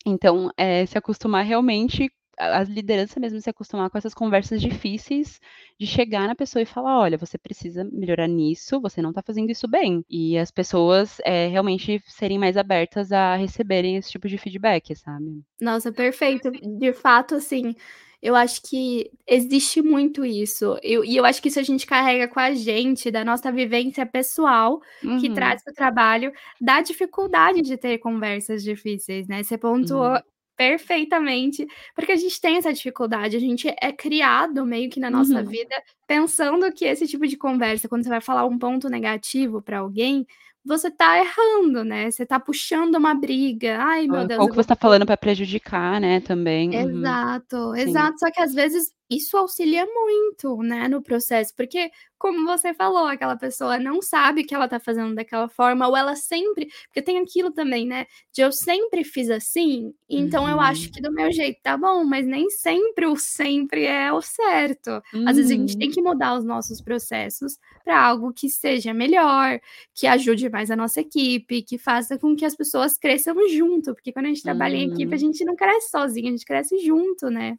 Então, 0.05 0.49
eh, 0.57 0.85
se 0.87 0.97
acostumar 0.97 1.45
realmente 1.45 2.09
a 2.37 2.63
liderança 2.63 3.19
mesmo 3.19 3.41
se 3.41 3.49
acostumar 3.49 3.89
com 3.89 3.97
essas 3.97 4.13
conversas 4.13 4.61
difíceis, 4.61 5.39
de 5.79 5.87
chegar 5.87 6.27
na 6.27 6.35
pessoa 6.35 6.61
e 6.63 6.65
falar: 6.65 6.99
"Olha, 6.99 7.17
você 7.17 7.37
precisa 7.37 7.83
melhorar 7.91 8.27
nisso, 8.27 8.79
você 8.81 9.01
não 9.01 9.13
tá 9.13 9.21
fazendo 9.23 9.51
isso 9.51 9.67
bem", 9.67 10.03
e 10.09 10.37
as 10.37 10.51
pessoas, 10.51 11.19
eh, 11.25 11.47
realmente 11.47 12.01
serem 12.07 12.39
mais 12.39 12.57
abertas 12.57 13.11
a 13.11 13.35
receberem 13.35 13.97
esse 13.97 14.11
tipo 14.11 14.27
de 14.27 14.37
feedback, 14.37 14.95
sabe. 14.95 15.43
Nossa, 15.59 15.91
perfeito. 15.91 16.51
De 16.61 16.93
fato, 16.93 17.35
assim, 17.35 17.73
eu 18.21 18.35
acho 18.35 18.61
que 18.61 19.11
existe 19.27 19.81
muito 19.81 20.23
isso, 20.23 20.77
eu 20.83 21.03
e 21.03 21.15
eu 21.17 21.25
acho 21.25 21.41
que 21.41 21.47
isso 21.49 21.59
a 21.59 21.63
gente 21.63 21.85
carrega 21.85 22.27
com 22.27 22.39
a 22.39 22.53
gente, 22.53 23.09
da 23.09 23.23
nossa 23.25 23.51
vivência 23.51 24.05
pessoal, 24.05 24.79
que 25.15 25.29
Uhum. 25.29 25.31
traz 25.31 25.63
para 25.63 25.71
o 25.71 25.73
trabalho, 25.73 26.31
da 26.61 26.81
dificuldade 26.81 27.61
de 27.61 27.75
ter 27.77 27.97
conversas 27.97 28.63
difíceis, 28.63 29.27
né, 29.27 29.41
você 29.43 29.57
pontuou 29.57 30.11
Uhum. 30.11 30.21
Perfeitamente, 30.57 31.67
porque 31.95 32.11
a 32.13 32.17
gente 32.17 32.41
tem 32.41 32.57
essa 32.57 32.73
dificuldade, 32.73 33.37
a 33.37 33.39
gente 33.39 33.69
é 33.81 33.93
criado 33.93 34.65
meio 34.65 34.89
que 34.89 34.99
na 34.99 35.09
nossa 35.11 35.41
Uhum. 35.41 35.43
vida, 35.43 35.75
pensando 36.07 36.71
que 36.73 36.85
esse 36.85 37.07
tipo 37.07 37.27
de 37.27 37.37
conversa, 37.37 37.87
quando 37.89 38.03
você 38.03 38.09
vai 38.09 38.21
falar 38.21 38.45
um 38.47 38.59
ponto 38.59 38.89
negativo 38.89 39.61
pra 39.61 39.79
alguém, 39.79 40.25
você 40.65 40.91
tá 40.91 41.17
errando, 41.19 41.83
né, 41.85 42.11
você 42.11 42.25
tá 42.25 42.39
puxando 42.39 42.95
uma 42.95 43.13
briga, 43.15 43.77
"Ai 43.81 44.07
meu 44.07 44.25
Hã, 44.25 44.27
Deus, 44.27 44.43
ou 44.43 44.49
que 44.49 44.55
você 44.55 44.67
tá 44.69 44.75
falando 44.75 45.05
pra 45.05 45.17
prejudicar, 45.17 45.99
né, 45.99 46.21
também. 46.21 46.69
Uhum. 46.77 47.17
Exato, 47.17 47.73
Sim. 47.83 48.07
exato, 48.07 48.19
só 48.19 48.29
que 48.31 48.41
às 48.41 48.53
vezes 48.53 48.91
isso 49.09 49.37
auxilia 49.37 49.85
muito, 49.85 50.57
né, 50.63 50.87
no 50.87 51.01
processo, 51.01 51.53
porque, 51.55 51.91
como 52.17 52.45
você 52.45 52.73
falou, 52.73 53.05
aquela 53.07 53.35
pessoa 53.37 53.77
não 53.79 54.01
sabe 54.01 54.43
que 54.43 54.53
ela 54.55 54.67
tá 54.67 54.79
fazendo 54.79 55.15
daquela 55.15 55.47
forma, 55.49 55.87
ou 55.87 55.95
ela 55.97 56.15
sempre 56.15 56.67
porque 56.87 57.01
tem 57.01 57.19
aquilo 57.19 57.51
também, 57.51 57.85
né, 57.87 58.05
de 58.33 58.41
eu 58.41 58.51
sempre 58.51 59.03
fiz 59.03 59.29
assim, 59.29 59.93
então 60.09 60.47
eu 60.49 60.59
acho 60.61 60.89
Uhum. 60.89 60.93
que 60.93 61.01
do 61.01 61.11
meu 61.13 61.31
jeito 61.31 61.59
tá 61.61 61.77
bom, 61.77 62.03
mas 62.03 62.25
nem 62.27 62.49
sempre 62.49 63.05
o 63.07 63.15
sempre 63.15 63.85
é 63.85 64.11
o 64.11 64.21
certo. 64.21 65.01
Às 65.25 65.37
vezes 65.37 65.51
a 65.51 65.55
gente 65.55 65.77
tem 65.77 65.89
Uhum. 65.89 65.97
que 65.97 66.01
mudar 66.01 66.37
os 66.37 66.43
nossos 66.45 66.81
processos 66.81 67.57
pra 67.83 67.99
algo 68.05 68.33
que 68.33 68.49
seja 68.49 68.93
melhor, 68.93 69.59
que 69.93 70.07
ajude 70.07 70.49
mais 70.49 70.71
a 70.71 70.75
nossa 70.75 71.01
equipe, 71.01 71.61
que 71.63 71.77
faça 71.77 72.17
com 72.17 72.35
que 72.35 72.45
as 72.45 72.55
pessoas 72.55 72.97
cresçam 72.97 73.35
junto, 73.49 73.93
porque 73.93 74.11
quando 74.13 74.25
a 74.25 74.29
gente 74.29 74.43
trabalha 74.43 74.75
em 74.77 74.87
equipe, 74.87 75.13
a 75.15 75.17
Uhum. 75.17 75.19
gente 75.19 75.43
não 75.45 75.55
cresce 75.55 75.89
sozinho, 75.91 76.27
a 76.27 76.31
gente 76.31 76.45
cresce 76.45 76.77
junto, 76.79 77.29
né. 77.29 77.57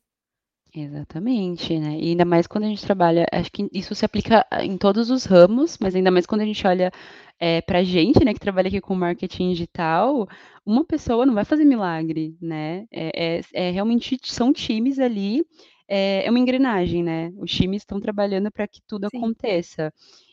Exatamente, 0.81 1.79
né, 1.79 1.99
e 1.99 2.11
ainda 2.11 2.25
mais 2.27 2.47
quando 2.47 2.65
a 2.65 2.67
gente 2.69 2.83
trabalha 2.85 3.27
acho 3.33 3.51
que 3.51 3.67
isso 3.73 3.95
se 3.95 4.05
aplica 4.05 4.47
em 4.63 4.77
todos 4.77 5.11
os 5.11 5.25
ramos, 5.25 5.79
mas 5.81 5.95
ainda 5.95 6.11
mais 6.11 6.27
quando 6.27 6.43
a 6.43 6.45
gente 6.45 6.65
olha, 6.67 6.93
eh, 7.41 7.63
pra 7.63 7.83
gente, 7.83 8.23
né, 8.23 8.35
que 8.35 8.39
trabalha 8.41 8.69
aqui 8.69 8.79
com 8.81 8.95
marketing 8.95 9.51
digital, 9.53 10.29
uma 10.67 10.85
pessoa 10.85 11.25
não 11.25 11.33
vai 11.35 11.45
fazer 11.47 11.65
milagre, 11.65 12.37
né, 12.41 12.85
é 12.93 13.39
é 13.39 13.69
é 13.69 13.71
realmente 13.71 14.19
são 14.25 14.53
times 14.53 14.99
ali, 14.99 15.43
eh, 15.89 16.27
é 16.27 16.31
uma 16.31 16.39
engrenagem, 16.39 17.03
né, 17.03 17.33
os 17.39 17.51
times 17.51 17.81
estão 17.83 17.99
trabalhando 17.99 18.51
pra 18.53 18.69
que 18.69 18.81
tudo 18.87 19.07
Sim. 19.07 19.19
aconteça, 19.19 19.91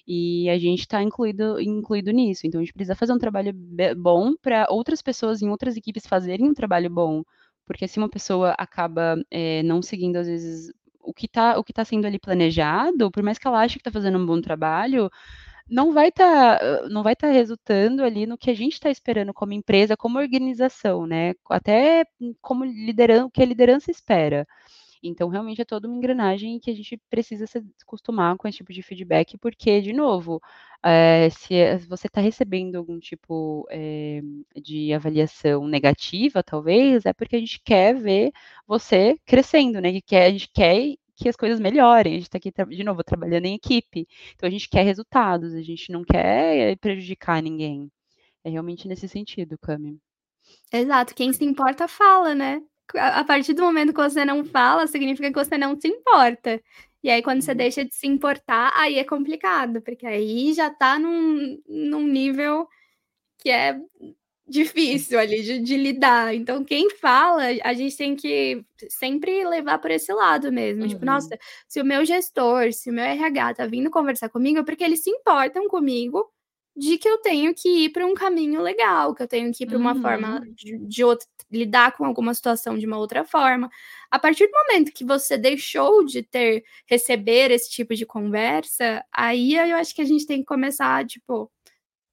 e 0.08 0.50
a 0.50 0.58
gente 0.60 0.86
tá 0.88 1.02
incluído 1.02 1.60
incluído 1.62 2.12
nisso, 2.12 2.46
então 2.46 2.60
a 2.60 2.64
gente 2.64 2.74
precisa 2.74 2.94
fazer 2.96 3.14
um 3.14 3.18
trabalho 3.18 3.54
bom 3.98 4.36
pra 4.42 4.68
outras 4.70 5.02
pessoas 5.02 5.42
em 5.42 5.50
outras 5.50 5.78
equipes 5.78 6.06
fazerem 6.06 6.48
um 6.50 6.54
trabalho 6.54 6.90
bom, 6.90 7.24
porque 7.66 7.88
se 7.88 7.98
uma 8.00 8.10
pessoa 8.10 8.52
acaba, 8.58 9.16
eh, 9.32 9.64
não 9.64 9.82
seguindo 9.82 10.18
às 10.18 10.28
vezes 10.28 10.72
o 11.02 11.14
que 11.14 11.28
tá 11.28 11.58
o 11.60 11.64
que 11.64 11.74
tá 11.74 11.86
sendo 11.86 12.06
ali 12.08 12.20
planejado, 12.20 13.12
por 13.12 13.24
mais 13.24 13.38
que 13.38 13.48
ela 13.48 13.62
ache 13.62 13.78
que 13.78 13.84
tá 13.84 13.92
fazendo 13.92 14.18
um 14.20 14.26
bom 14.26 14.42
trabalho, 14.42 15.10
não 15.70 15.94
vai 15.94 16.12
tá, 16.12 16.60
hã, 16.62 16.90
não 16.90 17.04
vai 17.04 17.16
tá 17.16 17.28
resultando 17.32 18.04
ali 18.04 18.26
no 18.28 18.38
que 18.38 18.52
a 18.52 18.56
gente 18.56 18.80
tá 18.80 18.90
esperando 18.92 19.34
como 19.34 19.54
empresa, 19.54 19.98
como 19.98 20.20
organização, 20.20 21.08
né, 21.08 21.34
até 21.50 22.06
como 22.42 22.66
lideran 22.66 23.26
o 23.26 23.32
que 23.32 23.42
a 23.44 23.46
liderança 23.46 23.92
espera. 23.92 24.48
Então 25.08 25.30
realmente 25.30 25.62
é 25.62 25.66
toda 25.66 25.88
uma 25.88 25.96
engrenagem 25.98 26.60
que 26.60 26.70
a 26.72 26.76
gente 26.76 26.98
precisa 27.10 27.46
se 27.48 27.64
acostumar 27.82 28.36
com 28.38 28.48
esse 28.48 28.58
tipo 28.58 28.74
de 28.74 28.82
feedback, 28.82 29.38
porque 29.38 29.82
de 29.82 29.94
novo, 29.94 30.42
eh, 30.84 31.30
se 31.32 31.54
é 31.56 31.78
você 31.78 32.10
tá 32.10 32.22
recebendo 32.22 32.76
algum 32.76 33.00
tipo, 33.00 33.68
eh, 33.70 34.22
de 34.56 34.94
avaliação 34.94 35.68
negativa 35.68 36.44
talvez, 36.44 37.06
é 37.06 37.14
porque 37.14 37.36
a 37.36 37.40
gente 37.40 37.62
quer 37.64 37.96
ver 37.96 38.32
você 38.68 39.18
crescendo, 39.26 39.80
né, 39.82 39.92
que 39.92 40.02
quer 40.02 40.26
a 40.28 40.32
gente 40.32 40.50
quer 40.54 40.96
que 41.16 41.30
as 41.30 41.36
coisas 41.36 41.60
melhorem, 41.60 42.16
a 42.16 42.18
gente 42.18 42.30
tá 42.30 42.38
aqui 42.38 42.52
de 42.70 42.84
novo 42.84 43.04
trabalhando 43.04 43.46
em 43.46 43.56
equipe, 43.56 44.08
então 44.36 44.48
a 44.48 44.52
gente 44.52 44.70
quer 44.70 44.84
resultados, 44.84 45.54
a 45.54 45.62
gente 45.62 45.92
não 45.92 46.04
quer 46.04 46.78
prejudicar 46.78 47.42
ninguém. 47.42 47.90
É 48.44 48.50
realmente 48.50 48.88
nesse 48.88 49.08
sentido, 49.08 49.58
Cami. 49.58 50.00
Exato, 50.72 51.16
quem 51.16 51.34
se 51.34 51.44
importa 51.44 51.88
fala, 51.88 52.36
né. 52.36 52.62
A 52.96 53.24
partir 53.24 53.54
do 53.54 53.64
momento 53.64 53.94
que 53.94 54.02
você 54.02 54.24
não 54.26 54.46
fala, 54.46 54.88
significa 54.88 55.30
que 55.32 55.38
você 55.46 55.58
não 55.58 55.80
se 55.80 55.88
importa. 55.88 56.62
E 57.04 57.10
aí 57.10 57.22
quando 57.24 57.42
você 57.42 57.52
Uhum. 57.52 57.58
deixa 57.58 57.84
de 57.86 57.94
se 57.96 58.08
importar, 58.08 58.72
aí 58.76 58.98
é 59.00 59.04
complicado, 59.04 59.82
porque 59.82 60.06
aí 60.08 60.54
já 60.54 60.70
tá 60.70 60.98
num 61.00 61.60
num 61.68 62.08
nível 62.08 62.68
que 63.40 63.50
é 63.52 63.80
difícil 64.48 65.20
ali 65.20 65.44
de 65.44 65.60
de 65.60 65.78
lidar. 65.78 66.36
Então 66.36 66.64
quem 66.66 66.90
fala, 66.92 67.44
a 67.64 67.74
gente 67.74 67.98
tem 67.98 68.16
que 68.16 68.66
sempre 68.90 69.46
levar 69.46 69.80
por 69.80 69.92
esse 69.92 70.14
lado 70.14 70.52
mesmo, 70.52 70.88
tipo: 70.88 71.06
Uhum. 71.06 71.08
"Nossa, 71.08 71.38
se 71.68 71.82
o 71.82 71.86
meu 71.86 72.06
gestor, 72.06 72.74
se 72.74 72.90
o 72.92 72.94
meu 72.94 73.06
RH 73.06 73.56
tá 73.56 73.68
vindo 73.68 73.92
conversar 73.92 74.30
comigo, 74.30 74.60
é 74.60 74.64
porque 74.66 74.84
eles 74.84 75.04
se 75.04 75.10
importam 75.12 75.68
comigo, 75.70 76.26
de 76.76 76.98
que 76.98 77.08
eu 77.10 77.18
tenho 77.20 77.54
que 77.56 77.70
ir 77.86 77.90
pra 77.92 78.06
um 78.06 78.14
caminho 78.14 78.62
legal, 78.62 79.14
que 79.16 79.24
eu 79.24 79.28
tenho 79.28 79.52
que 79.54 79.64
ir 79.64 79.68
pra 79.68 79.78
uma 79.78 79.96
forma 79.96 80.42
Uhum. 80.42 80.54
de 80.56 80.78
de 80.80 81.04
outra 81.04 81.28
lidar 81.52 81.94
com 81.96 82.06
alguma 82.06 82.34
situação 82.34 82.78
de 82.78 82.86
uma 82.86 82.98
outra 82.98 83.24
forma". 83.26 83.70
A 84.12 84.20
partir 84.20 84.48
do 84.48 84.52
momento 84.54 84.92
que 84.94 85.06
você 85.06 85.38
deixou 85.38 86.06
de 86.06 86.24
ter 86.24 86.64
receber 86.88 87.52
esse 87.52 87.70
tipo 87.72 87.96
de 87.96 88.06
conversa, 88.06 89.04
aí 89.14 89.56
eu 89.56 89.78
acho 89.78 89.96
que 89.96 90.02
a 90.02 90.06
gente 90.06 90.26
tem 90.28 90.40
que 90.40 90.46
começar, 90.46 91.06
tipo: 91.06 91.52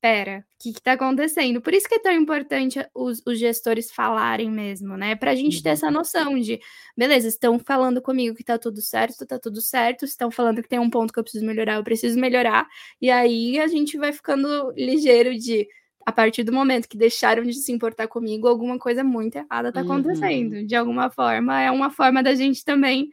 "Espera, 0.04 0.44
que 0.58 0.72
que 0.72 0.82
tá 0.82 0.92
acontecendo?". 0.94 1.60
Por 1.62 1.72
isso 1.72 1.88
que 1.88 1.94
é 1.94 1.98
tão 2.00 2.12
importante 2.12 2.84
os 2.92 3.22
os 3.24 3.38
gestores 3.38 3.92
falarem 3.92 4.50
mesmo, 4.50 4.96
né, 4.96 5.14
pra 5.14 5.32
gente 5.36 5.62
ter 5.62 5.70
essa 5.70 5.86
Uhum. 5.86 5.92
noção 5.92 6.36
de: 6.40 6.58
"Beleza, 6.96 7.28
estão 7.28 7.56
falando 7.58 8.02
comigo 8.02 8.34
que 8.34 8.42
tá 8.42 8.58
tudo 8.58 8.80
certo, 8.82 9.24
tá 9.24 9.38
tudo 9.38 9.60
certo, 9.60 10.04
estão 10.04 10.28
falando 10.30 10.60
que 10.60 10.68
tem 10.68 10.80
um 10.80 10.90
ponto 10.90 11.12
que 11.12 11.20
eu 11.20 11.22
preciso 11.22 11.46
melhorar, 11.46 11.74
eu 11.76 11.84
preciso 11.84 12.18
melhorar". 12.18 12.66
E 13.00 13.10
aí 13.12 13.60
a 13.60 13.68
gente 13.68 13.96
vai 13.96 14.12
ficando 14.12 14.72
ligeiro 14.76 15.38
de 15.38 15.68
a 16.04 16.10
partir 16.10 16.42
do 16.42 16.52
momento 16.52 16.88
que 16.88 16.96
deixaram 16.98 17.44
de 17.44 17.54
se 17.54 17.70
importar 17.70 18.08
comigo, 18.08 18.48
alguma 18.48 18.76
coisa 18.80 19.04
muito 19.04 19.36
errada 19.36 19.72
tá 19.72 19.80
Uhum. 19.80 19.82
acontecendo. 19.82 20.66
De 20.66 20.74
alguma 20.74 21.08
forma, 21.12 21.60
é 21.62 21.70
uma 21.70 21.90
forma 21.90 22.24
da 22.24 22.34
gente 22.34 22.64
também 22.64 23.08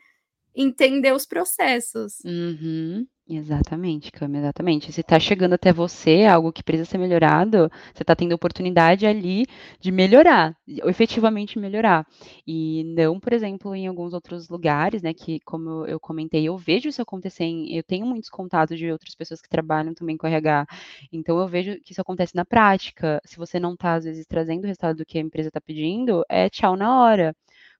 entender 0.55 1.13
os 1.13 1.25
processos. 1.25 2.19
Uhum. 2.25 3.07
Exatamente, 3.31 4.11
Cami, 4.11 4.39
exatamente. 4.39 4.91
Se 4.91 5.03
tá 5.03 5.19
chegando 5.19 5.53
até 5.53 5.71
você 5.71 6.25
algo 6.25 6.51
que 6.51 6.63
precisa 6.63 6.89
ser 6.89 6.97
melhorado, 6.97 7.69
você 7.93 8.03
tá 8.03 8.15
tendo 8.15 8.33
oportunidade 8.33 9.05
ali 9.05 9.45
de 9.79 9.91
melhorar, 9.91 10.57
efetivamente 10.67 11.59
melhorar. 11.59 12.07
E 12.47 12.83
não, 12.85 13.19
por 13.19 13.31
exemplo, 13.31 13.75
em 13.75 13.85
alguns 13.85 14.13
outros 14.15 14.49
lugares, 14.49 15.03
né, 15.03 15.13
que 15.13 15.39
como 15.41 15.85
eu 15.85 15.99
comentei, 15.99 16.45
eu 16.47 16.57
vejo 16.57 16.89
isso 16.89 17.03
acontecer 17.03 17.43
em 17.43 17.71
eu 17.77 17.83
tenho 17.83 18.03
muitos 18.07 18.31
contatos 18.31 18.79
de 18.79 18.91
outras 18.91 19.13
pessoas 19.13 19.39
que 19.41 19.47
trabalham 19.49 19.93
também 19.93 20.17
com 20.17 20.25
RH, 20.25 20.65
então 21.11 21.37
eu 21.39 21.47
vejo 21.47 21.79
que 21.81 21.91
isso 21.91 22.01
acontece 22.01 22.35
na 22.35 22.43
prática. 22.45 23.21
Se 23.25 23.37
você 23.37 23.59
não 23.59 23.75
tá, 23.77 23.93
às 23.93 24.05
vezes, 24.05 24.25
trazendo 24.25 24.63
o 24.63 24.67
resultado 24.67 24.97
do 24.97 25.05
que 25.05 25.19
a 25.19 25.21
empresa 25.21 25.51
tá 25.51 25.61
pedindo, 25.61 26.23
é 26.27 26.49
tchau 26.49 26.75
na 26.75 26.99
hora. 27.03 27.35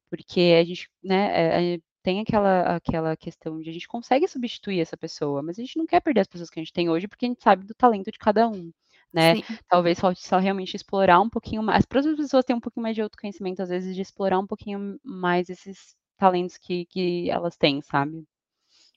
Porque 0.09 0.57
a 0.59 0.63
gente, 0.65 0.89
né, 1.03 1.73
eh, 1.75 1.79
tem 2.09 2.21
aquela 2.21 2.75
aquela 2.77 3.15
questão 3.17 3.59
de 3.61 3.69
a 3.69 3.73
gente 3.73 3.87
consegue 3.87 4.27
substituir 4.27 4.79
essa 4.79 4.97
pessoa, 4.97 5.43
mas 5.43 5.59
a 5.59 5.61
gente 5.61 5.77
não 5.77 5.85
quer 5.85 5.99
perder 6.01 6.21
as 6.21 6.27
pessoas 6.27 6.49
que 6.49 6.59
a 6.59 6.63
gente 6.63 6.73
tem 6.73 6.89
hoje, 6.89 7.07
porque 7.07 7.25
a 7.25 7.29
gente 7.29 7.43
sabe 7.43 7.65
do 7.65 7.73
talento 7.75 8.11
de 8.11 8.17
cada 8.17 8.47
um, 8.49 8.71
né. 9.13 9.35
Sim. 9.35 9.43
Talvez 9.69 9.99
falte 9.99 10.25
só 10.25 10.39
realmente 10.39 10.75
explorar 10.75 11.21
um 11.21 11.29
pouquinho 11.29 11.61
mais 11.63 11.85
para 11.85 11.99
outras 11.99 12.17
pessoas 12.17 12.43
terem 12.45 12.57
um 12.57 12.61
pouquinho 12.61 12.83
mais 12.83 12.95
de 12.95 13.01
autoconhecimento, 13.03 13.61
às 13.61 13.69
vezes, 13.69 13.95
de 13.95 14.01
explorar 14.01 14.39
um 14.39 14.47
pouquinho 14.47 14.99
mais 15.03 15.49
esses 15.49 15.95
talentos 16.17 16.57
que 16.57 16.85
que 16.87 17.29
elas 17.29 17.55
têm, 17.57 17.81
sabe. 17.81 18.25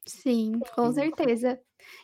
Sim, 0.07 0.59
com 0.75 0.93
certeza. 0.93 1.61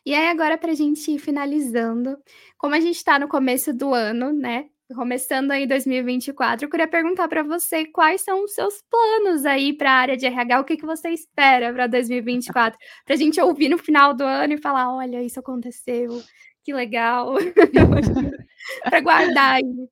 E 0.06 0.14
aí 0.14 0.28
agora 0.28 0.56
pra 0.58 0.74
gente 0.74 1.10
ir 1.12 1.18
finalizando, 1.18 2.16
como 2.56 2.74
a 2.74 2.80
gente 2.80 3.02
tá 3.04 3.18
no 3.18 3.28
começo 3.28 3.72
do 3.74 3.92
ano, 3.94 4.32
né, 4.32 4.70
começando 4.94 5.50
aí 5.52 5.66
2024, 5.66 6.66
eu 6.66 6.70
queria 6.70 6.88
perguntar 6.88 7.28
pra 7.28 7.42
você 7.42 7.86
quais 7.86 8.20
são 8.22 8.44
os 8.44 8.54
seus 8.54 8.82
planos 8.90 9.44
aí 9.46 9.72
pra 9.76 9.92
área 9.92 10.16
de 10.16 10.26
RH, 10.26 10.60
o 10.60 10.64
que 10.64 10.76
que 10.76 10.86
você 10.86 11.10
espera 11.10 11.72
pra 11.72 11.86
2024? 11.86 12.78
Pra 13.06 13.16
gente 13.16 13.40
ouvir 13.40 13.68
no 13.68 13.78
final 13.78 14.14
do 14.14 14.24
ano 14.24 14.54
e 14.54 14.58
falar: 14.58 14.94
"Olha, 14.94 15.22
isso 15.22 15.40
aconteceu, 15.40 16.22
que 16.64 16.72
legal". 16.72 17.34
Pra 18.84 19.00
guardar 19.00 19.56
aí. 19.56 19.88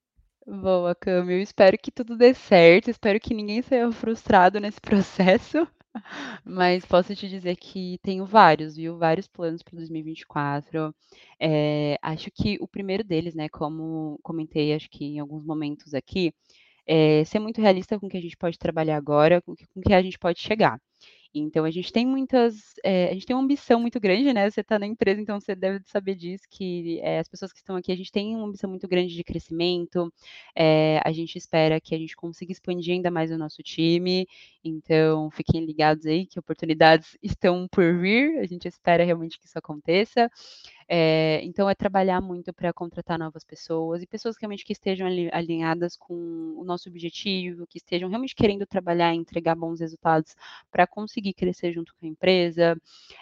Boa, 0.46 0.94
Cami, 0.94 1.34
eu 1.34 1.40
espero 1.40 1.76
que 1.78 1.90
tudo 1.92 2.16
dê 2.16 2.34
certo, 2.34 2.90
espero 2.90 3.20
que 3.20 3.34
ninguém 3.34 3.62
saia 3.62 3.90
frustrado 3.92 4.60
nesse 4.60 4.80
processo, 4.80 5.66
mas 6.44 6.84
posso 6.84 7.14
te 7.14 7.28
dizer 7.28 7.56
que 7.56 7.98
tenho 8.02 8.24
vários, 8.26 8.76
viu, 8.76 8.98
vários 8.98 9.26
planos 9.28 9.62
para 9.62 9.76
2024. 9.76 10.94
Eh, 11.40 11.96
acho 12.02 12.30
que 12.30 12.56
o 12.60 12.68
primeiro 12.68 13.04
deles, 13.04 13.34
né, 13.34 13.48
como 13.48 14.18
comentei 14.22 14.74
acho 14.74 14.88
que 14.90 15.04
em 15.04 15.18
alguns 15.20 15.44
momentos 15.44 15.94
aqui, 15.94 16.32
é 16.86 17.24
ser 17.24 17.40
muito 17.40 17.60
realista 17.60 17.98
com 18.00 18.06
o 18.06 18.10
que 18.10 18.16
a 18.18 18.22
gente 18.22 18.36
pode 18.36 18.58
trabalhar 18.58 18.96
agora, 18.96 19.42
com 19.42 19.52
o 19.52 19.56
que 19.82 19.94
a 19.94 20.02
gente 20.02 20.18
pode 20.18 20.40
chegar. 20.40 20.80
Então 21.40 21.64
a 21.64 21.70
gente 21.70 21.92
tem 21.92 22.06
muitas, 22.06 22.74
eh, 22.84 23.10
a 23.10 23.12
gente 23.14 23.26
tem 23.26 23.36
uma 23.36 23.42
ambição 23.42 23.80
muito 23.80 23.98
grande, 24.00 24.32
né, 24.32 24.50
você 24.50 24.62
tá 24.64 24.78
na 24.78 24.86
empresa, 24.86 25.20
então 25.20 25.40
você 25.40 25.54
deve 25.54 25.80
saber 25.86 26.14
disso, 26.14 26.44
que, 26.50 27.00
eh, 27.02 27.18
as 27.20 27.28
pessoas 27.28 27.52
que 27.52 27.58
estão 27.58 27.76
aqui, 27.76 27.92
a 27.92 27.96
gente 27.96 28.10
tem 28.12 28.34
uma 28.36 28.46
ambição 28.46 28.70
muito 28.70 28.86
grande 28.88 29.14
de 29.14 29.24
crescimento, 29.24 30.12
eh, 30.56 31.00
a 31.04 31.12
gente 31.12 31.36
espera 31.38 31.80
que 31.80 31.94
a 31.94 31.98
gente 31.98 32.16
consiga 32.16 32.52
expandir 32.52 32.94
ainda 32.94 33.10
mais 33.10 33.30
o 33.30 33.38
nosso 33.38 33.62
time, 33.62 34.26
então 34.64 35.30
fiquem 35.30 35.64
ligados 35.64 36.06
aí 36.06 36.26
que 36.26 36.38
oportunidades 36.38 37.16
estão 37.22 37.68
por 37.70 37.96
vir, 37.98 38.38
a 38.38 38.46
gente 38.46 38.66
espera 38.68 39.04
realmente 39.04 39.38
que 39.38 39.46
isso 39.46 39.58
aconteça. 39.58 40.30
Eh, 40.88 41.40
então 41.44 41.68
é 41.68 41.74
trabalhar 41.74 42.20
muito 42.20 42.52
pra 42.54 42.72
contratar 42.72 43.18
novas 43.18 43.44
pessoas 43.44 44.02
e 44.02 44.06
pessoas 44.06 44.36
realmente 44.40 44.64
que 44.64 44.72
estejam 44.72 45.06
ali 45.06 45.28
alinhadas 45.32 45.96
com 45.96 46.14
o 46.56 46.64
nosso 46.64 46.88
objetivo, 46.88 47.66
que 47.66 47.78
estejam 47.78 48.08
realmente 48.08 48.34
querendo 48.36 48.66
trabalhar 48.66 49.12
e 49.14 49.16
entregar 49.18 49.56
bons 49.56 49.80
resultados 49.80 50.34
pra 50.70 50.86
conseguir 50.86 51.34
crescer 51.34 51.72
junto 51.72 51.94
com 51.96 52.06
a 52.06 52.08
empresa. 52.08 52.76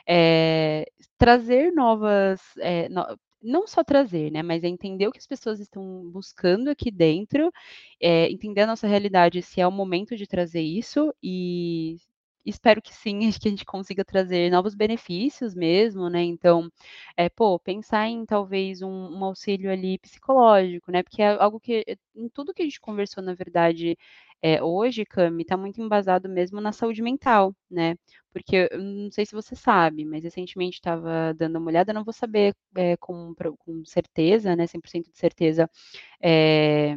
Eh, 0.06 0.86
trazer 1.18 1.72
novas, 1.72 2.40
eh, 2.60 2.88
no 2.90 3.04
não 3.46 3.66
só 3.66 3.84
trazer, 3.84 4.30
né, 4.32 4.42
mas 4.42 4.64
é 4.64 4.68
entender 4.68 5.06
o 5.06 5.12
que 5.12 5.18
as 5.18 5.26
pessoas 5.26 5.60
estão 5.60 6.10
buscando 6.10 6.68
aqui 6.70 6.90
dentro, 6.90 7.52
eh, 8.00 8.30
entender 8.30 8.62
a 8.62 8.66
nossa 8.66 8.86
realidade, 8.86 9.42
se 9.42 9.60
é 9.60 9.66
o 9.66 9.70
momento 9.72 10.16
de 10.16 10.26
trazer 10.26 10.62
isso 10.62 11.14
e 11.22 11.98
espero 12.45 12.80
que 12.82 12.95
sim, 12.95 13.18
que 13.40 13.49
a 13.49 13.51
gente 13.51 13.64
consiga 13.64 14.05
trazer 14.05 14.51
novos 14.51 14.74
benefícios 14.74 15.55
mesmo, 15.55 16.09
né? 16.09 16.22
Então, 16.22 16.70
é, 17.16 17.28
pô, 17.28 17.59
pensar 17.59 18.09
em 18.09 18.24
talvez 18.26 18.82
um, 18.82 18.88
um 18.88 19.24
auxílio 19.24 19.70
ali 19.70 19.99
psicológico, 19.99 20.90
né? 20.92 21.03
Porque 21.03 21.22
é 21.22 21.30
algo 21.40 21.61
que 21.61 21.84
em 22.14 22.28
tudo 22.28 22.55
que 22.55 22.62
a 22.62 22.64
gente 22.64 22.80
conversou, 22.80 23.22
na 23.22 23.34
verdade, 23.34 23.97
é, 24.42 24.62
hoje, 24.62 25.07
Cami, 25.07 25.42
está 25.42 25.57
muito 25.57 25.80
embasado 25.80 26.28
mesmo 26.28 26.61
na 26.61 26.70
saúde 26.72 27.01
mental, 27.03 27.55
né? 27.70 27.97
Porque 28.32 28.68
não 28.76 29.11
sei 29.11 29.24
se 29.24 29.32
você 29.34 29.57
sabe, 29.57 30.05
mas 30.05 30.22
recentemente 30.24 30.74
estava 30.76 31.32
dando 31.34 31.57
uma 31.59 31.68
olhada, 31.68 31.92
não 31.95 32.05
vou 32.05 32.12
saber 32.12 32.55
é, 32.76 32.97
com, 32.99 33.34
com 33.59 33.84
certeza, 33.86 34.55
né? 34.55 34.66
100% 34.66 35.11
de 35.11 35.16
certeza. 35.18 35.70
É, 36.22 36.97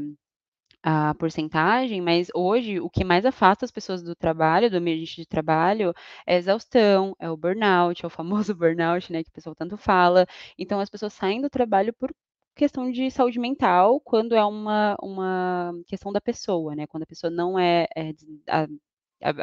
a 0.84 1.13
porcentagem, 1.15 2.01
mas 2.01 2.28
hoje 2.34 2.80
o 2.80 2.89
que 2.89 3.03
mais 3.03 3.25
afasta 3.25 3.65
as 3.65 3.71
pessoas 3.71 4.01
do 4.03 4.15
trabalho, 4.15 4.69
do 4.69 4.78
ambiente 4.78 5.15
de 5.17 5.25
trabalho, 5.25 5.93
é 6.25 6.36
a 6.36 6.38
exaustão, 6.38 7.15
é 7.19 7.30
o 7.30 7.38
burnout, 7.38 8.03
é 8.03 8.07
o 8.07 8.09
famoso 8.09 8.53
burnout, 8.55 9.11
né, 9.11 9.23
que 9.23 9.30
o 9.30 9.34
pessoal 9.34 9.55
tanto 9.55 9.78
fala. 9.78 10.25
Então 10.57 10.80
as 10.80 10.89
pessoas 10.89 11.13
saem 11.13 11.41
do 11.41 11.49
trabalho 11.49 11.93
por 11.93 12.13
questão 12.55 12.91
de 12.91 13.11
saúde 13.11 13.39
mental, 13.39 13.99
quando 14.01 14.34
é 14.36 14.43
uma, 14.43 14.95
uma 15.01 15.73
questão 15.88 16.11
da 16.11 16.21
pessoa, 16.21 16.75
né, 16.75 16.88
quando 16.88 17.03
a 17.03 17.07
pessoa 17.07 17.30
não 17.32 17.57
é, 17.59 17.88
é 17.95 18.11
a, 18.49 18.67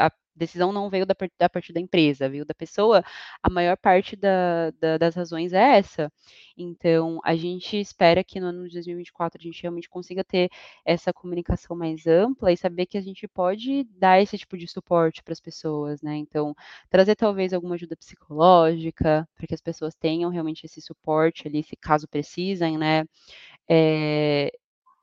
a, 0.06 0.10
decisão 0.34 0.72
não 0.72 0.90
veio 0.90 1.06
da, 1.06 1.14
da 1.38 1.48
parte 1.48 1.72
da 1.72 1.80
empresa, 1.80 2.28
veio 2.28 2.44
da 2.44 2.54
pessoa, 2.54 3.04
a 3.42 3.50
maior 3.50 3.76
parte 3.76 4.16
da, 4.16 4.70
da, 4.80 4.98
das 4.98 5.14
razões 5.14 5.52
é 5.52 5.78
essa. 5.78 6.12
Então, 6.56 7.20
a 7.24 7.34
gente 7.34 7.78
espera 7.78 8.22
que 8.22 8.40
no 8.40 8.46
ano 8.46 8.68
de 8.68 8.74
2024 8.74 9.40
a 9.40 9.42
gente 9.42 9.62
realmente 9.62 9.88
consiga 9.88 10.22
ter 10.24 10.50
essa 10.84 11.12
comunicação 11.12 11.76
mais 11.76 12.06
ampla 12.06 12.52
e 12.52 12.56
saber 12.56 12.86
que 12.86 12.98
a 12.98 13.02
gente 13.02 13.26
pode 13.28 13.84
dar 13.98 14.20
esse 14.20 14.38
tipo 14.38 14.56
de 14.56 14.68
suporte 14.68 15.22
para 15.22 15.32
as 15.32 15.40
pessoas, 15.40 16.00
né? 16.02 16.16
Então, 16.16 16.54
trazer 16.88 17.16
talvez 17.16 17.52
alguma 17.52 17.74
ajuda 17.74 17.96
psicológica, 17.96 19.28
para 19.34 19.46
que 19.46 19.54
as 19.54 19.60
pessoas 19.60 19.94
tenham 19.94 20.30
realmente 20.30 20.64
esse 20.66 20.80
suporte 20.80 21.48
ali, 21.48 21.62
se 21.62 21.76
caso 21.76 22.08
precisem, 22.08 22.78
né? 22.78 23.04
É, 23.68 24.52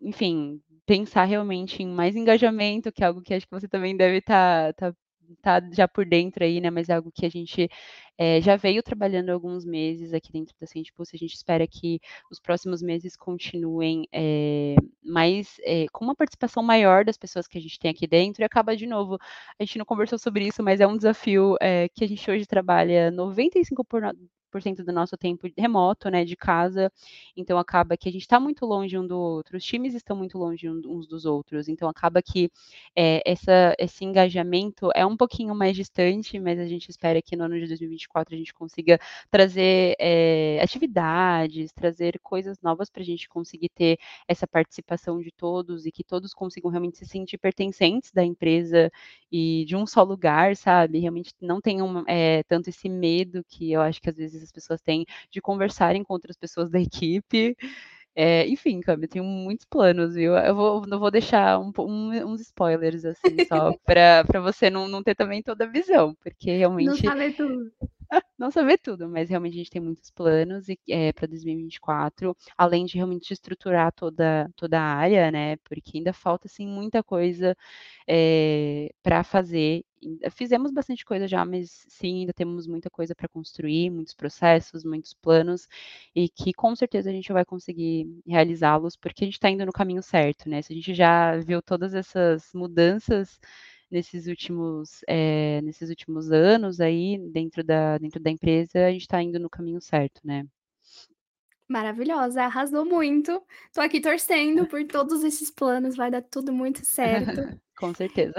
enfim, 0.01 0.61
pensar 0.85 1.25
realmente 1.25 1.83
em 1.83 1.87
mais 1.87 2.15
engajamento, 2.15 2.91
que 2.91 3.03
é 3.03 3.07
algo 3.07 3.21
que 3.21 3.33
acho 3.33 3.47
que 3.47 3.53
você 3.53 3.67
também 3.67 3.95
deve 3.95 4.17
estar 4.17 4.73
tá, 4.73 4.91
tá 4.91 4.97
tá 5.41 5.61
já 5.71 5.87
por 5.87 6.05
dentro 6.05 6.43
aí, 6.43 6.59
né? 6.61 6.69
Mas 6.69 6.89
é 6.89 6.93
algo 6.93 7.11
que 7.11 7.25
a 7.25 7.29
gente 7.29 7.69
é, 8.17 8.41
já 8.41 8.55
veio 8.55 8.83
trabalhando 8.83 9.29
alguns 9.29 9.65
meses 9.65 10.13
aqui 10.13 10.31
dentro 10.31 10.55
da 10.59 10.67
Cientipulse. 10.67 11.15
A 11.15 11.19
gente 11.19 11.35
espera 11.35 11.65
que 11.67 11.99
os 12.31 12.39
próximos 12.39 12.81
meses 12.81 13.15
continuem 13.15 14.07
é, 14.11 14.75
mais 15.03 15.57
é, 15.63 15.85
com 15.91 16.05
uma 16.05 16.15
participação 16.15 16.63
maior 16.63 17.05
das 17.05 17.17
pessoas 17.17 17.47
que 17.47 17.57
a 17.57 17.61
gente 17.61 17.79
tem 17.79 17.91
aqui 17.91 18.07
dentro. 18.07 18.41
E 18.41 18.45
acaba 18.45 18.75
de 18.75 18.87
novo, 18.87 19.17
a 19.59 19.63
gente 19.63 19.77
não 19.77 19.85
conversou 19.85 20.19
sobre 20.19 20.47
isso, 20.47 20.63
mas 20.63 20.79
é 20.81 20.87
um 20.87 20.97
desafio 20.97 21.55
que 21.93 22.03
a 22.03 22.07
gente 22.07 22.29
hoje 22.29 22.45
trabalha 22.45 23.11
95 23.11 23.83
por, 24.51 24.61
do 24.61 24.91
nosso 24.91 25.17
tempo 25.17 25.47
remoto, 25.57 26.09
né, 26.09 26.25
de 26.25 26.35
casa. 26.35 26.91
Então 27.35 27.57
acaba 27.57 27.97
que 27.97 28.09
a 28.09 28.11
gente 28.11 28.21
está 28.21 28.39
muito 28.39 28.65
longe 28.65 28.97
um 28.97 29.07
do 29.07 29.17
outro, 29.17 29.57
os 29.57 29.63
times 29.63 29.93
estão 29.95 30.15
muito 30.15 30.37
longe 30.37 30.69
uns 30.69 31.07
dos 31.07 31.25
outros. 31.25 31.67
Então 31.67 31.89
acaba 31.89 32.21
que 32.21 32.51
é, 32.95 33.21
essa, 33.25 33.75
esse 33.79 34.03
engajamento 34.03 34.89
é 34.93 35.05
um 35.05 35.17
pouquinho 35.17 35.55
mais 35.55 35.75
distante, 35.75 36.39
mas 36.39 36.59
a 36.59 36.65
gente 36.65 36.89
espera 36.89 37.21
que 37.21 37.35
no 37.35 37.45
ano 37.45 37.59
de 37.59 37.67
2024 37.67 38.35
a 38.35 38.37
gente 38.37 38.53
consiga 38.53 38.99
trazer 39.29 39.95
é, 39.99 40.59
atividades, 40.61 41.71
trazer 41.71 42.19
coisas 42.19 42.59
novas 42.61 42.89
para 42.89 43.01
a 43.01 43.05
gente 43.05 43.29
conseguir 43.29 43.69
ter 43.69 43.97
essa 44.27 44.47
participação 44.47 45.21
de 45.21 45.31
todos 45.31 45.85
e 45.85 45.91
que 45.91 46.03
todos 46.03 46.33
consigam 46.33 46.69
realmente 46.69 46.97
se 46.97 47.05
sentir 47.05 47.37
pertencentes 47.37 48.11
da 48.11 48.23
empresa 48.23 48.91
e 49.31 49.65
de 49.65 49.75
um 49.75 49.85
só 49.85 50.03
lugar, 50.03 50.55
sabe? 50.55 50.99
Realmente 50.99 51.33
não 51.41 51.61
tenham 51.61 52.03
é, 52.07 52.43
tanto 52.43 52.69
esse 52.69 52.89
medo 52.89 53.43
que 53.47 53.71
eu 53.71 53.81
acho 53.81 54.01
que 54.01 54.09
às 54.09 54.17
vezes 54.17 54.40
as 54.43 54.51
pessoas 54.51 54.81
têm 54.81 55.05
de 55.29 55.41
conversarem 55.41 56.03
com 56.03 56.13
outras 56.13 56.37
pessoas 56.37 56.69
da 56.69 56.79
equipe. 56.79 57.55
É, 58.13 58.45
enfim, 58.47 58.81
Cami, 58.81 59.03
eu 59.03 59.09
tenho 59.09 59.23
muitos 59.23 59.65
planos, 59.65 60.15
viu? 60.15 60.35
Eu 60.35 60.53
vou, 60.53 60.85
não 60.85 60.99
vou 60.99 61.09
deixar 61.09 61.59
um, 61.59 61.71
um, 61.79 62.09
uns 62.27 62.41
spoilers, 62.41 63.05
assim, 63.05 63.45
só 63.47 63.73
para 63.85 64.41
você 64.41 64.69
não, 64.69 64.87
não 64.87 65.01
ter 65.01 65.15
também 65.15 65.41
toda 65.41 65.63
a 65.63 65.67
visão, 65.67 66.13
porque 66.21 66.51
realmente. 66.51 67.03
Não 67.03 67.11
saber 67.11 67.33
tudo. 67.33 67.71
não 68.37 68.51
saber 68.51 68.77
tudo, 68.77 69.07
mas 69.07 69.29
realmente 69.29 69.53
a 69.53 69.57
gente 69.57 69.69
tem 69.69 69.81
muitos 69.81 70.11
planos 70.11 70.65
é, 70.89 71.13
para 71.13 71.27
2024, 71.27 72.35
além 72.57 72.85
de 72.85 72.97
realmente 72.97 73.31
estruturar 73.31 73.93
toda, 73.93 74.49
toda 74.57 74.79
a 74.79 74.83
área, 74.83 75.31
né? 75.31 75.55
Porque 75.57 75.97
ainda 75.97 76.11
falta, 76.11 76.47
assim, 76.47 76.67
muita 76.67 77.01
coisa 77.01 77.55
é, 78.05 78.93
para 79.01 79.23
fazer 79.23 79.85
fizemos 80.31 80.71
bastante 80.71 81.05
coisa 81.05 81.27
já, 81.27 81.45
mas 81.45 81.85
sim, 81.87 82.21
ainda 82.21 82.33
temos 82.33 82.67
muita 82.67 82.89
coisa 82.89 83.15
para 83.15 83.27
construir, 83.27 83.89
muitos 83.89 84.13
processos, 84.13 84.83
muitos 84.83 85.13
planos, 85.13 85.67
e 86.15 86.29
que 86.29 86.53
com 86.53 86.75
certeza 86.75 87.09
a 87.09 87.13
gente 87.13 87.31
vai 87.31 87.45
conseguir 87.45 88.07
realizá-los, 88.25 88.95
porque 88.95 89.23
a 89.23 89.27
gente 89.27 89.35
está 89.35 89.49
indo 89.49 89.65
no 89.65 89.71
caminho 89.71 90.01
certo, 90.01 90.49
né? 90.49 90.61
Se 90.61 90.73
a 90.73 90.75
gente 90.75 90.93
já 90.93 91.37
viu 91.37 91.61
todas 91.61 91.93
essas 91.93 92.51
mudanças 92.53 93.39
nesses 93.89 94.27
últimos, 94.27 95.01
é, 95.07 95.61
nesses 95.61 95.89
últimos 95.89 96.31
anos 96.31 96.79
aí 96.79 97.17
dentro 97.31 97.63
da, 97.63 97.97
dentro 97.97 98.21
da 98.21 98.31
empresa, 98.31 98.85
a 98.85 98.91
gente 98.91 99.01
está 99.01 99.21
indo 99.21 99.39
no 99.39 99.49
caminho 99.49 99.81
certo, 99.81 100.21
né? 100.23 100.45
Maravilhosa, 101.67 102.43
arrasou 102.43 102.85
muito. 102.85 103.41
Tô 103.73 103.79
aqui 103.79 104.01
torcendo 104.01 104.67
por 104.67 104.83
todos 104.85 105.23
esses 105.23 105.49
planos, 105.49 105.95
vai 105.95 106.11
dar 106.11 106.21
tudo 106.21 106.51
muito 106.51 106.85
certo. 106.85 107.41
Com 107.77 107.93
certeza. 107.93 108.33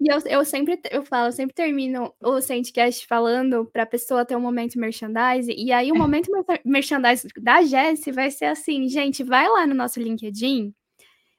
E 0.00 0.12
eu, 0.12 0.18
eu 0.26 0.44
sempre 0.44 0.80
eu 0.90 1.04
falo, 1.04 1.28
eu 1.28 1.32
sempre 1.32 1.54
termino 1.54 2.12
o 2.22 2.40
Sandcast 2.40 3.06
falando 3.06 3.64
para 3.66 3.82
a 3.82 3.86
pessoa 3.86 4.24
ter 4.24 4.36
um 4.36 4.40
momento 4.40 4.78
merchandise, 4.78 5.52
e 5.56 5.72
aí 5.72 5.90
o 5.90 5.94
momento 5.98 6.30
merchandise 6.64 7.26
da 7.40 7.62
Jessie 7.62 8.12
vai 8.12 8.30
ser 8.30 8.46
assim, 8.46 8.88
gente, 8.88 9.24
vai 9.24 9.48
lá 9.48 9.66
no 9.66 9.74
nosso 9.74 10.00
LinkedIn, 10.00 10.72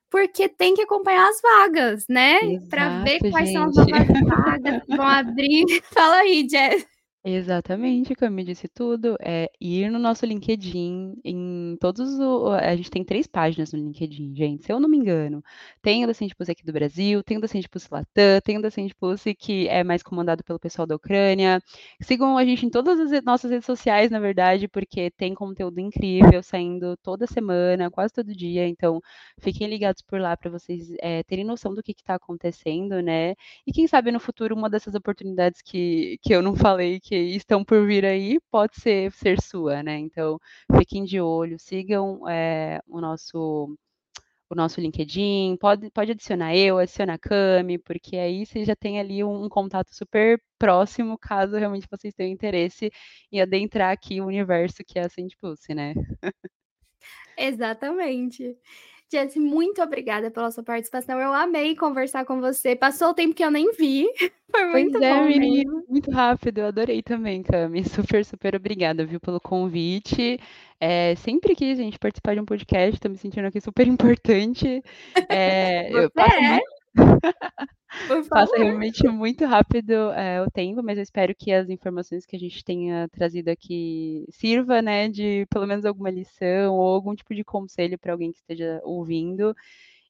porque 0.09 0.49
tem 0.49 0.73
que 0.73 0.81
acompanhar 0.81 1.29
as 1.29 1.41
vagas, 1.41 2.05
né? 2.09 2.39
Para 2.69 3.03
ver 3.03 3.19
quais 3.31 3.49
gente. 3.49 3.53
são 3.53 3.69
as 3.69 3.75
novas 3.75 4.21
vagas 4.27 4.83
que 4.83 4.97
vão 4.97 5.07
abrir. 5.07 5.65
Fala 5.93 6.17
aí, 6.17 6.47
Jess. 6.49 6.85
Exatamente, 7.21 8.15
como 8.15 8.31
me 8.31 8.45
disse 8.45 8.69
tudo, 8.69 9.17
é 9.19 9.51
ir 9.59 9.91
no 9.91 9.99
nosso 9.99 10.25
LinkedIn, 10.25 11.15
em 11.21 11.75
todos 11.77 12.17
o, 12.17 12.47
a 12.53 12.73
gente 12.77 12.89
tem 12.89 13.03
três 13.03 13.27
páginas 13.27 13.73
no 13.73 13.79
LinkedIn, 13.79 14.33
gente, 14.33 14.63
se 14.63 14.71
eu 14.71 14.79
não 14.79 14.87
me 14.87 14.95
engano. 14.97 15.43
Tem 15.81 16.01
o 16.05 16.07
da 16.07 16.13
Cientipulse 16.13 16.49
aqui 16.53 16.63
do 16.63 16.71
Brasil, 16.71 17.21
tem 17.21 17.37
o 17.37 17.41
da 17.41 17.47
Cientipulse 17.49 17.89
Latam, 17.91 18.39
tem 18.41 18.57
o 18.57 18.61
da 18.61 18.71
Cientipulse 18.71 19.35
que 19.35 19.67
é 19.67 19.83
mais 19.83 20.01
comandado 20.01 20.45
pelo 20.45 20.57
pessoal 20.57 20.87
da 20.87 20.95
Ucrânia. 20.95 21.61
Sigam 22.01 22.37
a 22.37 22.45
gente 22.45 22.65
em 22.65 22.69
todas 22.69 22.97
as 23.11 23.23
nossas 23.23 23.51
redes 23.51 23.65
sociais, 23.65 24.09
na 24.09 24.19
verdade, 24.19 24.69
porque 24.69 25.11
tem 25.11 25.33
conteúdo 25.35 25.77
incrível 25.81 26.41
saindo 26.41 26.95
toda 27.03 27.27
semana, 27.27 27.91
quase 27.91 28.13
todo 28.13 28.33
dia, 28.33 28.65
então 28.65 29.01
fiquem 29.39 29.67
ligados 29.67 30.01
por 30.01 30.19
lá 30.21 30.37
para 30.37 30.49
vocês 30.49 30.87
é, 31.01 31.21
terem 31.23 31.43
noção 31.45 31.73
do 31.73 31.83
que 31.83 31.91
está 31.91 32.15
acontecendo, 32.15 33.01
né? 33.01 33.35
E 33.67 33.71
quem 33.73 33.87
sabe 33.87 34.09
no 34.11 34.19
futuro 34.21 34.55
uma 34.55 34.69
dessas 34.69 34.95
oportunidades 34.95 35.61
que, 35.61 36.17
que 36.21 36.33
eu 36.33 36.41
não 36.41 36.55
falei, 36.55 36.99
que 37.09 37.15
estão 37.15 37.63
por 37.65 37.87
vir 37.87 38.05
aí 38.05 38.39
pode 38.51 38.79
ser, 38.79 39.11
ser 39.11 39.41
sua, 39.41 39.81
né? 39.81 39.97
Então, 39.97 40.39
fiquem 40.77 41.03
de 41.03 41.19
olho, 41.19 41.57
sigam 41.59 42.21
é, 42.29 42.79
o 42.87 43.01
nosso 43.01 43.75
o 44.51 44.55
nosso 44.55 44.81
LinkedIn, 44.81 45.57
pode, 45.57 45.91
pode 45.91 46.11
adicionar 46.11 46.55
eu, 46.55 46.79
adiciona 46.79 47.13
a 47.13 47.19
Cami, 47.19 47.77
porque 47.77 48.17
aí 48.17 48.47
você 48.47 48.65
já 48.65 48.75
tem 48.75 48.99
ali 48.99 49.23
um, 49.23 49.43
um, 49.43 49.49
contato 49.49 49.93
super 49.93 50.41
próximo, 50.57 51.19
caso 51.19 51.55
realmente 51.55 51.87
vocês 51.89 52.15
tenham 52.15 52.33
interesse 52.33 52.91
em 53.31 53.41
adentrar 53.41 53.91
aqui 53.91 54.19
o 54.19 54.25
universo 54.25 54.83
que 54.83 54.97
é 54.97 55.03
a 55.05 55.09
Sandpulse, 55.09 55.75
né? 55.75 55.93
Exatamente. 57.37 58.57
Jess, 59.11 59.35
muito 59.37 59.81
obrigada 59.81 60.29
pela 60.29 60.51
sua 60.51 60.63
participação. 60.63 61.19
Eu 61.19 61.33
amei 61.33 61.75
conversar 61.75 62.25
com 62.25 62.39
você. 62.39 62.75
Passou 62.75 63.09
o 63.09 63.13
tempo 63.13 63.33
que 63.33 63.43
eu 63.43 63.49
nem 63.49 63.71
vi. 63.73 64.07
Foi 64.51 64.65
muito 64.65 64.91
pois 64.93 65.03
é, 65.03 65.13
bom. 65.13 65.25
Menino, 65.25 65.83
muito 65.87 66.11
rápido. 66.11 66.59
Eu 66.59 66.67
adorei 66.67 67.01
também, 67.01 67.41
Cami. 67.41 67.83
Super, 67.89 68.23
super 68.23 68.55
obrigada, 68.55 69.05
viu, 69.05 69.19
pelo 69.19 69.39
convite. 69.39 70.39
É, 70.79 71.15
sempre 71.15 71.55
que 71.55 71.71
a 71.71 71.75
gente 71.75 71.99
participar 71.99 72.35
de 72.35 72.41
um 72.41 72.45
podcast, 72.45 72.95
estou 72.95 73.11
me 73.11 73.17
sentindo 73.17 73.45
aqui 73.45 73.59
super 73.59 73.85
importante. 73.87 74.83
É, 75.27 75.91
eu 75.91 76.09
passo 76.11 76.35
é? 76.35 76.61
muito 76.95 77.78
Passa 78.29 78.57
realmente 78.57 79.07
muito 79.07 79.45
rápido 79.45 79.93
é, 80.11 80.41
o 80.41 80.49
tempo, 80.49 80.81
mas 80.83 80.97
eu 80.97 81.03
espero 81.03 81.35
que 81.35 81.51
as 81.51 81.69
informações 81.69 82.25
que 82.25 82.35
a 82.35 82.39
gente 82.39 82.63
tenha 82.63 83.07
trazido 83.09 83.49
aqui 83.49 84.25
sirva, 84.29 84.81
né, 84.81 85.07
de 85.07 85.45
pelo 85.49 85.67
menos 85.67 85.85
alguma 85.85 86.09
lição 86.09 86.75
ou 86.75 86.93
algum 86.93 87.15
tipo 87.15 87.33
de 87.33 87.43
conselho 87.43 87.97
para 87.97 88.13
alguém 88.13 88.31
que 88.31 88.39
esteja 88.39 88.79
ouvindo. 88.83 89.55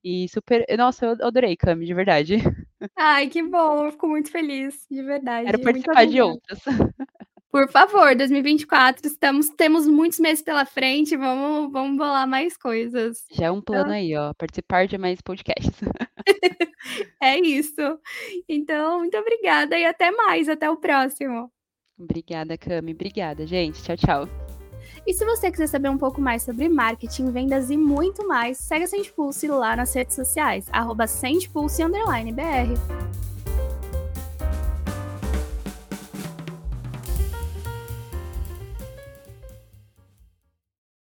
E 0.04 0.30
super. 0.30 0.66
Nossa, 0.78 1.08
eu 1.08 1.28
adorei, 1.28 1.58
Cami, 1.58 1.86
de 1.86 1.94
verdade. 1.94 2.38
Ai, 2.96 3.28
que 3.28 3.44
bom, 3.44 3.86
eu 3.86 3.92
fico 3.92 4.08
muito 4.08 4.32
feliz, 4.32 4.86
de 4.90 5.04
verdade. 5.04 5.46
Quero 5.48 5.62
participar 5.62 6.06
de 6.06 6.22
outras. 6.22 6.60
Por 7.52 7.68
favor, 7.72 8.16
2024, 8.16 9.08
estamos, 9.08 9.50
temos 9.50 9.88
muitos 9.88 10.20
meses 10.20 10.44
pela 10.44 10.66
frente, 10.66 11.18
vamos, 11.18 11.72
vamos 11.72 11.98
bolar 11.98 12.28
mais 12.28 12.56
coisas. 12.56 13.26
Já 13.32 13.48
é 13.48 13.52
um 13.52 13.60
plano 13.60 13.86
então... 13.86 13.96
aí, 13.96 14.16
ó, 14.16 14.34
participar 14.36 14.88
de 14.88 15.00
mais 15.00 15.20
podcasts. 15.20 15.80
É 17.22 17.38
isso. 17.38 18.00
Então, 18.48 19.00
muito 19.00 19.18
obrigada 19.18 19.78
e 19.78 19.86
até 19.86 20.12
mais. 20.12 20.48
Até 20.48 20.70
o 20.70 20.78
próximo. 20.78 21.52
Obrigada, 21.98 22.58
Cami. 22.58 22.94
Obrigada, 22.94 23.46
gente. 23.46 23.82
Tchau, 23.84 23.98
tchau. 23.98 24.30
E 25.06 25.14
se 25.14 25.26
você 25.26 25.52
quiser 25.52 25.68
saber 25.68 25.90
um 25.90 25.98
pouco 25.98 26.22
mais 26.22 26.44
sobre 26.44 26.70
marketing, 26.70 27.32
vendas 27.32 27.70
e 27.70 27.78
muito 27.78 28.28
mais, 28.28 28.58
segue 28.58 28.84
a 28.84 28.88
Sendpulse 28.88 29.48
lá 29.48 29.76
nas 29.76 29.94
redes 29.94 30.16
sociais, 30.16 30.68
arroba 30.72 31.06
BR. 31.06 32.74